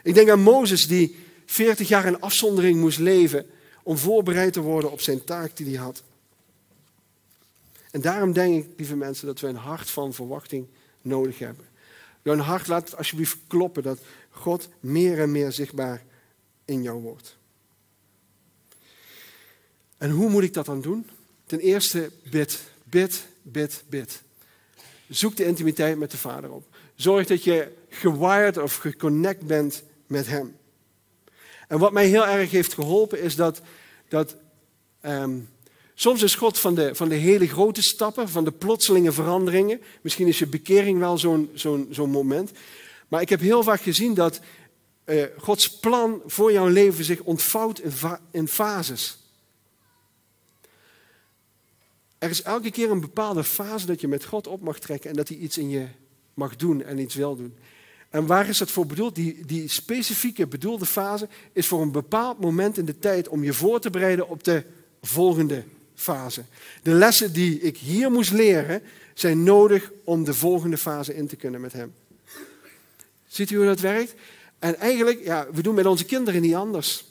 Ik 0.02 0.14
denk 0.14 0.28
aan 0.28 0.40
Mozes 0.40 0.86
die 0.86 1.16
40 1.46 1.88
jaar 1.88 2.06
in 2.06 2.20
afzondering 2.20 2.80
moest 2.80 2.98
leven 2.98 3.46
om 3.86 3.96
voorbereid 3.96 4.52
te 4.52 4.60
worden 4.60 4.90
op 4.90 5.00
zijn 5.00 5.24
taak 5.24 5.56
die 5.56 5.66
hij 5.66 5.84
had. 5.84 6.02
En 7.90 8.00
daarom 8.00 8.32
denk 8.32 8.64
ik, 8.64 8.70
lieve 8.76 8.96
mensen, 8.96 9.26
dat 9.26 9.40
we 9.40 9.46
een 9.46 9.56
hart 9.56 9.90
van 9.90 10.14
verwachting 10.14 10.66
nodig 11.02 11.38
hebben. 11.38 11.64
Jouw 12.22 12.36
hart 12.36 12.66
laat 12.66 12.84
het 12.84 12.96
alsjeblieft 12.96 13.38
kloppen 13.46 13.82
dat 13.82 13.98
God 14.30 14.68
meer 14.80 15.20
en 15.20 15.30
meer 15.30 15.52
zichtbaar 15.52 16.04
in 16.64 16.82
jou 16.82 17.02
wordt. 17.02 17.36
En 19.96 20.10
hoe 20.10 20.30
moet 20.30 20.42
ik 20.42 20.54
dat 20.54 20.66
dan 20.66 20.80
doen? 20.80 21.08
Ten 21.44 21.60
eerste 21.60 22.10
bid, 22.30 22.60
bid, 22.84 23.26
bid, 23.42 23.84
bid. 23.88 24.22
Zoek 25.08 25.36
de 25.36 25.44
intimiteit 25.44 25.98
met 25.98 26.10
de 26.10 26.16
Vader 26.18 26.50
op. 26.50 26.76
Zorg 26.94 27.26
dat 27.26 27.44
je 27.44 27.72
gewired 27.88 28.58
of 28.58 28.76
geconnect 28.76 29.46
bent 29.46 29.82
met 30.06 30.26
Hem. 30.26 30.56
En 31.66 31.78
wat 31.78 31.92
mij 31.92 32.06
heel 32.06 32.26
erg 32.26 32.50
heeft 32.50 32.74
geholpen 32.74 33.22
is 33.22 33.36
dat, 33.36 33.60
dat 34.08 34.36
ehm, 35.00 35.38
soms 35.94 36.22
is 36.22 36.34
God 36.34 36.58
van 36.58 36.74
de, 36.74 36.94
van 36.94 37.08
de 37.08 37.14
hele 37.14 37.48
grote 37.48 37.82
stappen, 37.82 38.28
van 38.28 38.44
de 38.44 38.52
plotselinge 38.52 39.12
veranderingen. 39.12 39.80
Misschien 40.00 40.26
is 40.26 40.38
je 40.38 40.46
bekering 40.46 40.98
wel 40.98 41.18
zo'n 41.90 42.10
moment. 42.10 42.50
Maar 43.08 43.20
ik 43.20 43.28
heb 43.28 43.40
heel 43.40 43.62
vaak 43.62 43.80
gezien 43.80 44.14
dat 44.14 44.40
uh, 45.04 45.24
Gods 45.36 45.78
plan 45.78 46.22
voor 46.26 46.52
jouw 46.52 46.68
leven 46.68 47.04
zich 47.04 47.20
ontvouwt 47.20 47.78
in, 47.78 47.92
in 48.30 48.48
fases. 48.48 49.18
Er 52.18 52.30
is 52.30 52.42
elke 52.42 52.70
keer 52.70 52.90
een 52.90 53.00
bepaalde 53.00 53.44
fase 53.44 53.86
dat 53.86 54.00
je 54.00 54.08
met 54.08 54.24
God 54.24 54.46
op 54.46 54.60
mag 54.60 54.78
trekken 54.78 55.10
en 55.10 55.16
dat 55.16 55.28
hij 55.28 55.36
iets 55.36 55.58
in 55.58 55.70
je 55.70 55.86
mag 56.34 56.56
doen 56.56 56.82
en 56.82 56.98
iets 56.98 57.14
wil 57.14 57.36
doen. 57.36 57.56
En 58.16 58.26
waar 58.26 58.48
is 58.48 58.58
dat 58.58 58.70
voor 58.70 58.86
bedoeld? 58.86 59.14
Die, 59.14 59.46
die 59.46 59.68
specifieke 59.68 60.46
bedoelde 60.46 60.86
fase 60.86 61.28
is 61.52 61.66
voor 61.66 61.82
een 61.82 61.92
bepaald 61.92 62.40
moment 62.40 62.78
in 62.78 62.84
de 62.84 62.98
tijd 62.98 63.28
om 63.28 63.44
je 63.44 63.52
voor 63.52 63.80
te 63.80 63.90
bereiden 63.90 64.28
op 64.28 64.44
de 64.44 64.64
volgende 65.02 65.64
fase. 65.94 66.42
De 66.82 66.92
lessen 66.92 67.32
die 67.32 67.60
ik 67.60 67.76
hier 67.76 68.10
moest 68.10 68.32
leren 68.32 68.82
zijn 69.14 69.42
nodig 69.42 69.92
om 70.04 70.24
de 70.24 70.34
volgende 70.34 70.78
fase 70.78 71.14
in 71.14 71.26
te 71.26 71.36
kunnen 71.36 71.60
met 71.60 71.72
hem. 71.72 71.94
Ziet 73.26 73.50
u 73.50 73.56
hoe 73.56 73.66
dat 73.66 73.80
werkt? 73.80 74.14
En 74.58 74.78
eigenlijk, 74.78 75.24
ja, 75.24 75.46
we 75.52 75.62
doen 75.62 75.74
met 75.74 75.86
onze 75.86 76.04
kinderen 76.04 76.42
niet 76.42 76.54
anders. 76.54 77.04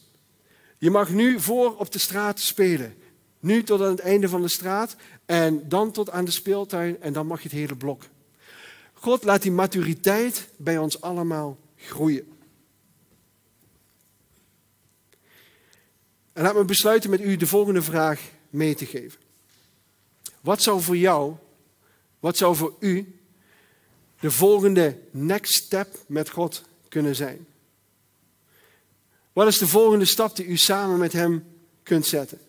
Je 0.77 0.89
mag 0.89 1.09
nu 1.09 1.39
voor 1.39 1.77
op 1.77 1.91
de 1.91 1.99
straat 1.99 2.39
spelen. 2.39 2.93
Nu 3.39 3.63
tot 3.63 3.81
aan 3.81 3.91
het 3.91 3.99
einde 3.99 4.29
van 4.29 4.41
de 4.41 4.47
straat 4.47 4.95
en 5.25 5.69
dan 5.69 5.91
tot 5.91 6.09
aan 6.09 6.25
de 6.25 6.31
speeltuin 6.31 7.01
en 7.01 7.13
dan 7.13 7.27
mag 7.27 7.41
je 7.41 7.49
het 7.49 7.57
hele 7.57 7.75
blok. 7.75 8.03
God 9.05 9.23
laat 9.23 9.41
die 9.41 9.51
maturiteit 9.51 10.47
bij 10.57 10.77
ons 10.77 11.01
allemaal 11.01 11.57
groeien. 11.75 12.37
En 16.33 16.43
laat 16.43 16.55
me 16.55 16.65
besluiten 16.65 17.09
met 17.09 17.21
u 17.21 17.35
de 17.35 17.47
volgende 17.47 17.81
vraag 17.81 18.21
mee 18.49 18.75
te 18.75 18.85
geven. 18.85 19.19
Wat 20.41 20.61
zou 20.61 20.81
voor 20.81 20.97
jou, 20.97 21.35
wat 22.19 22.37
zou 22.37 22.55
voor 22.55 22.75
u 22.79 23.19
de 24.19 24.31
volgende 24.31 24.99
next 25.11 25.53
step 25.53 25.99
met 26.07 26.29
God 26.29 26.63
kunnen 26.89 27.15
zijn? 27.15 27.47
Wat 29.33 29.47
is 29.47 29.57
de 29.57 29.67
volgende 29.67 30.05
stap 30.05 30.35
die 30.35 30.45
u 30.45 30.57
samen 30.57 30.99
met 30.99 31.13
Hem 31.13 31.45
kunt 31.83 32.05
zetten? 32.05 32.39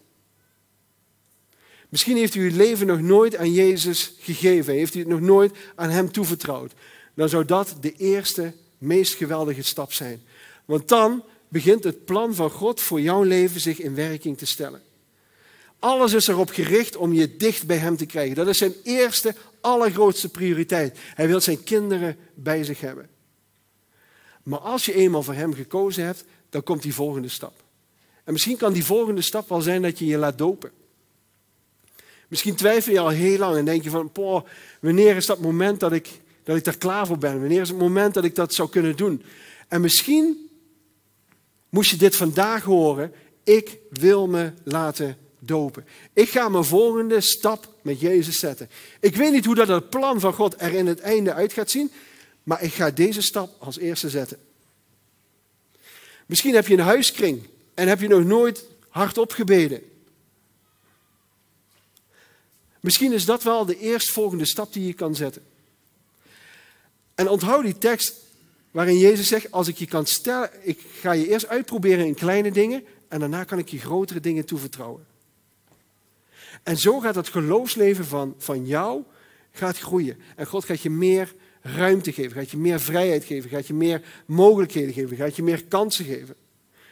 Misschien 1.89 2.16
heeft 2.16 2.34
u 2.34 2.51
uw 2.51 2.57
leven 2.57 2.87
nog 2.87 3.01
nooit 3.01 3.37
aan 3.37 3.53
Jezus 3.53 4.12
gegeven, 4.18 4.74
heeft 4.74 4.95
u 4.95 4.99
het 4.99 5.09
nog 5.09 5.20
nooit 5.20 5.57
aan 5.74 5.91
Hem 5.91 6.12
toevertrouwd. 6.12 6.72
Dan 7.14 7.28
zou 7.28 7.45
dat 7.45 7.76
de 7.80 7.93
eerste, 7.93 8.53
meest 8.78 9.14
geweldige 9.14 9.62
stap 9.62 9.93
zijn. 9.93 10.22
Want 10.64 10.89
dan 10.89 11.22
begint 11.49 11.84
het 11.84 12.05
plan 12.05 12.34
van 12.34 12.51
God 12.51 12.80
voor 12.80 13.01
jouw 13.01 13.22
leven 13.22 13.61
zich 13.61 13.80
in 13.80 13.95
werking 13.95 14.39
te 14.39 14.47
stellen. 14.47 14.82
Alles 15.78 16.12
is 16.12 16.26
erop 16.26 16.51
gericht 16.51 16.97
om 16.97 17.12
je 17.12 17.37
dicht 17.37 17.66
bij 17.66 17.76
Hem 17.76 17.97
te 17.97 18.07
krijgen. 18.07 18.37
Dat 18.37 18.47
is 18.47 18.59
zijn 18.59 18.74
eerste, 18.82 19.34
allergrootste 19.61 20.28
prioriteit. 20.28 20.99
Hij 21.14 21.26
wil 21.28 21.41
zijn 21.41 21.64
kinderen 21.64 22.16
bij 22.34 22.64
zich 22.64 22.80
hebben. 22.80 23.09
Maar 24.43 24.59
als 24.59 24.84
je 24.84 24.95
eenmaal 24.95 25.22
voor 25.22 25.34
Hem 25.34 25.55
gekozen 25.55 26.05
hebt, 26.05 26.24
dan 26.51 26.62
komt 26.62 26.82
die 26.82 26.95
volgende 26.95 27.28
stap. 27.28 27.62
En 28.24 28.32
misschien 28.32 28.57
kan 28.57 28.72
die 28.72 28.84
volgende 28.84 29.22
stap 29.22 29.49
wel 29.49 29.61
zijn 29.61 29.82
dat 29.82 29.99
je 29.99 30.07
je 30.07 30.16
laat 30.16 30.39
dopen. 30.39 30.70
Misschien 32.29 32.55
twijfel 32.55 32.93
je 32.93 32.99
al 32.99 33.09
heel 33.09 33.39
lang 33.39 33.57
en 33.57 33.64
denk 33.64 33.83
je 33.83 33.91
van, 33.91 34.12
wanneer 34.81 35.16
is 35.16 35.27
dat 35.27 35.39
moment 35.39 35.81
dat 35.81 35.93
ik, 35.93 36.09
dat 36.45 36.57
ik 36.57 36.64
daar 36.64 36.77
klaar 36.77 37.07
voor 37.07 37.18
ben? 37.18 37.41
Wanneer 37.41 37.61
is 37.61 37.68
het 37.68 37.79
moment 37.79 38.14
dat 38.14 38.24
ik 38.24 38.35
dat 38.35 38.55
zou 38.55 38.68
kunnen 38.68 38.97
doen? 38.97 39.22
En 39.68 39.81
misschien 39.81 40.49
moest 41.68 41.91
je 41.91 41.97
dit 41.97 42.16
vandaag 42.16 42.62
horen, 42.62 43.12
ik 43.45 43.79
wil 43.91 44.27
me 44.27 44.53
laten 44.64 45.16
dopen. 45.39 45.87
Ik 46.12 46.29
ga 46.29 46.49
mijn 46.49 46.64
volgende 46.64 47.20
stap 47.20 47.74
met 47.83 48.01
Jezus 48.01 48.39
zetten. 48.39 48.70
Ik 49.01 49.16
weet 49.16 49.33
niet 49.33 49.45
hoe 49.45 49.55
dat 49.55 49.68
het 49.68 49.91
plan 49.91 50.20
van 50.20 50.33
God 50.33 50.55
er 50.59 50.72
in 50.72 50.87
het 50.87 51.01
einde 51.01 51.33
uit 51.33 51.53
gaat 51.53 51.70
zien, 51.70 51.91
maar 52.43 52.62
ik 52.62 52.72
ga 52.72 52.91
deze 52.91 53.22
stap 53.22 53.55
als 53.59 53.79
eerste 53.79 54.11
zetten. 54.11 54.39
Misschien 56.27 56.55
heb 56.55 56.66
je 56.66 56.74
een 56.74 56.81
huiskring 56.81 57.43
en 57.74 57.89
heb 57.89 58.01
je 58.01 58.09
nog 58.09 58.24
nooit 58.24 58.64
hardop 58.89 59.33
gebeden. 59.33 59.83
Misschien 62.87 63.12
is 63.12 63.24
dat 63.24 63.43
wel 63.43 63.64
de 63.64 63.78
eerstvolgende 63.78 64.47
stap 64.47 64.72
die 64.72 64.87
je 64.87 64.93
kan 64.93 65.14
zetten. 65.14 65.43
En 67.14 67.28
onthoud 67.28 67.64
die 67.64 67.78
tekst 67.78 68.14
waarin 68.70 68.99
Jezus 68.99 69.28
zegt, 69.28 69.51
als 69.51 69.68
ik 69.68 69.76
je 69.76 69.87
kan 69.87 70.07
stellen, 70.07 70.51
ik 70.62 70.80
ga 71.01 71.12
je 71.12 71.28
eerst 71.28 71.47
uitproberen 71.47 72.07
in 72.07 72.14
kleine 72.14 72.51
dingen 72.51 72.84
en 73.09 73.20
daarna 73.20 73.45
kan 73.45 73.59
ik 73.59 73.68
je 73.68 73.78
grotere 73.78 74.20
dingen 74.20 74.45
toevertrouwen. 74.45 75.07
En 76.62 76.76
zo 76.76 77.01
gaat 77.01 77.14
het 77.14 77.28
geloofsleven 77.28 78.05
van, 78.05 78.34
van 78.39 78.66
jou 78.66 79.03
gaat 79.53 79.78
groeien. 79.78 80.18
En 80.37 80.47
God 80.47 80.64
gaat 80.64 80.80
je 80.80 80.91
meer 80.91 81.34
ruimte 81.61 82.12
geven, 82.12 82.32
gaat 82.32 82.51
je 82.51 82.57
meer 82.57 82.80
vrijheid 82.80 83.24
geven, 83.24 83.51
gaat 83.51 83.66
je 83.66 83.74
meer 83.74 84.03
mogelijkheden 84.26 84.93
geven, 84.93 85.16
gaat 85.16 85.37
je 85.37 85.43
meer 85.43 85.64
kansen 85.64 86.05
geven. 86.05 86.34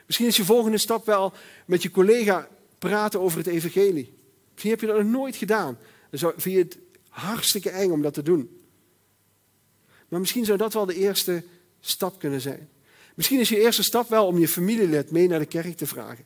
Misschien 0.07 0.27
is 0.27 0.37
je 0.37 0.45
volgende 0.45 0.79
stap 0.79 1.07
wel 1.07 1.33
met 1.67 1.83
je 1.83 1.91
collega 1.91 2.49
praten 2.79 3.21
over 3.21 3.39
het 3.39 3.47
evangelie. 3.47 4.23
Misschien 4.55 4.71
heb 4.71 4.81
je 4.81 4.87
dat 4.87 4.97
nog 4.97 5.07
nooit 5.07 5.37
gedaan. 5.37 5.79
Dan 6.11 6.33
vind 6.37 6.55
je 6.55 6.63
het 6.63 6.79
hartstikke 7.09 7.71
eng 7.71 7.91
om 7.91 8.03
dat 8.03 8.15
te 8.15 8.23
doen. 8.23 8.61
Maar 10.09 10.21
misschien 10.21 10.45
zou 10.45 10.59
dat 10.59 10.73
wel 10.73 10.87
de 10.87 10.95
eerste 10.95 11.45
stap 11.81 12.19
kunnen 12.19 12.41
zijn. 12.41 12.69
Misschien 13.15 13.41
is 13.41 13.49
je 13.49 13.61
eerste 13.61 13.83
stap 13.83 14.09
wel 14.09 14.27
om 14.27 14.39
je 14.39 14.49
familielid 14.49 15.11
mee 15.11 15.29
naar 15.29 15.39
de 15.39 15.47
kerk 15.47 15.77
te 15.77 15.87
vragen. 15.87 16.25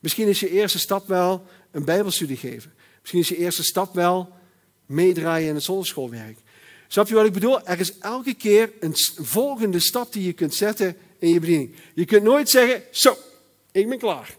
Misschien 0.00 0.28
is 0.28 0.40
je 0.40 0.50
eerste 0.50 0.78
stap 0.78 1.08
wel 1.08 1.46
een 1.70 1.84
bijbelstudie 1.84 2.36
geven. 2.36 2.72
Misschien 3.00 3.20
is 3.20 3.28
je 3.28 3.36
eerste 3.36 3.64
stap 3.64 3.94
wel 3.94 4.32
meedraaien 4.86 5.48
in 5.48 5.54
het 5.54 5.64
zonneschoolwerk. 5.64 6.38
Snap 6.88 7.08
je 7.08 7.14
wat 7.14 7.26
ik 7.26 7.32
bedoel? 7.32 7.66
Er 7.66 7.80
is 7.80 7.98
elke 7.98 8.34
keer 8.34 8.72
een 8.80 8.94
volgende 9.20 9.78
stap 9.78 10.12
die 10.12 10.24
je 10.24 10.32
kunt 10.32 10.54
zetten 10.54 10.96
in 11.18 11.28
je 11.28 11.40
bediening. 11.40 11.74
Je 11.94 12.04
kunt 12.04 12.22
nooit 12.22 12.48
zeggen, 12.48 12.82
zo, 12.90 13.16
ik 13.72 13.88
ben 13.88 13.98
klaar. 13.98 14.36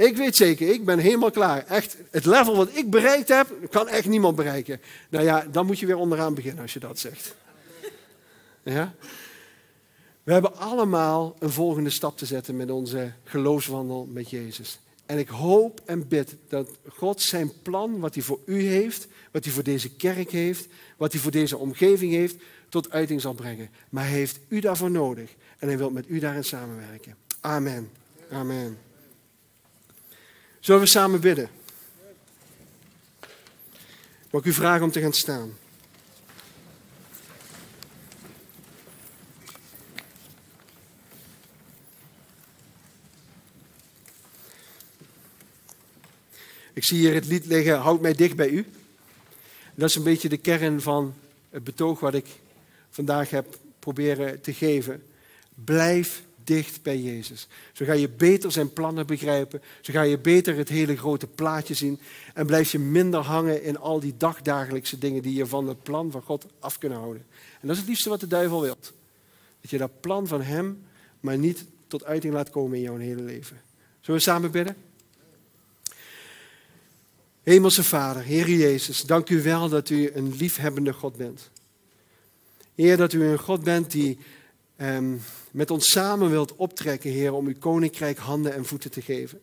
Ik 0.00 0.16
weet 0.16 0.36
zeker, 0.36 0.68
ik 0.68 0.84
ben 0.84 0.98
helemaal 0.98 1.30
klaar. 1.30 1.66
Echt, 1.66 1.96
het 2.10 2.24
level 2.24 2.56
wat 2.56 2.76
ik 2.76 2.90
bereikt 2.90 3.28
heb, 3.28 3.48
kan 3.70 3.88
echt 3.88 4.06
niemand 4.06 4.36
bereiken. 4.36 4.80
Nou 5.08 5.24
ja, 5.24 5.46
dan 5.50 5.66
moet 5.66 5.78
je 5.78 5.86
weer 5.86 5.96
onderaan 5.96 6.34
beginnen 6.34 6.62
als 6.62 6.72
je 6.72 6.78
dat 6.78 6.98
zegt. 6.98 7.34
Ja? 8.62 8.94
We 10.22 10.32
hebben 10.32 10.56
allemaal 10.56 11.36
een 11.38 11.50
volgende 11.50 11.90
stap 11.90 12.18
te 12.18 12.26
zetten 12.26 12.56
met 12.56 12.70
onze 12.70 13.12
geloofswandel 13.24 14.08
met 14.12 14.30
Jezus. 14.30 14.80
En 15.06 15.18
ik 15.18 15.28
hoop 15.28 15.80
en 15.84 16.08
bid 16.08 16.36
dat 16.48 16.70
God 16.88 17.20
zijn 17.20 17.52
plan, 17.62 18.00
wat 18.00 18.14
hij 18.14 18.22
voor 18.22 18.38
u 18.44 18.62
heeft, 18.62 19.08
wat 19.32 19.44
hij 19.44 19.52
voor 19.52 19.62
deze 19.62 19.96
kerk 19.96 20.30
heeft, 20.30 20.66
wat 20.96 21.12
hij 21.12 21.20
voor 21.20 21.30
deze 21.30 21.56
omgeving 21.56 22.12
heeft, 22.12 22.36
tot 22.68 22.90
uiting 22.90 23.20
zal 23.20 23.34
brengen. 23.34 23.70
Maar 23.90 24.04
hij 24.04 24.12
heeft 24.12 24.38
u 24.48 24.60
daarvoor 24.60 24.90
nodig 24.90 25.34
en 25.58 25.68
hij 25.68 25.78
wil 25.78 25.90
met 25.90 26.08
u 26.08 26.18
daarin 26.18 26.44
samenwerken. 26.44 27.16
Amen. 27.40 27.90
Amen. 28.30 28.89
Zullen 30.60 30.80
we 30.80 30.86
samen 30.86 31.20
bidden? 31.20 31.50
Mag 34.30 34.40
ik 34.40 34.46
u 34.46 34.52
vragen 34.52 34.84
om 34.84 34.90
te 34.90 35.00
gaan 35.00 35.12
staan? 35.12 35.56
Ik 46.72 46.84
zie 46.84 46.98
hier 46.98 47.14
het 47.14 47.26
lied 47.26 47.46
liggen, 47.46 47.78
Houd 47.78 48.00
mij 48.00 48.12
dicht 48.12 48.36
bij 48.36 48.48
u. 48.48 48.66
Dat 49.74 49.88
is 49.88 49.94
een 49.94 50.02
beetje 50.02 50.28
de 50.28 50.36
kern 50.36 50.80
van 50.80 51.14
het 51.50 51.64
betoog 51.64 52.00
wat 52.00 52.14
ik 52.14 52.26
vandaag 52.90 53.30
heb 53.30 53.58
proberen 53.78 54.40
te 54.40 54.54
geven. 54.54 55.02
Blijf 55.54 56.22
dicht 56.44 56.82
bij 56.82 56.98
Jezus. 56.98 57.48
Zo 57.72 57.84
ga 57.84 57.92
je 57.92 58.08
beter 58.08 58.52
zijn 58.52 58.72
plannen 58.72 59.06
begrijpen. 59.06 59.62
Zo 59.80 59.92
ga 59.92 60.02
je 60.02 60.18
beter 60.18 60.56
het 60.56 60.68
hele 60.68 60.96
grote 60.96 61.26
plaatje 61.26 61.74
zien. 61.74 62.00
En 62.34 62.46
blijf 62.46 62.72
je 62.72 62.78
minder 62.78 63.20
hangen 63.20 63.62
in 63.62 63.78
al 63.78 64.00
die 64.00 64.14
dagdagelijkse 64.16 64.98
dingen 64.98 65.22
die 65.22 65.34
je 65.34 65.46
van 65.46 65.68
het 65.68 65.82
plan 65.82 66.10
van 66.10 66.22
God 66.22 66.46
af 66.58 66.78
kunnen 66.78 66.98
houden. 66.98 67.24
En 67.60 67.66
dat 67.66 67.70
is 67.70 67.78
het 67.78 67.88
liefste 67.88 68.08
wat 68.08 68.20
de 68.20 68.26
duivel 68.26 68.60
wil. 68.60 68.76
Dat 69.60 69.70
je 69.70 69.78
dat 69.78 70.00
plan 70.00 70.26
van 70.26 70.42
hem 70.42 70.82
maar 71.20 71.38
niet 71.38 71.64
tot 71.86 72.04
uiting 72.04 72.34
laat 72.34 72.50
komen 72.50 72.76
in 72.76 72.82
jouw 72.82 72.96
hele 72.96 73.22
leven. 73.22 73.60
Zullen 74.00 74.20
we 74.20 74.26
samen 74.26 74.50
bidden? 74.50 74.76
Hemelse 77.42 77.84
Vader, 77.84 78.22
Heer 78.22 78.50
Jezus, 78.50 79.02
dank 79.02 79.30
u 79.30 79.42
wel 79.42 79.68
dat 79.68 79.90
u 79.90 80.10
een 80.14 80.36
liefhebbende 80.36 80.92
God 80.92 81.16
bent. 81.16 81.50
Heer, 82.74 82.96
dat 82.96 83.12
u 83.12 83.24
een 83.24 83.38
God 83.38 83.64
bent 83.64 83.90
die 83.90 84.18
ehm, 84.80 85.16
met 85.50 85.70
ons 85.70 85.90
samen 85.90 86.30
wilt 86.30 86.56
optrekken, 86.56 87.10
Heer, 87.10 87.32
om 87.32 87.46
uw 87.46 87.58
koninkrijk 87.58 88.18
handen 88.18 88.54
en 88.54 88.64
voeten 88.64 88.90
te 88.90 89.02
geven. 89.02 89.40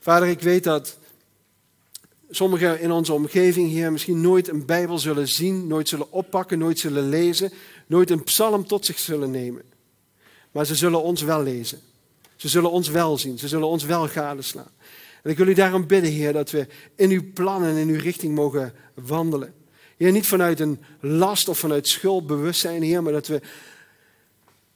Vader, 0.00 0.28
ik 0.28 0.40
weet 0.40 0.64
dat 0.64 0.98
sommigen 2.30 2.80
in 2.80 2.90
onze 2.90 3.12
omgeving, 3.12 3.70
Heer, 3.70 3.92
misschien 3.92 4.20
nooit 4.20 4.48
een 4.48 4.66
Bijbel 4.66 4.98
zullen 4.98 5.28
zien, 5.28 5.66
nooit 5.66 5.88
zullen 5.88 6.12
oppakken, 6.12 6.58
nooit 6.58 6.78
zullen 6.78 7.08
lezen, 7.08 7.52
nooit 7.86 8.10
een 8.10 8.22
psalm 8.22 8.66
tot 8.66 8.86
zich 8.86 8.98
zullen 8.98 9.30
nemen. 9.30 9.62
Maar 10.50 10.66
ze 10.66 10.74
zullen 10.74 11.02
ons 11.02 11.22
wel 11.22 11.42
lezen. 11.42 11.80
Ze 12.36 12.48
zullen 12.48 12.70
ons 12.70 12.88
wel 12.88 13.18
zien. 13.18 13.38
Ze 13.38 13.48
zullen 13.48 13.68
ons 13.68 13.84
wel 13.84 14.08
gadeslaan. 14.08 14.70
En 15.22 15.30
ik 15.30 15.36
wil 15.36 15.46
u 15.46 15.54
daarom 15.54 15.86
bidden, 15.86 16.10
Heer, 16.10 16.32
dat 16.32 16.50
we 16.50 16.66
in 16.94 17.10
uw 17.10 17.32
plannen 17.32 17.70
en 17.70 17.76
in 17.76 17.88
uw 17.88 18.00
richting 18.00 18.34
mogen 18.34 18.74
wandelen. 18.94 19.54
Heer, 19.96 20.12
niet 20.12 20.26
vanuit 20.26 20.60
een 20.60 20.78
last 21.00 21.48
of 21.48 21.58
vanuit 21.58 21.88
schuldbewustzijn, 21.88 22.82
Heer, 22.82 23.02
maar 23.02 23.12
dat 23.12 23.26
we. 23.26 23.40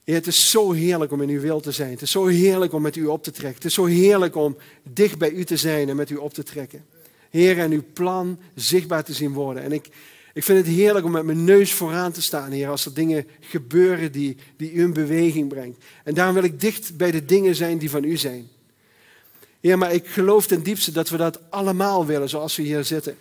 Heer, 0.04 0.14
het 0.14 0.26
is 0.26 0.50
zo 0.50 0.72
heerlijk 0.72 1.12
om 1.12 1.22
in 1.22 1.28
uw 1.28 1.40
wil 1.40 1.60
te 1.60 1.72
zijn. 1.72 1.90
Het 1.90 2.02
is 2.02 2.10
zo 2.10 2.26
heerlijk 2.26 2.72
om 2.72 2.82
met 2.82 2.96
u 2.96 3.06
op 3.06 3.22
te 3.22 3.30
trekken. 3.30 3.54
Het 3.54 3.64
is 3.64 3.74
zo 3.74 3.84
heerlijk 3.84 4.36
om 4.36 4.56
dicht 4.82 5.18
bij 5.18 5.30
u 5.30 5.44
te 5.44 5.56
zijn 5.56 5.88
en 5.88 5.96
met 5.96 6.10
u 6.10 6.16
op 6.16 6.34
te 6.34 6.42
trekken. 6.42 6.84
Heer, 7.30 7.58
en 7.58 7.72
uw 7.72 7.84
plan 7.92 8.38
zichtbaar 8.54 9.04
te 9.04 9.12
zien 9.12 9.32
worden. 9.32 9.62
En 9.62 9.72
ik, 9.72 9.88
ik 10.34 10.44
vind 10.44 10.66
het 10.66 10.74
heerlijk 10.74 11.04
om 11.04 11.10
met 11.10 11.24
mijn 11.24 11.44
neus 11.44 11.72
vooraan 11.72 12.12
te 12.12 12.22
staan, 12.22 12.50
Heer, 12.50 12.68
als 12.68 12.86
er 12.86 12.94
dingen 12.94 13.26
gebeuren 13.40 14.12
die, 14.12 14.36
die 14.56 14.72
u 14.72 14.82
in 14.82 14.92
beweging 14.92 15.48
brengt. 15.48 15.84
En 16.04 16.14
daarom 16.14 16.34
wil 16.34 16.44
ik 16.44 16.60
dicht 16.60 16.96
bij 16.96 17.10
de 17.10 17.24
dingen 17.24 17.54
zijn 17.54 17.78
die 17.78 17.90
van 17.90 18.04
u 18.04 18.16
zijn. 18.16 18.48
Heer, 19.60 19.78
maar 19.78 19.92
ik 19.92 20.06
geloof 20.06 20.46
ten 20.46 20.62
diepste 20.62 20.92
dat 20.92 21.08
we 21.08 21.16
dat 21.16 21.40
allemaal 21.50 22.06
willen, 22.06 22.28
zoals 22.28 22.56
we 22.56 22.62
hier 22.62 22.84
zitten. 22.84 23.16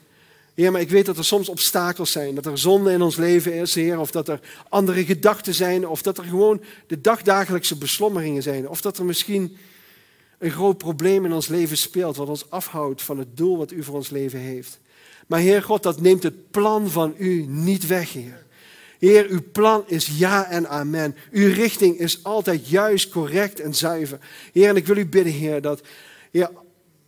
Heer, 0.56 0.72
maar 0.72 0.82
ik 0.82 0.90
weet 0.90 1.06
dat 1.06 1.18
er 1.18 1.26
soms 1.26 1.50
obstakels 1.50 2.12
zijn, 2.12 2.36
dat 2.36 2.46
er 2.46 2.58
zonde 2.58 2.92
in 2.92 3.02
ons 3.02 3.16
leven 3.16 3.54
is, 3.54 3.76
Heer, 3.76 4.00
of 4.00 4.12
dat 4.12 4.28
er 4.28 4.40
andere 4.70 5.06
gedachten 5.06 5.54
zijn, 5.54 5.88
of 5.88 6.02
dat 6.02 6.18
er 6.18 6.24
gewoon 6.24 6.62
de 6.88 7.02
dagdagelijkse 7.02 7.78
beslommeringen 7.78 8.44
zijn, 8.44 8.70
of 8.70 8.82
dat 8.82 8.98
er 8.98 9.06
misschien 9.06 9.58
een 10.38 10.52
groot 10.52 10.78
probleem 10.78 11.26
in 11.26 11.34
ons 11.34 11.48
leven 11.48 11.78
speelt, 11.78 12.16
wat 12.16 12.30
ons 12.30 12.50
afhoudt 12.50 13.02
van 13.02 13.18
het 13.18 13.38
doel 13.38 13.58
wat 13.58 13.72
u 13.72 13.84
voor 13.84 13.96
ons 13.96 14.10
leven 14.10 14.40
heeft. 14.40 14.80
Maar 15.28 15.40
Heer 15.40 15.64
God, 15.64 15.84
dat 15.84 16.02
neemt 16.02 16.24
het 16.24 16.52
plan 16.52 16.90
van 16.90 17.16
u 17.18 17.46
niet 17.48 17.88
weg, 17.88 18.14
Heer. 18.14 18.46
Heer, 19.00 19.26
uw 19.30 19.42
plan 19.52 19.84
is 19.88 20.10
ja 20.18 20.50
en 20.50 20.70
amen. 20.70 21.16
Uw 21.32 21.54
richting 21.54 22.00
is 22.00 22.24
altijd 22.24 22.70
juist, 22.70 23.10
correct 23.10 23.60
en 23.60 23.76
zuiver. 23.76 24.20
Heer, 24.54 24.70
en 24.70 24.76
ik 24.76 24.88
wil 24.88 24.98
u 24.98 25.06
bidden, 25.06 25.34
Heer, 25.34 25.62
dat 25.62 25.82
Heer, 26.32 26.50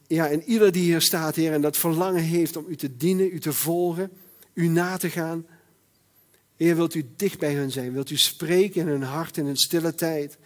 ja, 0.07 0.29
en 0.29 0.43
ieder 0.43 0.71
die 0.71 0.83
hier 0.83 1.01
staat, 1.01 1.35
Heer, 1.35 1.53
en 1.53 1.61
dat 1.61 1.77
verlangen 1.77 2.23
heeft 2.23 2.57
om 2.57 2.65
u 2.67 2.75
te 2.75 2.97
dienen, 2.97 3.33
u 3.33 3.39
te 3.39 3.53
volgen, 3.53 4.11
u 4.53 4.67
na 4.67 4.97
te 4.97 5.09
gaan. 5.09 5.45
Heer, 6.55 6.75
wilt 6.75 6.95
u 6.95 7.05
dicht 7.15 7.39
bij 7.39 7.53
hen 7.53 7.71
zijn? 7.71 7.93
Wilt 7.93 8.09
u 8.09 8.17
spreken 8.17 8.81
in 8.81 8.87
hun 8.87 9.03
hart 9.03 9.37
in 9.37 9.45
hun 9.45 9.57
stille 9.57 9.95
tijd? 9.95 10.37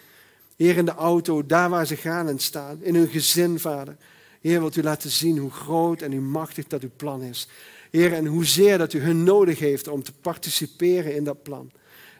Heer, 0.55 0.78
in 0.78 0.86
de 0.86 0.93
auto, 0.93 1.45
daar 1.45 1.70
waar 1.70 1.88
ze 1.88 1.95
gaan 1.95 2.28
en 2.28 2.39
staan, 2.39 2.84
in 2.84 2.95
hun 2.95 3.07
gezin, 3.07 3.59
Vader. 3.59 3.97
Heer, 4.41 4.59
wilt 4.59 4.76
u 4.76 4.84
laten 4.84 5.09
zien 5.09 5.38
hoe 5.38 5.51
groot 5.51 6.01
en 6.01 6.12
hoe 6.12 6.22
machtig 6.22 6.68
dat 6.68 6.82
uw 6.82 6.91
plan 6.95 7.22
is. 7.22 7.47
Heer, 7.91 8.14
en 8.14 8.26
hoezeer 8.26 8.78
dat 8.78 8.93
u 8.93 8.99
hun 8.99 9.24
nodig 9.24 9.59
heeft 9.59 9.88
om 9.88 10.03
te 10.03 10.12
participeren 10.22 11.16
in 11.16 11.24
dat 11.24 11.43
plan. 11.43 11.72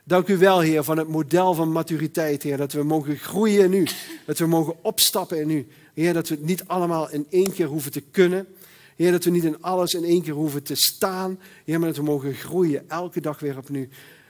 Dank 0.04 0.28
u 0.28 0.38
wel, 0.38 0.60
Heer, 0.60 0.84
van 0.84 0.98
het 0.98 1.08
model 1.08 1.54
van 1.54 1.72
maturiteit, 1.72 2.44
Heer, 2.44 2.58
dat 2.58 2.72
we 2.72 2.84
mogen 2.84 3.18
groeien 3.18 3.64
in 3.64 3.74
u. 3.74 3.88
Dat 4.26 4.38
we 4.38 4.46
mogen 4.46 4.76
opstappen 4.84 5.40
in 5.40 5.50
u. 5.50 5.68
Heer, 5.94 6.14
dat 6.14 6.30
we 6.30 6.36
het 6.36 6.44
niet 6.46 6.64
allemaal 6.68 7.12
in 7.12 7.26
één 7.30 7.52
keer 7.52 7.68
hoeven 7.68 7.92
te 7.92 8.04
kunnen. 8.12 8.48
Heer, 8.96 9.12
dat 9.12 9.24
we 9.24 9.30
niet 9.30 9.44
in 9.44 9.62
alles 9.62 9.94
in 9.94 10.04
één 10.04 10.22
keer 10.22 10.34
hoeven 10.34 10.64
te 10.64 10.76
staan. 10.76 11.40
Heer, 11.66 11.80
maar 11.80 11.88
dat 11.88 11.98
we 11.98 12.04
mogen 12.04 12.34
groeien 12.34 12.90
elke 12.90 13.22
dag 13.22 13.40
weer 13.40 13.58
opnieuw. 13.58 13.88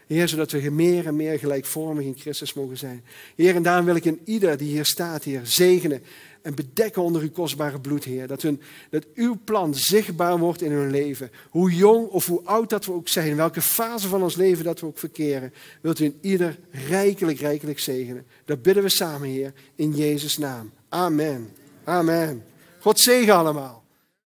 Heer, 0.08 0.28
zodat 0.28 0.52
we 0.52 0.70
meer 0.70 1.08
en 1.08 1.16
meer 1.16 1.40
gelijkvormig 1.40 2.06
in 2.06 2.16
Christus 2.18 2.54
mogen 2.54 2.78
zijn. 2.78 3.04
Heer, 3.36 3.56
en 3.56 3.64
daarom 3.64 3.86
wil 3.86 3.96
ik 3.96 4.06
in 4.06 4.20
ieder 4.24 4.58
die 4.58 4.72
hier 4.72 4.86
staat, 4.86 5.24
Heer, 5.24 5.42
zegenen 5.44 6.04
en 6.42 6.56
bedekken 6.56 7.02
onder 7.02 7.22
uw 7.22 7.32
kostbare 7.32 7.80
bloed, 7.80 8.04
Heer. 8.04 8.28
Dat, 8.28 8.42
hun, 8.42 8.62
dat 8.90 9.06
uw 9.14 9.40
plan 9.44 9.76
zichtbaar 9.76 10.38
wordt 10.38 10.62
in 10.62 10.72
hun 10.72 10.92
leven. 10.92 11.32
Hoe 11.50 11.76
jong 11.76 12.08
of 12.08 12.26
hoe 12.26 12.42
oud 12.44 12.70
dat 12.70 12.86
we 12.86 12.92
ook 12.92 13.08
zijn, 13.08 13.36
welke 13.36 13.62
fase 13.62 14.08
van 14.08 14.24
ons 14.24 14.36
leven 14.36 14.64
dat 14.64 14.80
we 14.80 14.86
ook 14.86 15.00
verkeren, 15.00 15.54
wilt 15.82 16.00
u 16.00 16.04
in 16.04 16.18
ieder 16.22 16.60
rijkelijk, 16.72 17.40
rijkelijk 17.40 17.80
zegenen. 17.80 18.26
Dat 18.46 18.62
bidden 18.62 18.84
we 18.84 18.90
samen, 18.90 19.28
Heer, 19.28 19.54
in 19.76 19.92
Jezus' 19.92 20.38
naam. 20.38 20.72
Amen. 20.94 21.54
Amen. 21.86 22.44
God 22.82 23.00
zegen 23.00 23.36
allemaal. 23.36 23.82